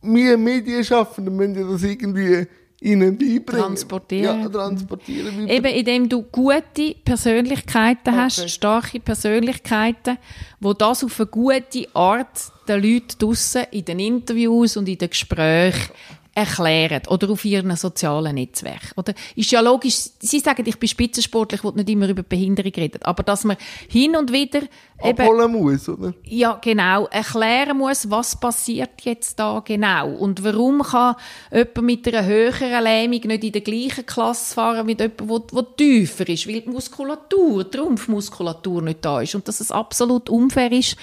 wir 0.00 0.36
Medienschaffenden 0.38 1.34
müssen 1.34 1.56
ja 1.56 1.64
das 1.72 1.82
irgendwie 1.82 2.46
ihnen 2.80 3.18
beibringen. 3.18 3.42
Transportieren. 3.64 4.42
Ja, 4.42 4.48
transportieren. 4.48 5.46
Wie- 5.46 5.50
Eben, 5.50 5.66
indem 5.66 6.08
du 6.08 6.22
gute 6.22 6.94
Persönlichkeiten 7.04 8.14
hast, 8.14 8.38
Okay. 8.38 8.48
starke 8.48 9.00
Persönlichkeiten, 9.00 10.18
wo 10.60 10.72
das 10.74 11.02
auf 11.02 11.18
eine 11.18 11.26
gute 11.26 11.88
Art 11.94 12.52
den 12.68 12.80
Leuten 12.82 13.18
draussen 13.18 13.64
in 13.72 13.84
den 13.84 13.98
Interviews 13.98 14.76
und 14.76 14.88
in 14.88 14.98
den 14.98 15.10
Gesprächen 15.10 15.90
erklären 16.38 17.02
oder 17.08 17.30
auf 17.30 17.44
ihren 17.44 17.74
sozialen 17.74 18.36
Netzwerk. 18.36 18.92
Oder 18.96 19.12
ist 19.34 19.50
ja 19.50 19.60
logisch, 19.60 20.10
sie 20.20 20.38
sagen, 20.38 20.64
ich 20.66 20.78
bin 20.78 20.88
Spitzensportler, 20.88 21.58
ich 21.58 21.74
nicht 21.74 21.88
immer 21.90 22.08
über 22.08 22.22
Behinderung 22.22 22.72
reden, 22.76 23.02
aber 23.02 23.24
dass 23.24 23.42
man 23.42 23.56
hin 23.88 24.14
und 24.14 24.32
wieder 24.32 24.60
abholen 25.02 25.52
muss, 25.52 25.88
oder? 25.88 26.14
ja, 26.24 26.58
genau. 26.62 27.06
Erklären 27.06 27.76
muss, 27.76 28.08
was 28.08 28.38
passiert 28.38 29.00
jetzt 29.02 29.38
da 29.40 29.60
genau. 29.64 30.10
Und 30.10 30.44
warum 30.44 30.82
kann 30.82 31.16
jemand 31.50 31.82
mit 31.82 32.06
einer 32.06 32.24
höheren 32.24 32.84
Lähmung 32.84 33.20
nicht 33.20 33.44
in 33.44 33.52
der 33.52 33.62
gleichen 33.62 34.06
Klasse 34.06 34.54
fahren 34.54 34.86
wie 34.86 34.96
jemand, 34.96 35.20
der, 35.20 35.62
der 35.62 35.76
tiefer 35.76 36.28
ist, 36.28 36.46
weil 36.46 36.60
die 36.60 36.70
Muskulatur, 36.70 37.64
die 37.64 37.78
Rumpfmuskulatur 37.78 38.82
nicht 38.82 39.04
da 39.04 39.20
ist. 39.20 39.34
Und 39.34 39.48
dass 39.48 39.58
es 39.60 39.72
absolut 39.72 40.30
unfair 40.30 40.70
ist, 40.70 40.96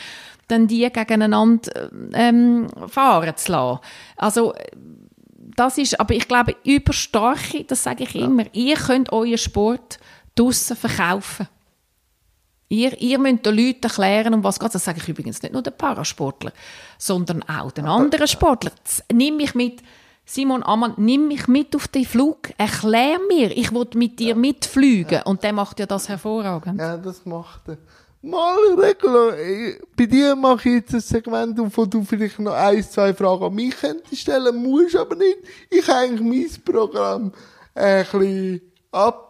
dann 0.48 0.68
die 0.68 0.90
gegeneinander 0.92 1.90
ähm, 2.14 2.68
fahren 2.88 3.36
zu 3.36 3.52
lassen. 3.52 3.80
Also, 4.16 4.54
das 5.56 5.78
ist, 5.78 6.00
aber 6.00 6.14
ich 6.14 6.28
glaube, 6.28 6.56
überstarke, 6.64 7.64
das 7.64 7.84
sage 7.84 8.04
ich 8.04 8.16
immer, 8.16 8.46
ihr 8.54 8.76
könnt 8.76 9.12
euren 9.12 9.38
Sport 9.38 10.00
draussen 10.36 10.76
verkaufen. 10.76 11.48
Ihr, 12.68 13.00
ihr 13.00 13.20
müsst 13.20 13.46
den 13.46 13.56
Leuten 13.56 13.84
erklären, 13.84 14.34
um 14.34 14.44
was 14.44 14.60
geht 14.60 14.74
Das 14.74 14.84
sage 14.84 15.00
ich 15.00 15.08
übrigens 15.08 15.42
nicht 15.42 15.54
nur 15.54 15.62
den 15.62 15.78
Parasportler, 15.78 16.52
sondern 16.98 17.44
auch 17.44 17.72
den 17.72 17.86
anderen 17.86 18.28
Sportlern. 18.28 18.74
Nimm 19.12 19.38
mich 19.38 19.54
mit, 19.54 19.84
Simon 20.26 20.64
Ammann, 20.64 20.94
nimm 20.98 21.28
mich 21.28 21.48
mit 21.48 21.76
auf 21.76 21.88
den 21.88 22.06
Flug. 22.06 22.50
Erklär 22.58 23.20
mir, 23.30 23.56
ich 23.56 23.72
will 23.72 23.88
mit 23.94 24.20
dir 24.20 24.36
mitfliegen. 24.36 25.22
Und 25.24 25.44
der 25.44 25.54
macht 25.54 25.80
ja 25.80 25.86
das 25.86 26.10
hervorragend. 26.10 26.80
Ja, 26.80 26.98
das 26.98 27.26
macht 27.26 27.68
er. 27.70 27.78
Mal, 28.26 28.58
Regulo, 28.76 29.32
bei 29.96 30.06
dir 30.08 30.36
mache 30.36 30.68
ich 30.70 30.76
jetzt 30.76 30.96
ein 30.96 31.00
Segment, 31.00 31.60
wo 31.78 31.86
du 31.86 32.04
vielleicht 32.04 32.40
noch 32.40 32.54
ein, 32.54 32.84
zwei 32.84 33.14
Fragen 33.14 33.44
an 33.44 33.54
mich 33.54 33.78
könntest 33.78 34.22
stellen, 34.22 34.64
musst 34.64 34.96
aber 34.96 35.16
nicht. 35.16 35.38
Ich 35.70 35.88
habe 35.88 36.00
eigentlich 36.00 36.22
mein 36.22 36.74
Programm 36.74 37.32
ein 37.76 38.04
bisschen 38.04 38.62
ab 38.92 39.26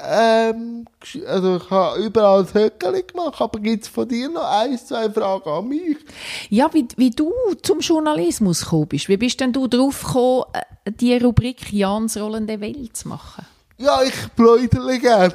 ähm, 0.00 0.84
also 1.26 1.56
ich 1.56 1.70
habe 1.70 2.04
überall 2.04 2.44
das 2.44 2.54
Höckeli 2.54 3.02
gemacht, 3.02 3.40
aber 3.40 3.58
gibt 3.58 3.84
es 3.84 3.88
von 3.88 4.06
dir 4.06 4.28
noch 4.28 4.44
ein, 4.44 4.78
zwei 4.78 5.10
Fragen 5.10 5.48
an 5.48 5.68
mich? 5.68 5.96
Ja, 6.50 6.72
wie, 6.72 6.86
wie 6.96 7.10
du 7.10 7.32
zum 7.62 7.80
Journalismus 7.80 8.62
gekommen 8.62 8.88
bist. 8.88 9.08
Wie 9.08 9.16
bist 9.16 9.40
denn 9.40 9.52
du 9.52 9.66
drauf 9.66 10.04
gekommen, 10.04 10.44
äh, 10.52 10.92
die 10.92 11.16
Rubrik 11.16 11.72
Jans 11.72 12.16
rollende 12.16 12.60
Welt 12.60 12.96
zu 12.96 13.08
machen? 13.08 13.44
Ja, 13.80 14.02
ich 14.02 14.28
bläudere 14.34 14.98
gerne. 14.98 15.34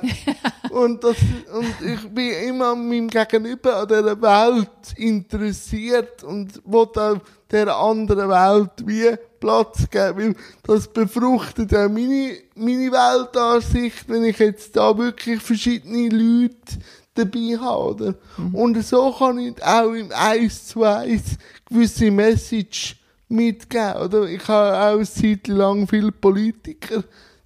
und, 0.69 1.01
das, 1.01 1.15
und 1.53 1.87
ich 1.87 2.09
bin 2.09 2.33
immer 2.49 2.73
an 2.73 2.89
meinem 2.89 3.07
Gegenüber 3.07 3.77
an 3.77 3.87
dieser 3.87 4.21
Welt 4.21 4.97
interessiert 4.97 6.23
und 6.25 6.61
will 6.65 6.87
auch 7.01 7.19
der 7.49 7.73
anderen 7.73 8.29
Welt 8.29 8.71
wie 8.85 9.15
Platz 9.39 9.89
geben, 9.89 10.17
weil 10.17 10.35
das 10.63 10.87
befruchtet 10.89 11.71
ja 11.71 11.87
meine, 11.87 12.33
meine 12.55 12.91
Weltansicht, 12.91 14.09
wenn 14.09 14.25
ich 14.25 14.39
jetzt 14.39 14.75
da 14.75 14.97
wirklich 14.97 15.41
verschiedene 15.41 16.09
Leute 16.09 16.79
dabei 17.13 17.57
habe, 17.57 17.83
oder? 17.83 18.15
Mhm. 18.37 18.55
Und 18.55 18.85
so 18.85 19.11
kann 19.17 19.39
ich 19.39 19.63
auch 19.63 19.93
im 19.93 20.11
1 20.11 20.67
zu 20.67 20.83
1 20.83 21.37
gewisse 21.69 22.11
Message 22.11 22.97
mitgeben, 23.29 24.01
oder? 24.01 24.23
Ich 24.23 24.45
habe 24.49 24.77
auch 24.77 24.97
eine 24.97 25.05
Zeit 25.05 25.47
lang 25.47 25.87
viele 25.87 26.11
Politiker 26.11 27.03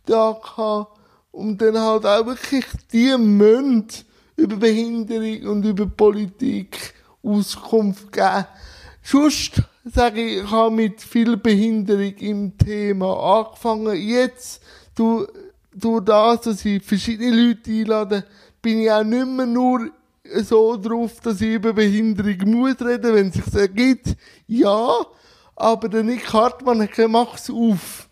da 0.08 0.40
gehabt 0.42 1.00
und 1.32 1.62
dann 1.62 1.80
halt 1.80 2.06
auch 2.06 2.26
wirklich 2.26 2.66
die 2.92 3.16
müssen 3.18 3.88
über 4.36 4.56
Behinderung 4.56 5.52
und 5.52 5.66
über 5.66 5.86
Politik 5.86 6.94
Auskunft 7.24 8.12
geben. 8.12 8.46
Sonst 9.04 9.62
sage 9.86 10.22
ich, 10.22 10.44
ich 10.44 10.52
habe 10.52 10.76
mit 10.76 11.02
viel 11.02 11.38
Behinderung 11.38 12.14
im 12.18 12.58
Thema 12.58 13.40
angefangen. 13.40 13.96
Jetzt, 13.96 14.62
durch, 14.96 15.28
durch 15.74 16.04
das, 16.04 16.42
dass 16.42 16.66
ich 16.66 16.84
verschiedene 16.84 17.36
Leute 17.36 17.72
einlade, 17.72 18.26
bin 18.62 18.82
ich 18.82 18.92
auch 18.92 19.04
nicht 19.04 19.28
mehr 19.28 19.46
nur 19.46 19.90
so 20.42 20.76
drauf, 20.78 21.20
dass 21.22 21.42
ich 21.42 21.54
über 21.54 21.74
Behinderung 21.74 22.52
muss 22.52 22.82
reden, 22.82 23.16
wenn 23.16 23.28
es 23.30 23.36
sich 23.36 23.54
ergibt. 23.54 24.16
Ja, 24.48 25.06
aber 25.56 25.90
der 25.90 26.04
Nick 26.04 26.32
Hartmann 26.34 26.88
macht 27.10 27.40
es 27.40 27.50
auf 27.50 28.07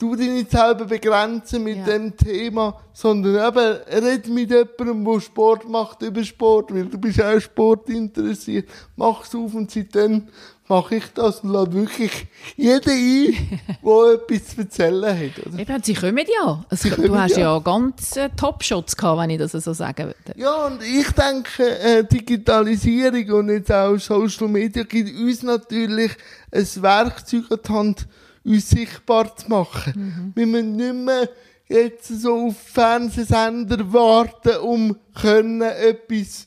du 0.00 0.16
dich 0.16 0.30
nicht 0.30 0.50
selber 0.50 0.86
begrenzen 0.86 1.62
mit 1.62 1.76
ja. 1.78 1.84
dem 1.84 2.16
Thema, 2.16 2.80
sondern 2.92 3.34
eben, 3.34 4.04
red 4.04 4.28
mit 4.28 4.50
jemandem, 4.50 5.04
der 5.04 5.20
Sport 5.20 5.68
macht 5.68 6.02
über 6.02 6.24
Sport, 6.24 6.74
weil 6.74 6.86
du 6.86 6.98
bist 6.98 7.22
auch 7.22 7.38
Sport 7.40 7.88
interessiert. 7.90 8.68
Mach's 8.96 9.34
auf 9.34 9.54
und 9.54 9.70
seitdem 9.70 10.28
mache 10.70 10.96
ich 10.96 11.04
das 11.14 11.40
und 11.40 11.50
lade 11.50 11.72
wirklich 11.72 12.28
jeden 12.56 12.90
ein, 12.90 13.60
der 13.84 14.14
etwas 14.14 14.54
zu 14.54 14.60
erzählen 14.60 15.18
hat. 15.18 15.46
Oder? 15.46 15.58
Eben, 15.58 15.82
sie 15.82 15.94
kommen 15.94 16.26
ja. 16.42 16.64
Also, 16.70 16.88
sie 16.88 16.94
du 16.94 17.18
hast 17.18 17.36
ja, 17.36 17.54
ja 17.54 17.58
ganz 17.58 18.16
äh, 18.16 18.30
Top-Shots 18.34 18.96
gehabt, 18.96 19.20
wenn 19.20 19.30
ich 19.30 19.38
das 19.38 19.52
so 19.52 19.72
sagen 19.72 20.06
würde. 20.06 20.40
Ja, 20.40 20.66
und 20.66 20.80
ich 20.82 21.10
denke, 21.10 21.78
äh, 21.80 22.04
Digitalisierung 22.04 23.40
und 23.40 23.48
jetzt 23.50 23.72
auch 23.72 23.98
Social 23.98 24.48
Media 24.48 24.84
gibt 24.84 25.10
uns 25.10 25.42
natürlich 25.42 26.12
ein 26.52 26.82
Werkzeug 26.82 27.44
an 27.50 27.58
die 27.66 27.72
Hand, 27.72 28.06
uns 28.44 28.70
sichtbar 28.70 29.36
zu 29.36 29.48
machen. 29.48 29.92
Mhm. 29.96 30.32
Wir 30.34 30.46
müssen 30.46 30.76
nicht 30.76 30.94
mehr 30.94 31.28
jetzt 31.68 32.08
so 32.08 32.46
auf 32.46 32.58
Fernsehsender 32.58 33.92
warten, 33.92 34.56
um 34.58 34.96
können 35.20 35.62
etwas 35.62 36.46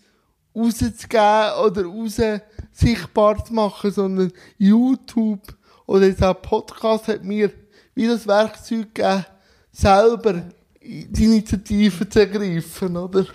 rauszugeben 0.56 1.66
oder 1.66 1.86
raus 1.86 2.18
sichtbar 2.72 3.44
zu 3.44 3.54
machen, 3.54 3.92
sondern 3.92 4.32
YouTube 4.58 5.42
oder 5.86 6.08
jetzt 6.08 6.24
auch 6.24 6.42
Podcast 6.42 7.08
hat 7.08 7.24
mir 7.24 7.52
wie 7.96 8.08
das 8.08 8.28
Werkzeug 8.28 8.94
gegeben, 8.94 9.26
selber 9.72 10.44
die 10.86 11.24
Initiative 11.24 12.10
zu 12.10 12.20
ergreifen, 12.20 12.98
oder? 12.98 13.26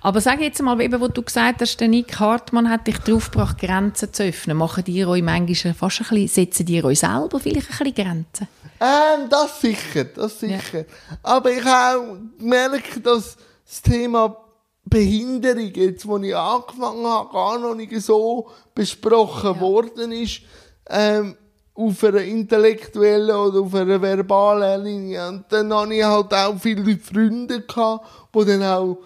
Aber 0.00 0.20
sag 0.20 0.40
jetzt 0.40 0.60
mal, 0.62 0.80
eben, 0.80 1.00
wo 1.00 1.08
du 1.08 1.22
gesagt 1.22 1.60
hast, 1.60 1.78
der 1.78 1.88
Nick 1.88 2.18
Hartmann 2.18 2.68
hat 2.68 2.86
dich 2.86 2.98
darauf 2.98 3.30
gebracht, 3.30 3.58
Grenzen 3.58 4.12
zu 4.12 4.24
öffnen. 4.24 4.56
Machen 4.56 4.84
die 4.84 5.04
euch 5.04 5.22
manchmal 5.22 5.74
fast 5.74 6.00
ein 6.00 6.08
bisschen, 6.08 6.28
setzen 6.28 6.66
die 6.66 6.82
euch 6.82 7.00
selber 7.00 7.38
vielleicht 7.38 7.70
ein 7.70 7.78
bisschen 7.78 7.94
Grenzen? 7.94 8.48
Ähm, 8.80 9.28
das 9.30 9.60
sicher, 9.60 10.04
das 10.04 10.40
sicher. 10.40 10.78
Ja. 10.78 10.84
Aber 11.22 11.50
ich 11.50 11.64
habe 11.64 12.00
auch 12.00 12.16
gemerkt, 12.38 13.04
dass 13.06 13.36
das 13.64 13.82
Thema 13.82 14.36
Behinderung, 14.84 15.72
jetzt, 15.74 16.06
wo 16.06 16.16
ich 16.18 16.34
angefangen 16.34 17.06
habe, 17.06 17.32
gar 17.32 17.58
noch 17.58 17.74
nicht 17.74 17.92
so 18.00 18.48
besprochen 18.74 19.54
ja. 19.54 19.60
worden 19.60 20.12
ist. 20.12 20.40
Ähm, 20.88 21.36
auf 21.78 22.02
einer 22.02 22.22
intellektuellen 22.22 23.36
oder 23.36 23.60
auf 23.60 23.74
einer 23.74 24.02
verbalen 24.02 24.84
Linie. 24.84 25.28
Und 25.28 25.44
dann 25.48 25.72
hatte 25.72 25.94
ich 25.94 26.04
halt 26.04 26.34
auch 26.34 26.58
viele 26.58 26.98
Freunde 26.98 27.60
gehabt, 27.60 28.04
die 28.34 28.44
dann 28.44 28.62
auch, 28.64 28.98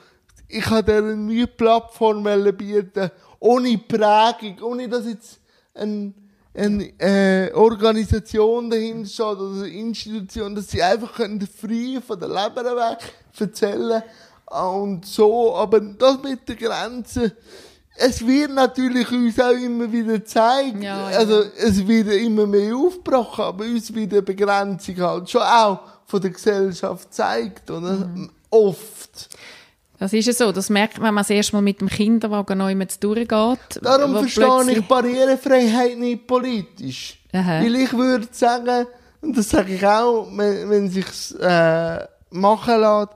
ich 0.48 0.64
denen 0.64 1.04
eine 1.04 1.16
neue 1.16 1.46
Plattform 1.46 2.24
bieten, 2.56 3.10
ohne 3.40 3.76
Prägung, 3.76 4.62
ohne 4.62 4.88
dass 4.88 5.06
jetzt 5.06 5.38
ein, 5.74 6.14
eine 6.54 6.98
äh, 6.98 7.52
Organisation 7.52 8.70
dahinter 8.70 9.08
steht 9.08 9.26
oder 9.26 9.64
eine 9.64 9.68
Institution, 9.68 10.54
dass 10.54 10.70
sie 10.70 10.82
einfach 10.82 11.14
können 11.14 11.46
frei 11.46 12.00
von 12.00 12.18
der 12.18 12.28
Leber 12.28 12.64
weg 12.64 12.98
erzählen 13.38 14.02
und 14.46 15.04
so, 15.04 15.54
aber 15.56 15.80
das 15.80 16.22
mit 16.22 16.48
der 16.48 16.56
Grenze, 16.56 17.32
es 17.96 18.26
wird 18.26 18.52
natürlich 18.52 19.10
uns 19.10 19.38
auch 19.38 19.50
immer 19.50 19.90
wieder 19.90 20.24
zeigen. 20.24 20.82
Ja, 20.82 21.10
ja. 21.10 21.18
Also, 21.18 21.44
es 21.58 21.86
wird 21.86 22.08
immer 22.08 22.46
mehr 22.46 22.74
aufgebrochen, 22.74 23.44
aber 23.44 23.64
uns 23.64 23.94
wird 23.94 24.12
eine 24.12 24.22
Begrenzung 24.22 24.96
halt 24.98 25.30
schon 25.30 25.42
auch 25.42 25.80
von 26.06 26.20
der 26.20 26.30
Gesellschaft 26.30 27.12
zeigt, 27.12 27.70
oder? 27.70 27.92
Mhm. 27.92 28.30
Oft. 28.50 29.28
Das 29.98 30.12
ist 30.12 30.26
ja 30.26 30.32
so. 30.32 30.52
Das 30.52 30.68
merkt 30.68 30.98
man, 30.98 31.08
wenn 31.08 31.14
man 31.14 31.22
das 31.22 31.30
erste 31.30 31.54
Mal 31.54 31.62
mit 31.62 31.80
dem 31.80 31.88
Kinderwagen 31.88 32.60
immer 32.60 32.86
durchgeht. 32.86 33.80
Darum 33.80 34.16
verstehe 34.16 34.72
ich 34.72 34.88
Barrierefreiheit 34.88 35.96
nicht 35.96 36.26
politisch. 36.26 37.20
Aha. 37.32 37.62
Weil 37.62 37.76
ich 37.76 37.92
würde 37.92 38.26
sagen, 38.32 38.86
und 39.20 39.38
das 39.38 39.48
sage 39.48 39.74
ich 39.74 39.86
auch, 39.86 40.26
wenn, 40.36 40.68
wenn 40.68 40.90
sich 40.90 41.06
äh, 41.40 42.04
machen 42.30 42.80
lässt, 42.80 43.10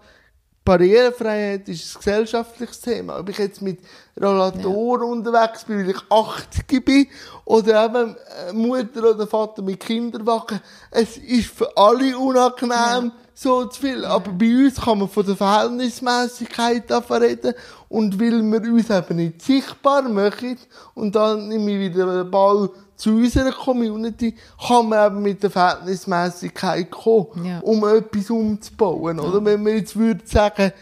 Barrierefreiheit 0.64 1.68
ist 1.68 1.96
ein 1.96 1.98
gesellschaftliches 1.98 2.80
Thema. 2.80 3.18
Ob 3.18 3.28
ich 3.30 3.38
jetzt 3.38 3.62
mit 3.62 3.80
Rollator 4.20 5.00
ja. 5.00 5.06
unterwegs 5.06 5.64
bin, 5.64 5.78
weil 5.78 5.90
ich 5.90 6.02
80 6.10 6.84
bin, 6.84 7.06
oder 7.44 7.84
eben 7.84 8.16
äh, 8.48 8.52
Mutter 8.52 9.10
oder 9.10 9.26
Vater 9.26 9.62
mit 9.62 9.80
Kinderwagen, 9.80 10.60
es 10.90 11.18
ist 11.18 11.50
für 11.50 11.76
alle 11.76 12.16
unangenehm, 12.16 12.70
ja. 12.70 13.12
so 13.34 13.66
zu 13.66 13.80
viel. 13.80 14.02
Ja. 14.02 14.10
Aber 14.10 14.32
bei 14.32 14.64
uns 14.64 14.80
kann 14.80 14.98
man 14.98 15.08
von 15.08 15.26
der 15.26 15.36
Verhältnismäßigkeit 15.36 16.90
reden, 17.10 17.54
und 17.88 18.18
weil 18.18 18.42
wir 18.42 18.72
uns 18.72 18.90
eben 18.90 19.16
nicht 19.16 19.42
sichtbar 19.42 20.02
machen, 20.02 20.58
und 20.94 21.14
dann 21.14 21.48
nehme 21.48 21.72
ich 21.72 21.92
wieder 21.92 22.24
den 22.24 22.30
Ball 22.30 22.70
zu 22.96 23.10
unserer 23.10 23.52
Community 23.52 24.34
kann 24.66 24.88
man 24.88 25.06
eben 25.06 25.22
mit 25.22 25.42
der 25.42 25.50
Verhältnismäßigkeit 25.50 26.90
kommen, 26.90 27.60
um 27.62 27.86
etwas 27.86 28.30
umzubauen. 28.30 29.20
Oder 29.20 29.44
wenn 29.44 29.62
man 29.62 29.74
jetzt 29.74 29.96
würde 29.96 30.22
sagen, 30.24 30.72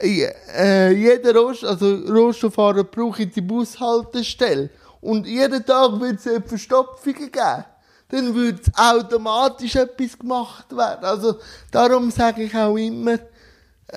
äh, 0.00 0.92
jeder 0.92 1.34
Rost, 1.34 1.64
also 1.64 1.94
Rohstofffahrer 1.94 2.84
braucht 2.84 3.34
die 3.34 3.40
Bushaltestelle. 3.40 4.70
Und 5.00 5.26
jeden 5.26 5.64
Tag 5.64 6.00
wird 6.00 6.24
es 6.24 6.48
Verstopfungen 6.48 7.30
geben, 7.30 7.64
dann 8.08 8.34
würde 8.34 8.60
automatisch 8.76 9.76
etwas 9.76 10.18
gemacht 10.18 10.74
werden. 10.76 11.04
Also 11.04 11.36
darum 11.70 12.10
sage 12.10 12.44
ich 12.44 12.54
auch 12.54 12.76
immer, 12.76 13.18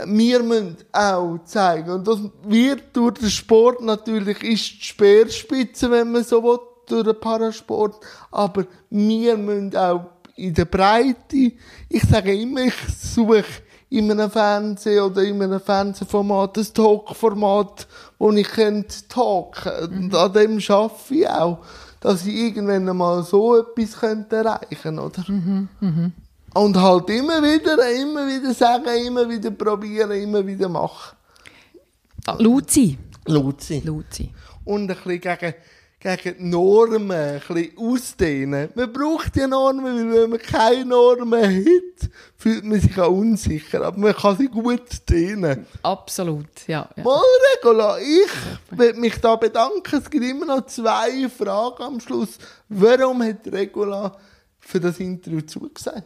wir 0.05 0.41
müssen 0.41 0.77
auch 0.91 1.39
zeigen, 1.45 1.89
und 1.89 2.07
das 2.07 2.19
wird 2.43 2.95
durch 2.95 3.19
den 3.19 3.29
Sport 3.29 3.81
natürlich 3.81 4.41
ist 4.43 4.71
die 4.79 4.85
Speerspitze, 4.85 5.91
wenn 5.91 6.11
man 6.11 6.23
so 6.23 6.41
will, 6.43 6.59
durch 6.87 7.03
den 7.03 7.19
Parasport, 7.19 7.95
aber 8.31 8.65
wir 8.89 9.37
müssen 9.37 9.75
auch 9.75 10.05
in 10.35 10.53
der 10.53 10.65
Breite, 10.65 11.53
ich 11.89 12.03
sage 12.09 12.33
immer, 12.33 12.61
ich 12.61 12.73
suche 12.97 13.43
in 13.91 14.09
einem 14.09 14.31
Fernsehen 14.31 15.03
oder 15.03 15.21
in 15.21 15.41
einem 15.43 15.59
Fernsehformat 15.59 16.57
ein 16.57 16.73
Talkformat, 16.73 17.87
wo 18.17 18.31
ich 18.31 18.47
könnte 18.47 18.95
talken. 19.09 19.71
Mhm. 19.91 20.03
Und 20.05 20.15
an 20.15 20.33
dem 20.33 20.59
arbeite 20.69 21.13
ich 21.13 21.27
auch, 21.27 21.57
dass 21.99 22.25
ich 22.25 22.33
irgendwann 22.33 22.95
mal 22.95 23.21
so 23.23 23.57
etwas 23.57 23.99
könnte 23.99 24.37
erreichen 24.37 24.77
könnte, 24.81 25.01
oder? 25.03 25.25
Mhm. 25.27 25.67
Mhm. 25.81 26.13
Und 26.53 26.77
halt 26.77 27.09
immer 27.09 27.43
wieder, 27.43 27.77
immer 27.91 28.27
wieder 28.27 28.53
sagen, 28.53 29.05
immer 29.05 29.29
wieder 29.29 29.51
probieren, 29.51 30.11
immer 30.11 30.45
wieder 30.47 30.69
machen. 30.69 31.17
Luzi. 32.39 32.97
Luzi. 33.27 33.81
Luzi. 33.85 34.31
Und 34.63 34.89
ein 34.89 34.95
bisschen 34.95 35.19
gegen, 35.19 35.53
gegen 36.01 36.37
die 36.37 36.43
Normen 36.49 37.11
ein 37.11 37.41
bisschen 37.47 37.77
ausdehnen. 37.77 38.69
Man 38.73 38.91
braucht 38.91 39.35
die 39.35 39.45
Normen, 39.45 39.85
weil 39.85 40.21
wenn 40.23 40.29
man 40.31 40.39
keine 40.39 40.85
Normen 40.85 41.65
hat, 41.65 42.09
fühlt 42.35 42.65
man 42.65 42.81
sich 42.81 42.99
auch 42.99 43.11
unsicher. 43.11 43.83
Aber 43.83 43.99
man 43.99 44.15
kann 44.15 44.37
sie 44.37 44.47
gut 44.47 45.07
dehnen. 45.07 45.67
Absolut, 45.83 46.67
ja. 46.67 46.89
ja. 46.95 47.03
Mal, 47.03 47.21
Regula, 47.55 47.99
ich 47.99 48.77
will 48.77 48.93
mich 48.95 49.21
da 49.21 49.35
bedanken. 49.35 49.95
Es 49.95 50.09
gibt 50.09 50.25
immer 50.25 50.45
noch 50.47 50.65
zwei 50.65 51.29
Fragen 51.29 51.83
am 51.83 51.99
Schluss. 51.99 52.39
Warum 52.67 53.21
hat 53.21 53.47
Regula 53.47 54.17
für 54.59 54.79
das 54.79 54.99
Interview 54.99 55.41
zugesagt? 55.41 56.03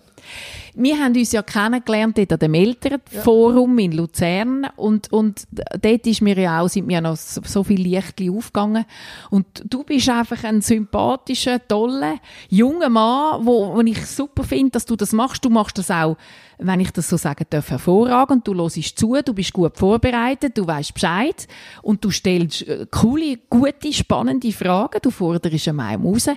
Wir 0.73 0.99
haben 0.99 1.15
uns 1.15 1.31
ja 1.31 1.41
kennengelernt 1.41 2.17
dort 2.17 2.33
an 2.33 2.39
dem 2.39 2.53
Elternforum 2.53 3.79
in 3.79 3.93
Luzern 3.93 4.67
und, 4.75 5.11
und 5.11 5.47
dort 5.51 6.07
ist 6.07 6.21
mir 6.21 6.37
ja 6.37 6.61
auch, 6.61 6.67
sind 6.67 6.87
mir 6.87 6.99
noch 6.99 7.15
so, 7.15 7.41
so 7.45 7.63
viel 7.63 7.81
Lichtli 7.81 8.29
aufgegangen 8.29 8.85
und 9.29 9.45
du 9.63 9.83
bist 9.83 10.09
einfach 10.09 10.43
ein 10.43 10.61
sympathischer, 10.61 11.65
toller, 11.65 12.15
junger 12.49 12.89
Mann, 12.89 13.45
wo, 13.45 13.73
wo 13.73 13.81
ich 13.81 14.05
super 14.05 14.43
finde, 14.43 14.71
dass 14.71 14.85
du 14.85 14.95
das 14.95 15.13
machst. 15.13 15.45
Du 15.45 15.49
machst 15.49 15.77
das 15.77 15.89
auch, 15.91 16.17
wenn 16.57 16.79
ich 16.79 16.91
das 16.91 17.09
so 17.09 17.17
sagen 17.17 17.45
darf, 17.49 17.69
hervorragend. 17.69 18.47
Du 18.47 18.53
hörst 18.53 18.97
zu, 18.97 19.15
du 19.23 19.33
bist 19.33 19.53
gut 19.53 19.77
vorbereitet, 19.77 20.57
du 20.57 20.67
weißt 20.67 20.93
Bescheid 20.93 21.47
und 21.81 22.03
du 22.03 22.11
stellst 22.11 22.67
äh, 22.67 22.85
coole, 22.89 23.37
gute, 23.49 23.93
spannende 23.93 24.51
Fragen. 24.51 24.99
Du 25.01 25.11
forderst 25.11 25.67
einem 25.67 26.05
raus 26.05 26.29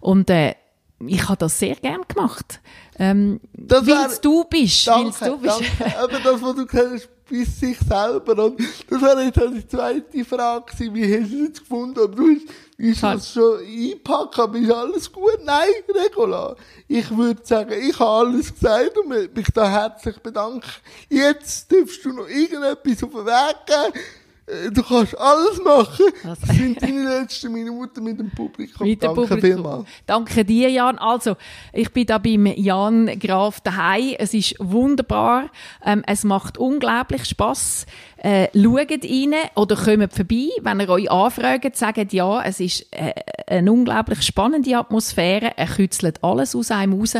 und 0.00 0.30
äh, 0.30 0.54
ich 1.06 1.28
habe 1.28 1.36
das 1.36 1.58
sehr 1.58 1.74
gern 1.76 2.02
gemacht. 2.08 2.60
Ähm, 2.98 3.40
Das 3.52 3.84
wär- 3.86 4.08
du 4.20 4.44
bist. 4.44 4.86
Danke, 4.86 5.24
du 5.24 5.38
bist. 5.38 5.60
danke. 5.78 5.98
Aber 5.98 6.20
das, 6.20 6.42
was 6.42 6.54
du 6.54 6.66
gesagt 6.66 6.92
hast, 6.92 7.08
bis 7.28 7.58
sich 7.60 7.78
selber. 7.78 8.44
Und 8.44 8.60
das 8.90 9.00
wäre 9.00 9.22
jetzt 9.24 9.40
auch 9.42 9.50
die 9.50 9.66
zweite 9.66 10.24
Frage 10.24 10.72
gewesen. 10.72 10.94
Wie 10.94 11.22
hast 11.22 11.32
du 11.32 11.44
es 11.52 11.58
gefunden? 11.60 11.98
Aber 12.00 12.14
du 12.14 12.28
hast, 12.28 12.42
ist 12.76 13.02
Halt. 13.02 13.18
das 13.18 13.32
schon 13.32 13.58
einpacken? 13.60 14.40
Aber 14.42 14.58
ist 14.58 14.70
alles 14.70 15.10
gut? 15.12 15.38
Nein, 15.42 15.68
Regula. 16.04 16.54
Ich 16.86 17.16
würde 17.16 17.40
sagen, 17.44 17.72
ich 17.80 17.98
habe 17.98 18.28
alles 18.28 18.52
gesagt 18.52 18.98
und 18.98 19.08
mich 19.08 19.46
da 19.54 19.68
herzlich 19.68 20.18
bedanken. 20.18 20.68
Jetzt 21.08 21.72
darfst 21.72 22.04
du 22.04 22.12
noch 22.12 22.28
irgendetwas 22.28 23.02
auf 23.02 23.10
den 23.12 23.26
Weg 23.26 23.56
geben. 23.66 24.04
Äh, 24.46 24.70
Du 24.70 24.82
kannst 24.82 25.18
alles 25.18 25.62
machen. 25.64 26.06
Das 26.22 26.38
sind 26.56 26.82
deine 26.82 27.20
letzten 27.20 27.52
Minuten 27.52 28.02
mit 28.04 28.18
dem 28.18 28.30
Publikum. 28.30 28.86
Mit 28.86 29.02
dem 29.02 29.06
Danke 29.14 29.20
Publikum. 29.28 29.40
vielmals. 29.56 29.88
Danke 30.06 30.44
dir, 30.44 30.70
Jan. 30.70 30.98
Also, 30.98 31.36
ich 31.72 31.90
bin 31.92 32.06
da 32.06 32.18
beim 32.18 32.46
Jan 32.46 33.18
Graf 33.18 33.60
daheim. 33.60 34.14
Es 34.18 34.34
ist 34.34 34.54
wunderbar. 34.58 35.50
Ähm, 35.84 36.02
es 36.06 36.24
macht 36.24 36.58
unglaublich 36.58 37.24
Spass. 37.24 37.86
Äh, 38.24 38.48
schaut 38.54 38.90
rein 38.90 39.34
oder 39.54 39.76
kommt 39.76 40.14
vorbei. 40.14 40.48
Wenn 40.62 40.80
ihr 40.80 40.88
euch 40.88 41.10
anfragt, 41.10 41.76
sagt 41.76 42.14
ja, 42.14 42.42
es 42.42 42.58
ist 42.58 42.86
äh, 42.90 43.12
eine 43.46 43.70
unglaublich 43.70 44.22
spannende 44.22 44.78
Atmosphäre. 44.78 45.52
Er 45.58 45.66
kützelt 45.66 46.24
alles 46.24 46.56
aus 46.56 46.70
einem 46.70 46.98
raus. 46.98 47.16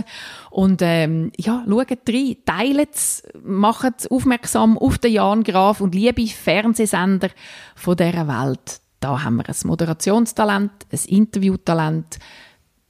Und 0.49 0.81
ähm, 0.81 1.31
ja, 1.37 1.63
schaut 1.69 1.91
rein, 2.09 2.37
teilt 2.47 2.95
es, 2.95 3.23
macht 3.43 4.11
aufmerksam 4.11 4.79
auf 4.79 4.97
den 4.97 5.13
Jan 5.13 5.45
Graf 5.45 5.83
und 5.83 5.95
liebe 5.95 6.27
Fernsehsender 6.27 7.29
von 7.75 7.99
dieser 7.99 8.27
Welt. 8.27 8.81
Da 9.01 9.23
haben 9.23 9.37
wir 9.37 9.47
ein 9.47 9.57
Moderationstalent, 9.63 10.73
ein 10.91 11.01
Interviewtalent, 11.07 12.19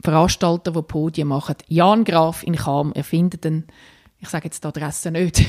Veranstalter, 0.00 0.70
die 0.70 0.82
Podien 0.82 1.26
machen. 1.26 1.56
Jan 1.66 2.04
Graf 2.04 2.44
in 2.44 2.54
Cham, 2.54 2.92
ihr 2.94 3.02
findet 3.02 3.44
ihn, 3.44 3.66
ich 4.24 4.30
sage 4.30 4.46
jetzt 4.46 4.64
die 4.64 4.68
Adresse 4.68 5.10
nicht. 5.10 5.40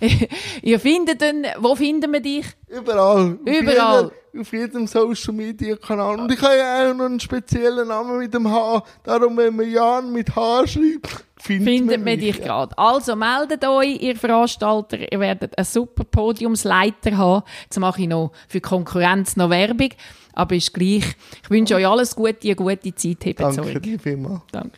ihr 0.62 0.80
findet 0.80 1.22
ihn, 1.22 1.46
wo 1.58 1.74
finden 1.76 2.12
wir 2.12 2.20
dich? 2.20 2.46
Überall. 2.68 3.38
Überall. 3.44 4.04
Auf 4.06 4.12
jedem, 4.32 4.40
auf 4.40 4.52
jedem 4.52 4.86
Social 4.86 5.34
Media 5.34 5.76
Kanal. 5.76 6.20
Und 6.20 6.32
ich 6.32 6.40
habe 6.40 6.56
ja 6.56 6.90
auch 6.90 6.94
noch 6.94 7.04
einen 7.04 7.20
speziellen 7.20 7.88
Namen 7.88 8.18
mit 8.18 8.32
dem 8.32 8.50
H. 8.50 8.82
Darum, 9.04 9.36
wenn 9.36 9.54
man 9.54 9.70
Jan 9.70 10.12
mit 10.12 10.34
H 10.34 10.66
schreibt, 10.66 11.24
findet, 11.38 11.68
Findet 11.68 11.96
man 11.98 12.16
mich. 12.16 12.20
dich 12.20 12.42
gerade. 12.42 12.76
Also 12.78 13.14
meldet 13.14 13.64
euch, 13.66 14.00
ihr 14.00 14.16
Veranstalter, 14.16 15.12
ihr 15.12 15.20
werdet 15.20 15.56
einen 15.58 15.64
super 15.66 16.04
Podiumsleiter 16.04 17.16
haben. 17.16 17.42
Jetzt 17.64 17.78
mache 17.78 18.02
ich 18.02 18.08
noch 18.08 18.32
für 18.48 18.60
Konkurrenz 18.60 19.36
noch 19.36 19.50
Werbung, 19.50 19.90
aber 20.32 20.54
ist 20.54 20.72
gleich. 20.72 21.04
Ich 21.42 21.50
wünsche 21.50 21.74
euch 21.74 21.86
alles 21.86 22.16
Gute, 22.16 22.38
eine 22.44 22.56
gute 22.56 22.94
Zeit. 22.94 23.38
Danke 23.38 23.80
dir 23.80 23.98
vielmals. 23.98 24.40
Danke. 24.50 24.70